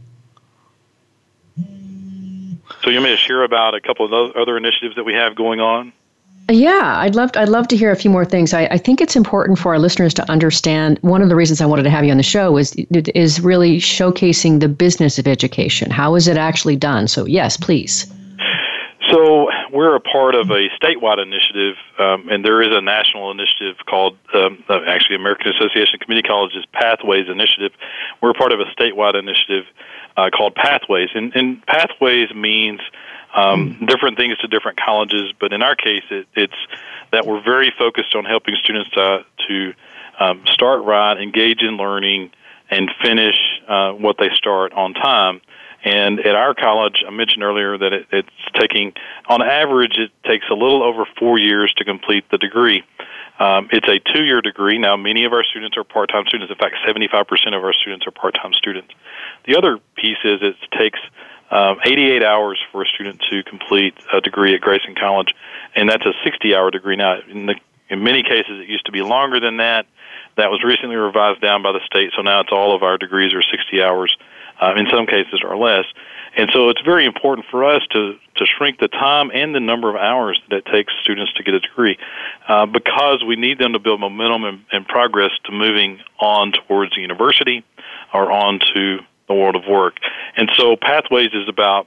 So 2.85 2.91
you 2.91 3.01
may 3.01 3.17
share 3.17 3.43
about 3.43 3.75
a 3.75 3.81
couple 3.81 4.07
of 4.07 4.37
other 4.37 4.57
initiatives 4.57 4.95
that 4.97 5.05
we 5.05 5.15
have 5.15 5.35
going 5.35 5.61
on. 5.61 5.93
Yeah, 6.51 6.99
I'd 6.99 7.15
love 7.15 7.31
I'd 7.35 7.51
love 7.51 7.69
to 7.69 7.77
hear 7.77 7.91
a 7.91 7.97
few 7.97 8.11
more 8.11 8.25
things. 8.25 8.55
I, 8.55 8.65
I 8.67 8.79
think 8.79 9.03
it's 9.03 9.17
important 9.17 9.59
for 9.59 9.73
our 9.73 9.79
listeners 9.79 10.15
to 10.15 10.31
understand. 10.31 10.99
One 11.03 11.21
of 11.21 11.29
the 11.29 11.37
reasons 11.37 11.61
I 11.61 11.67
wanted 11.67 11.83
to 11.83 11.91
have 11.91 12.05
you 12.07 12.11
on 12.11 12.17
the 12.17 12.23
show 12.23 12.57
is 12.57 12.75
is 13.15 13.41
really 13.41 13.77
showcasing 13.77 14.61
the 14.61 14.69
business 14.69 15.19
of 15.19 15.29
education. 15.29 15.91
How 15.91 16.15
is 16.15 16.27
it 16.27 16.39
actually 16.39 16.77
done? 16.77 17.07
So 17.07 17.27
yes, 17.27 17.59
please. 17.59 18.11
So 19.11 19.49
we're 19.73 19.95
a 19.95 20.01
part 20.01 20.35
of 20.35 20.51
a 20.51 20.69
statewide 20.81 21.23
initiative, 21.23 21.77
um, 21.99 22.29
and 22.31 22.45
there 22.45 22.63
is 22.63 22.69
a 22.71 22.81
national 22.81 23.31
initiative 23.31 23.77
called 23.87 24.17
um, 24.35 24.63
uh, 24.69 24.81
actually 24.87 25.17
American 25.17 25.53
Association 25.53 25.95
of 25.95 26.01
Community 26.01 26.27
Colleges 26.27 26.65
Pathways 26.73 27.29
Initiative. 27.29 27.73
We're 28.23 28.35
part 28.35 28.53
of 28.53 28.61
a 28.61 28.65
statewide 28.65 29.19
initiative 29.19 29.65
uh, 30.17 30.31
called 30.31 30.55
Pathways, 30.55 31.11
and, 31.15 31.35
and 31.35 31.65
Pathways 31.67 32.35
means 32.35 32.81
um, 33.39 33.87
different 33.87 34.17
things 34.17 34.37
to 34.39 34.49
different 34.49 34.79
colleges. 34.85 35.33
But 35.39 35.53
in 35.53 35.63
our 35.63 35.77
case, 35.77 36.05
it, 36.11 36.27
it's 36.35 36.57
that 37.13 37.27
we're 37.27 37.43
very 37.43 37.73
focused 37.79 38.15
on 38.15 38.25
helping 38.25 38.57
students 38.63 38.91
to, 38.91 39.25
to 39.49 39.73
um, 40.21 40.43
start 40.47 40.85
right, 40.85 41.17
engage 41.21 41.63
in 41.63 41.77
learning, 41.77 42.31
and 42.71 42.91
finish 43.03 43.37
uh, 43.67 43.93
what 43.93 44.17
they 44.19 44.29
start 44.37 44.73
on 44.73 44.93
time. 44.95 45.41
And 45.85 46.21
at 46.21 46.35
our 46.35 46.55
college, 46.55 47.05
I 47.07 47.11
mentioned 47.11 47.43
earlier 47.43 47.79
that 47.79 47.93
it, 47.93 48.07
it's 48.11 48.29
taking, 48.59 48.93
on 49.29 49.43
average, 49.43 49.97
it 49.97 50.11
takes 50.29 50.45
a 50.51 50.55
little 50.55 50.83
over 50.83 51.07
four 51.19 51.39
years 51.39 51.73
to 51.79 51.85
complete 51.85 52.25
the 52.31 52.39
degree. 52.39 52.83
Um, 53.39 53.69
it's 53.71 53.87
a 53.87 54.01
two 54.13 54.25
year 54.25 54.41
degree. 54.41 54.79
Now, 54.79 54.97
many 54.97 55.25
of 55.25 55.33
our 55.33 55.45
students 55.45 55.77
are 55.77 55.85
part 55.85 56.11
time 56.11 56.25
students. 56.27 56.51
In 56.51 56.59
fact, 56.59 56.75
75% 56.87 57.23
of 57.57 57.63
our 57.63 57.73
students 57.73 58.07
are 58.07 58.11
part 58.11 58.35
time 58.35 58.53
students. 58.53 58.93
The 59.47 59.57
other 59.57 59.79
piece 59.95 60.19
is 60.25 60.41
it 60.43 60.57
takes 60.77 60.99
um, 61.51 61.79
88 61.85 62.23
hours 62.23 62.59
for 62.71 62.83
a 62.83 62.87
student 62.87 63.23
to 63.31 63.43
complete 63.43 63.95
a 64.13 64.21
degree 64.21 64.55
at 64.55 64.61
Grayson 64.61 64.95
College, 64.95 65.35
and 65.75 65.89
that's 65.89 66.05
a 66.05 66.13
60-hour 66.29 66.71
degree. 66.71 66.97
Now, 66.97 67.21
in, 67.29 67.47
the, 67.47 67.55
in 67.89 68.03
many 68.03 68.23
cases, 68.23 68.61
it 68.61 68.69
used 68.69 68.87
to 68.87 68.93
be 68.93 69.03
longer 69.03 69.41
than 69.41 69.59
that. 69.59 69.87
That 70.37 70.51
was 70.51 70.63
recently 70.63 70.97
revised 70.97 71.41
down 71.41 71.63
by 71.63 71.73
the 71.73 71.81
state, 71.87 72.13
so 72.15 72.23
now 72.23 72.41
it's 72.41 72.53
all 72.53 72.75
of 72.75 72.83
our 72.83 72.99
degrees 72.99 73.33
are 73.35 73.43
60 73.43 73.83
hours. 73.83 74.17
Uh, 74.61 74.75
in 74.77 74.89
some 74.91 75.07
cases, 75.07 75.41
or 75.45 75.57
less. 75.57 75.85
And 76.37 76.51
so 76.53 76.69
it's 76.69 76.81
very 76.81 77.07
important 77.07 77.47
for 77.49 77.65
us 77.65 77.81
to, 77.93 78.15
to 78.37 78.45
shrink 78.45 78.81
the 78.81 78.89
time 78.89 79.31
and 79.33 79.55
the 79.55 79.61
number 79.61 79.89
of 79.89 79.95
hours 79.95 80.41
that 80.51 80.57
it 80.57 80.67
takes 80.67 80.93
students 81.01 81.33
to 81.35 81.45
get 81.45 81.55
a 81.55 81.61
degree 81.61 81.97
uh, 82.49 82.67
because 82.67 83.23
we 83.25 83.37
need 83.37 83.61
them 83.61 83.73
to 83.75 83.79
build 83.79 84.01
momentum 84.01 84.43
and, 84.43 84.65
and 84.73 84.87
progress 84.87 85.31
to 85.45 85.53
moving 85.53 86.01
on 86.19 86.51
towards 86.51 86.93
the 86.97 87.01
university 87.01 87.65
are 88.13 88.33
on 88.33 88.59
to 88.75 88.99
the 89.29 89.35
world 89.35 89.57
of 89.57 89.63
work. 89.69 89.95
And 90.37 90.51
so 90.57 90.77
Pathways 90.77 91.31
is 91.33 91.49
about 91.49 91.87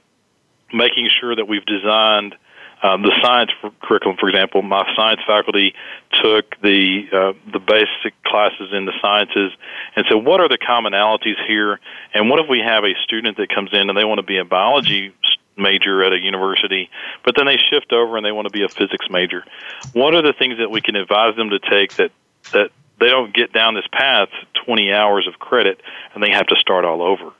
making 0.72 1.08
sure 1.20 1.34
that 1.36 1.46
we've 1.46 1.66
designed 1.66 2.34
um, 2.82 3.02
the 3.02 3.12
science 3.22 3.50
curriculum, 3.80 4.16
for 4.18 4.28
example, 4.28 4.60
my 4.60 4.84
science 4.96 5.20
faculty 5.24 5.72
took 6.20 6.60
the 6.62 7.04
uh, 7.12 7.32
the 7.52 7.60
basic 7.60 8.20
classes 8.24 8.70
in 8.72 8.86
the 8.86 8.92
sciences 9.00 9.52
and 9.94 10.04
said, 10.08 10.16
what 10.16 10.40
are 10.40 10.48
the 10.48 10.58
commonalities 10.58 11.38
here? 11.46 11.78
And 12.12 12.28
what 12.28 12.40
if 12.40 12.48
we 12.48 12.58
have 12.58 12.82
a 12.82 12.94
student 13.04 13.36
that 13.36 13.54
comes 13.54 13.70
in 13.72 13.88
and 13.88 13.96
they 13.96 14.04
want 14.04 14.18
to 14.18 14.26
be 14.26 14.38
a 14.38 14.44
biology 14.44 15.14
major 15.56 16.02
at 16.02 16.12
a 16.12 16.18
university, 16.18 16.90
but 17.24 17.36
then 17.36 17.46
they 17.46 17.56
shift 17.70 17.92
over 17.92 18.16
and 18.16 18.26
they 18.26 18.32
want 18.32 18.48
to 18.48 18.52
be 18.52 18.64
a 18.64 18.68
physics 18.68 19.06
major? 19.08 19.44
What 19.92 20.16
are 20.16 20.22
the 20.22 20.32
things 20.36 20.58
that 20.58 20.70
we 20.72 20.80
can 20.80 20.96
advise 20.96 21.36
them 21.36 21.50
to 21.50 21.60
take 21.60 21.94
that 21.94 22.10
that 22.52 22.70
they 23.02 23.10
don't 23.10 23.34
get 23.34 23.52
down 23.52 23.74
this 23.74 23.86
path 23.92 24.28
20 24.64 24.92
hours 24.92 25.26
of 25.26 25.38
credit 25.38 25.80
and 26.14 26.22
they 26.22 26.30
have 26.30 26.46
to 26.46 26.56
start 26.56 26.84
all 26.84 27.02
over? 27.02 27.32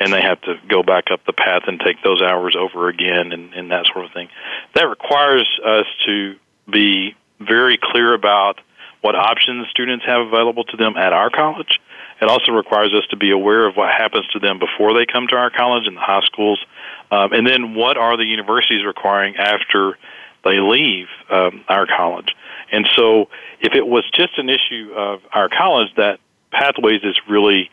and 0.00 0.10
they 0.12 0.22
have 0.22 0.40
to 0.40 0.54
go 0.66 0.82
back 0.82 1.10
up 1.12 1.20
the 1.26 1.32
path 1.32 1.64
and 1.66 1.78
take 1.78 2.02
those 2.02 2.22
hours 2.22 2.56
over 2.58 2.88
again 2.88 3.32
and, 3.32 3.52
and 3.52 3.70
that 3.70 3.84
sort 3.92 4.06
of 4.06 4.12
thing. 4.12 4.28
That 4.74 4.88
requires 4.88 5.46
us 5.62 5.84
to 6.06 6.36
be 6.72 7.14
very 7.38 7.78
clear 7.80 8.14
about 8.14 8.60
what 9.02 9.14
options 9.14 9.68
students 9.68 10.04
have 10.06 10.26
available 10.26 10.64
to 10.64 10.76
them 10.76 10.96
at 10.96 11.12
our 11.12 11.30
college. 11.30 11.78
It 12.20 12.28
also 12.28 12.52
requires 12.52 12.92
us 12.92 13.06
to 13.10 13.16
be 13.16 13.30
aware 13.30 13.66
of 13.66 13.76
what 13.76 13.92
happens 13.92 14.26
to 14.28 14.38
them 14.38 14.58
before 14.58 14.94
they 14.94 15.06
come 15.06 15.26
to 15.28 15.36
our 15.36 15.50
college 15.50 15.86
and 15.86 15.96
the 15.96 16.00
high 16.00 16.20
schools, 16.24 16.64
um, 17.10 17.32
and 17.32 17.46
then 17.46 17.74
what 17.74 17.96
are 17.96 18.16
the 18.16 18.24
universities 18.24 18.84
requiring 18.84 19.36
after 19.36 19.98
they 20.44 20.60
leave 20.60 21.06
um, 21.30 21.64
our 21.68 21.86
college. 21.86 22.34
And 22.72 22.88
so, 22.96 23.28
if 23.60 23.74
it 23.74 23.86
was 23.86 24.04
just 24.14 24.38
an 24.38 24.48
issue 24.48 24.92
of 24.94 25.20
our 25.32 25.48
college, 25.48 25.88
that 25.96 26.20
Pathways 26.52 27.02
is 27.02 27.16
really 27.28 27.70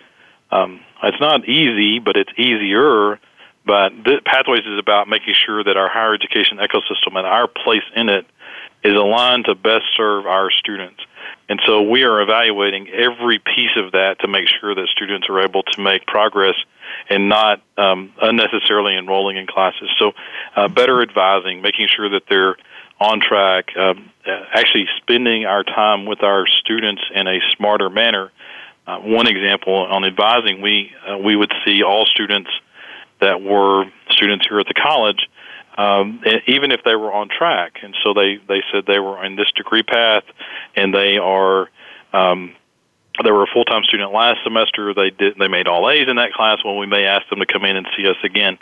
um, 0.52 0.80
it's 1.04 1.20
not 1.20 1.48
easy, 1.48 2.00
but 2.00 2.16
it's 2.16 2.32
easier. 2.38 3.20
But 3.66 3.92
Pathways 4.26 4.66
is 4.66 4.80
about 4.80 5.10
making 5.10 5.34
sure 5.46 5.64
that 5.64 5.76
our 5.76 5.90
higher 5.90 6.14
education 6.14 6.58
ecosystem 6.58 7.18
and 7.18 7.28
our 7.28 7.48
place 7.48 7.84
in 7.96 8.08
it 8.08 8.26
is 8.84 8.94
aligned 8.94 9.46
to 9.46 9.56
best 9.56 9.84
serve 9.96 10.26
our 10.26 10.50
students. 10.52 11.02
And 11.50 11.60
so 11.66 11.82
we 11.82 12.04
are 12.04 12.22
evaluating 12.22 12.90
every 12.90 13.40
piece 13.40 13.76
of 13.76 13.92
that 13.92 14.20
to 14.20 14.28
make 14.28 14.48
sure 14.48 14.74
that 14.74 14.88
students 14.90 15.28
are 15.30 15.42
able 15.42 15.64
to 15.64 15.82
make 15.82 16.06
progress 16.06 16.56
and 17.10 17.28
not 17.28 17.62
um, 17.78 18.14
unnecessarily 18.22 18.96
enrolling 18.96 19.36
in 19.36 19.48
classes. 19.48 19.90
So, 20.00 20.14
uh, 20.56 20.70
better 20.70 21.02
advising, 21.02 21.62
making 21.62 21.88
sure 21.94 22.10
that 22.10 22.24
they're 22.30 22.56
on 23.00 23.20
track, 23.20 23.76
um, 23.78 24.10
actually 24.54 24.86
spending 24.98 25.46
our 25.46 25.64
time 25.64 26.06
with 26.06 26.24
our 26.24 26.46
students 26.48 27.02
in 27.14 27.28
a 27.28 27.40
smarter 27.56 27.90
manner 27.90 28.32
uh, 28.88 29.00
one 29.00 29.28
example 29.28 29.76
on 29.76 30.06
advising, 30.06 30.62
we 30.62 30.92
uh, 31.06 31.18
we 31.18 31.36
would 31.36 31.52
see 31.66 31.84
all 31.84 32.06
students 32.06 32.50
that 33.20 33.42
were 33.42 33.84
students 34.10 34.48
here 34.48 34.60
at 34.60 34.68
the 34.68 34.74
college, 34.74 35.28
um, 35.78 36.22
even 36.48 36.72
if 36.72 36.80
they 36.86 36.96
were 36.96 37.12
on 37.12 37.28
track, 37.28 37.80
and 37.84 37.94
so 38.04 38.14
they 38.14 38.40
they 38.48 38.64
said 38.72 38.86
they 38.88 39.00
were 39.00 39.24
in 39.26 39.36
this 39.36 39.52
degree 39.56 39.84
path, 39.84 40.24
and 40.76 40.94
they 40.94 41.18
are. 41.18 41.70
Um, 42.14 42.56
they 43.24 43.32
were 43.32 43.42
a 43.42 43.48
full-time 43.52 43.82
student 43.84 44.14
last 44.14 44.44
semester. 44.44 44.94
They 44.94 45.10
did. 45.10 45.38
They 45.40 45.48
made 45.48 45.68
all 45.68 45.90
A's 45.90 46.08
in 46.08 46.18
that 46.18 46.34
class. 46.34 46.60
Well, 46.64 46.78
we 46.78 46.86
may 46.86 47.06
ask 47.06 47.28
them 47.30 47.40
to 47.40 47.48
come 47.48 47.66
in 47.66 47.76
and 47.76 47.88
see 47.98 48.08
us 48.08 48.16
again. 48.24 48.60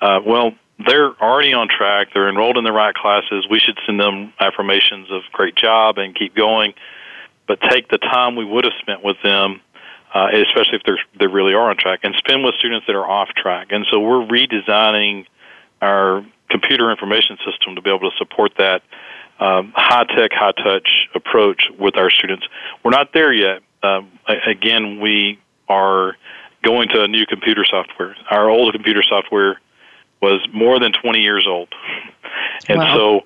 Uh, 0.00 0.20
well, 0.24 0.52
they're 0.86 1.12
already 1.22 1.52
on 1.52 1.68
track. 1.68 2.08
They're 2.14 2.28
enrolled 2.28 2.56
in 2.56 2.64
the 2.64 2.72
right 2.72 2.94
classes. 2.94 3.46
We 3.50 3.58
should 3.58 3.78
send 3.86 4.00
them 4.00 4.32
affirmations 4.40 5.08
of 5.10 5.22
great 5.32 5.56
job 5.56 5.98
and 5.98 6.14
keep 6.14 6.34
going 6.34 6.74
but 7.50 7.58
take 7.68 7.88
the 7.88 7.98
time 7.98 8.36
we 8.36 8.44
would 8.44 8.62
have 8.62 8.74
spent 8.78 9.02
with 9.02 9.16
them, 9.24 9.60
uh, 10.14 10.28
especially 10.32 10.76
if 10.76 10.82
they're 10.86 11.00
they 11.18 11.26
really 11.26 11.52
are 11.52 11.68
on 11.68 11.76
track, 11.76 11.98
and 12.04 12.14
spend 12.14 12.44
with 12.44 12.54
students 12.54 12.86
that 12.86 12.94
are 12.94 13.04
off 13.04 13.28
track. 13.30 13.72
And 13.72 13.84
so 13.90 13.98
we're 13.98 14.24
redesigning 14.24 15.26
our 15.82 16.24
computer 16.48 16.92
information 16.92 17.38
system 17.44 17.74
to 17.74 17.82
be 17.82 17.90
able 17.90 18.08
to 18.08 18.16
support 18.18 18.52
that 18.58 18.82
um, 19.40 19.72
high 19.74 20.04
tech, 20.04 20.30
high 20.32 20.52
touch 20.52 21.08
approach 21.12 21.64
with 21.76 21.96
our 21.96 22.08
students. 22.08 22.46
We're 22.84 22.92
not 22.92 23.12
there 23.12 23.32
yet. 23.32 23.62
Um, 23.82 24.12
again, 24.46 25.00
we 25.00 25.40
are 25.68 26.14
going 26.62 26.88
to 26.90 27.02
a 27.02 27.08
new 27.08 27.26
computer 27.26 27.64
software. 27.68 28.14
Our 28.30 28.48
old 28.48 28.72
computer 28.74 29.02
software 29.02 29.58
was 30.20 30.46
more 30.52 30.78
than 30.78 30.92
20 30.92 31.20
years 31.20 31.46
old. 31.48 31.68
And 32.68 32.78
wow. 32.78 32.96
so 32.96 33.20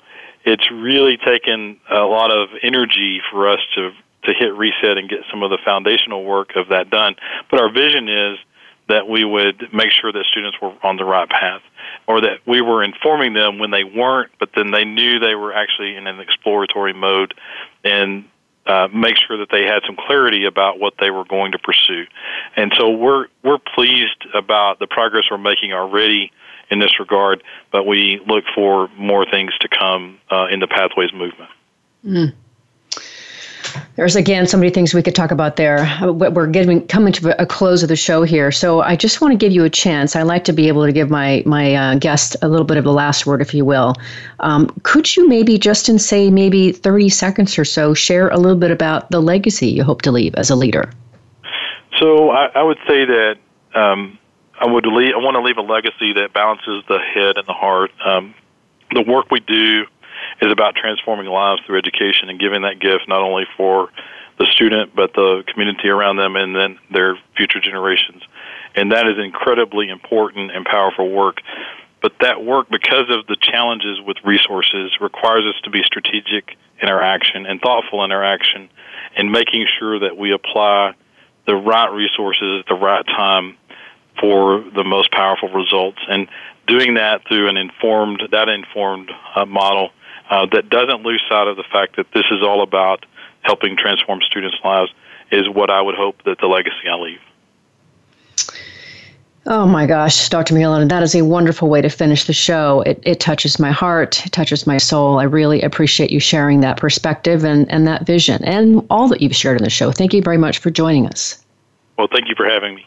it's 0.44 0.70
really 0.70 1.16
taken 1.16 1.80
a 1.90 2.00
lot 2.00 2.30
of 2.30 2.50
energy 2.62 3.20
for 3.30 3.48
us 3.48 3.60
to 3.74 3.92
to 4.24 4.32
hit 4.32 4.54
reset 4.54 4.96
and 4.96 5.08
get 5.08 5.20
some 5.30 5.42
of 5.42 5.50
the 5.50 5.58
foundational 5.64 6.24
work 6.24 6.56
of 6.56 6.68
that 6.68 6.88
done. 6.88 7.14
But 7.50 7.60
our 7.60 7.70
vision 7.70 8.08
is 8.08 8.38
that 8.88 9.08
we 9.08 9.24
would 9.24 9.68
make 9.72 9.90
sure 9.90 10.12
that 10.12 10.24
students 10.30 10.56
were 10.60 10.72
on 10.82 10.96
the 10.96 11.04
right 11.04 11.28
path 11.28 11.62
or 12.06 12.20
that 12.22 12.38
we 12.46 12.60
were 12.60 12.82
informing 12.82 13.34
them 13.34 13.58
when 13.58 13.70
they 13.70 13.84
weren't, 13.84 14.30
but 14.38 14.50
then 14.54 14.70
they 14.70 14.84
knew 14.84 15.18
they 15.18 15.34
were 15.34 15.52
actually 15.52 15.96
in 15.96 16.06
an 16.06 16.20
exploratory 16.20 16.92
mode 16.92 17.34
and 17.82 18.24
uh, 18.66 18.88
make 18.94 19.16
sure 19.16 19.36
that 19.38 19.48
they 19.50 19.64
had 19.64 19.82
some 19.86 19.96
clarity 19.96 20.46
about 20.46 20.78
what 20.78 20.94
they 20.98 21.10
were 21.10 21.24
going 21.24 21.52
to 21.52 21.58
pursue. 21.58 22.04
And 22.56 22.72
so 22.78 22.90
we're 22.90 23.26
we're 23.42 23.58
pleased 23.58 24.26
about 24.34 24.78
the 24.78 24.86
progress 24.86 25.24
we're 25.30 25.38
making 25.38 25.72
already 25.72 26.32
in 26.70 26.78
this 26.78 26.98
regard, 26.98 27.42
but 27.70 27.86
we 27.86 28.20
look 28.26 28.44
for 28.54 28.88
more 28.96 29.26
things 29.28 29.52
to 29.60 29.68
come 29.68 30.18
uh, 30.30 30.46
in 30.50 30.60
the 30.60 30.66
Pathways 30.66 31.12
movement. 31.12 31.50
Mm. 32.04 32.34
There's 33.96 34.16
again 34.16 34.46
so 34.46 34.56
many 34.56 34.70
things 34.70 34.92
we 34.92 35.02
could 35.02 35.14
talk 35.14 35.30
about 35.30 35.56
there. 35.56 35.88
We're 36.02 36.46
getting 36.46 36.86
coming 36.86 37.12
to 37.14 37.40
a 37.40 37.46
close 37.46 37.82
of 37.82 37.88
the 37.88 37.96
show 37.96 38.22
here, 38.22 38.50
so 38.50 38.80
I 38.80 38.96
just 38.96 39.20
want 39.20 39.32
to 39.32 39.38
give 39.38 39.52
you 39.52 39.64
a 39.64 39.70
chance. 39.70 40.16
I 40.16 40.22
like 40.22 40.44
to 40.44 40.52
be 40.52 40.68
able 40.68 40.84
to 40.84 40.92
give 40.92 41.10
my 41.10 41.42
my 41.46 41.74
uh, 41.74 41.94
guest 41.96 42.36
a 42.42 42.48
little 42.48 42.66
bit 42.66 42.76
of 42.76 42.84
the 42.84 42.92
last 42.92 43.24
word, 43.26 43.40
if 43.40 43.54
you 43.54 43.64
will. 43.64 43.94
Um, 44.40 44.68
could 44.82 45.16
you 45.16 45.28
maybe 45.28 45.58
just 45.58 45.88
in 45.88 45.98
say 45.98 46.30
maybe 46.30 46.72
30 46.72 47.08
seconds 47.08 47.58
or 47.58 47.64
so 47.64 47.94
share 47.94 48.28
a 48.28 48.36
little 48.36 48.58
bit 48.58 48.70
about 48.70 49.10
the 49.10 49.20
legacy 49.20 49.68
you 49.68 49.84
hope 49.84 50.02
to 50.02 50.12
leave 50.12 50.34
as 50.34 50.50
a 50.50 50.56
leader? 50.56 50.90
So 52.00 52.30
I, 52.30 52.46
I 52.54 52.62
would 52.62 52.78
say 52.88 53.04
that 53.04 53.36
um, 53.74 54.18
I 54.64 54.66
would 54.66 54.86
leave, 54.86 55.12
I 55.14 55.18
want 55.18 55.34
to 55.34 55.42
leave 55.42 55.58
a 55.58 55.60
legacy 55.60 56.14
that 56.14 56.32
balances 56.32 56.82
the 56.88 56.98
head 56.98 57.36
and 57.36 57.46
the 57.46 57.52
heart. 57.52 57.90
Um, 58.02 58.34
the 58.94 59.02
work 59.02 59.30
we 59.30 59.40
do 59.40 59.84
is 60.40 60.50
about 60.50 60.74
transforming 60.74 61.26
lives 61.26 61.60
through 61.66 61.76
education 61.76 62.30
and 62.30 62.40
giving 62.40 62.62
that 62.62 62.80
gift 62.80 63.06
not 63.06 63.20
only 63.20 63.44
for 63.58 63.90
the 64.38 64.46
student 64.46 64.96
but 64.96 65.12
the 65.12 65.44
community 65.52 65.88
around 65.88 66.16
them 66.16 66.34
and 66.34 66.56
then 66.56 66.78
their 66.90 67.18
future 67.36 67.60
generations. 67.60 68.22
And 68.74 68.90
that 68.92 69.06
is 69.06 69.18
incredibly 69.22 69.90
important 69.90 70.50
and 70.50 70.64
powerful 70.64 71.10
work. 71.10 71.42
But 72.00 72.14
that 72.20 72.42
work, 72.42 72.70
because 72.70 73.10
of 73.10 73.26
the 73.26 73.36
challenges 73.38 74.00
with 74.00 74.16
resources, 74.24 74.96
requires 74.98 75.44
us 75.44 75.60
to 75.64 75.70
be 75.70 75.82
strategic 75.84 76.56
in 76.80 76.88
our 76.88 77.02
action 77.02 77.44
and 77.44 77.60
thoughtful 77.60 78.02
in 78.02 78.12
our 78.12 78.24
action 78.24 78.70
and 79.14 79.30
making 79.30 79.66
sure 79.78 80.00
that 80.00 80.16
we 80.16 80.32
apply 80.32 80.94
the 81.46 81.54
right 81.54 81.92
resources 81.92 82.60
at 82.60 82.66
the 82.66 82.74
right 82.74 83.04
time 83.06 83.58
for 84.20 84.64
the 84.74 84.84
most 84.84 85.10
powerful 85.10 85.48
results. 85.48 86.00
And 86.08 86.28
doing 86.66 86.94
that 86.94 87.26
through 87.28 87.48
an 87.48 87.56
informed, 87.56 88.22
data 88.30 88.52
informed 88.52 89.10
uh, 89.34 89.44
model 89.44 89.90
uh, 90.30 90.46
that 90.52 90.68
doesn't 90.68 91.02
lose 91.02 91.22
sight 91.28 91.48
of 91.48 91.56
the 91.56 91.64
fact 91.64 91.96
that 91.96 92.06
this 92.12 92.24
is 92.30 92.42
all 92.42 92.62
about 92.62 93.04
helping 93.42 93.76
transform 93.76 94.20
students' 94.22 94.56
lives 94.64 94.90
is 95.30 95.48
what 95.48 95.70
I 95.70 95.80
would 95.80 95.94
hope 95.94 96.22
that 96.24 96.38
the 96.38 96.46
legacy 96.46 96.88
I 96.90 96.94
leave. 96.94 97.20
Oh 99.46 99.66
my 99.66 99.84
gosh, 99.84 100.30
Dr. 100.30 100.54
McMillan, 100.54 100.88
that 100.88 101.02
is 101.02 101.14
a 101.14 101.22
wonderful 101.22 101.68
way 101.68 101.82
to 101.82 101.90
finish 101.90 102.24
the 102.24 102.32
show. 102.32 102.80
It, 102.80 102.98
it 103.02 103.20
touches 103.20 103.58
my 103.58 103.70
heart, 103.70 104.24
it 104.24 104.32
touches 104.32 104.66
my 104.66 104.78
soul. 104.78 105.18
I 105.18 105.24
really 105.24 105.60
appreciate 105.60 106.10
you 106.10 106.18
sharing 106.18 106.60
that 106.60 106.78
perspective 106.78 107.44
and, 107.44 107.70
and 107.70 107.86
that 107.86 108.06
vision 108.06 108.42
and 108.44 108.86
all 108.88 109.06
that 109.08 109.20
you've 109.20 109.36
shared 109.36 109.58
in 109.58 109.64
the 109.64 109.70
show. 109.70 109.92
Thank 109.92 110.14
you 110.14 110.22
very 110.22 110.38
much 110.38 110.58
for 110.58 110.70
joining 110.70 111.06
us. 111.06 111.44
Well, 111.98 112.08
thank 112.10 112.28
you 112.28 112.34
for 112.34 112.46
having 112.46 112.74
me. 112.74 112.86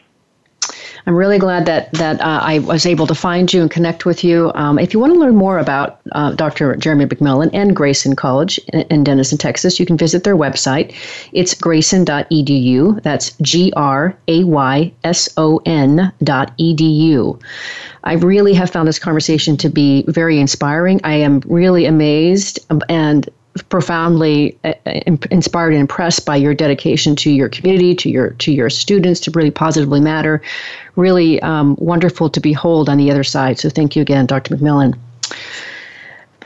I'm 1.06 1.14
really 1.14 1.38
glad 1.38 1.66
that 1.66 1.92
that 1.92 2.20
uh, 2.20 2.40
I 2.42 2.58
was 2.60 2.86
able 2.86 3.06
to 3.06 3.14
find 3.14 3.52
you 3.52 3.62
and 3.62 3.70
connect 3.70 4.04
with 4.04 4.24
you. 4.24 4.52
Um, 4.54 4.78
if 4.78 4.92
you 4.92 5.00
want 5.00 5.14
to 5.14 5.18
learn 5.18 5.36
more 5.36 5.58
about 5.58 6.00
uh, 6.12 6.32
Dr. 6.32 6.76
Jeremy 6.76 7.06
McMillan 7.06 7.50
and 7.52 7.74
Grayson 7.74 8.16
College 8.16 8.58
in, 8.72 8.80
in 8.82 9.04
Denison, 9.04 9.38
Texas, 9.38 9.78
you 9.78 9.86
can 9.86 9.96
visit 9.96 10.24
their 10.24 10.36
website. 10.36 10.94
It's 11.32 11.54
grayson.edu. 11.54 13.02
That's 13.02 13.32
G 13.42 13.72
R 13.76 14.16
A 14.28 14.44
Y 14.44 14.92
S 15.04 15.28
O 15.36 15.60
N 15.64 16.12
dot 16.22 16.56
edu. 16.58 17.40
I 18.04 18.14
really 18.14 18.54
have 18.54 18.70
found 18.70 18.88
this 18.88 18.98
conversation 18.98 19.56
to 19.58 19.68
be 19.68 20.04
very 20.08 20.38
inspiring. 20.40 21.00
I 21.04 21.14
am 21.14 21.40
really 21.46 21.84
amazed 21.84 22.60
and 22.88 23.28
profoundly 23.68 24.58
uh, 24.64 24.72
inspired 25.30 25.72
and 25.72 25.80
impressed 25.80 26.24
by 26.24 26.36
your 26.36 26.54
dedication 26.54 27.16
to 27.16 27.30
your 27.30 27.48
community, 27.48 27.94
to 27.94 28.10
your 28.10 28.30
to 28.30 28.52
your 28.52 28.70
students, 28.70 29.20
to 29.20 29.30
really 29.32 29.50
positively 29.50 30.00
matter. 30.00 30.42
Really 30.96 31.40
um, 31.42 31.76
wonderful 31.78 32.30
to 32.30 32.40
behold 32.40 32.88
on 32.88 32.98
the 32.98 33.10
other 33.10 33.24
side. 33.24 33.58
So 33.58 33.70
thank 33.70 33.96
you 33.96 34.02
again, 34.02 34.26
Dr. 34.26 34.56
McMillan. 34.56 34.98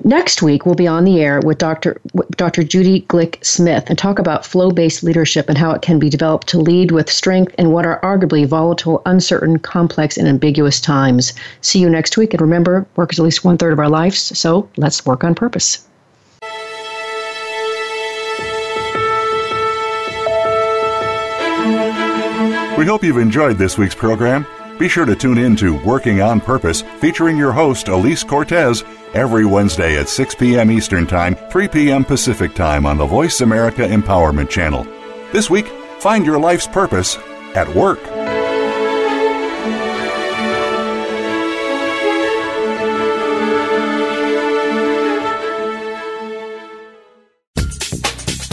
Next 0.04 0.42
week, 0.42 0.66
we'll 0.66 0.74
be 0.74 0.88
on 0.88 1.04
the 1.04 1.20
air 1.20 1.40
with 1.44 1.58
Dr. 1.58 2.00
Dr. 2.32 2.64
Judy 2.64 3.02
Glick 3.02 3.44
Smith 3.44 3.84
and 3.88 3.96
talk 3.96 4.18
about 4.18 4.44
flow 4.44 4.70
based 4.70 5.04
leadership 5.04 5.48
and 5.48 5.56
how 5.56 5.70
it 5.72 5.82
can 5.82 5.98
be 5.98 6.08
developed 6.08 6.48
to 6.48 6.58
lead 6.58 6.90
with 6.90 7.10
strength 7.10 7.54
in 7.56 7.70
what 7.70 7.86
are 7.86 8.00
arguably 8.00 8.44
volatile, 8.46 9.02
uncertain, 9.06 9.58
complex, 9.58 10.16
and 10.16 10.26
ambiguous 10.26 10.80
times. 10.80 11.32
See 11.60 11.78
you 11.78 11.88
next 11.88 12.16
week. 12.16 12.34
And 12.34 12.40
remember, 12.40 12.84
work 12.96 13.12
is 13.12 13.20
at 13.20 13.24
least 13.24 13.44
one 13.44 13.58
third 13.58 13.72
of 13.72 13.78
our 13.78 13.88
lives, 13.88 14.36
so 14.36 14.68
let's 14.76 15.06
work 15.06 15.22
on 15.22 15.34
purpose. 15.34 15.86
We 22.82 22.88
hope 22.88 23.04
you've 23.04 23.18
enjoyed 23.18 23.58
this 23.58 23.78
week's 23.78 23.94
program. 23.94 24.44
Be 24.76 24.88
sure 24.88 25.04
to 25.04 25.14
tune 25.14 25.38
in 25.38 25.54
to 25.54 25.80
Working 25.84 26.20
on 26.20 26.40
Purpose, 26.40 26.82
featuring 26.98 27.36
your 27.36 27.52
host, 27.52 27.86
Elise 27.86 28.24
Cortes, 28.24 28.82
every 29.14 29.44
Wednesday 29.44 29.96
at 29.96 30.08
6 30.08 30.34
p.m. 30.34 30.68
Eastern 30.68 31.06
Time, 31.06 31.36
3 31.36 31.68
p.m. 31.68 32.04
Pacific 32.04 32.56
Time 32.56 32.84
on 32.84 32.98
the 32.98 33.06
Voice 33.06 33.40
America 33.40 33.82
Empowerment 33.82 34.50
Channel. 34.50 34.82
This 35.32 35.48
week, 35.48 35.68
find 36.00 36.26
your 36.26 36.40
life's 36.40 36.66
purpose 36.66 37.18
at 37.54 37.72
work. 37.72 38.00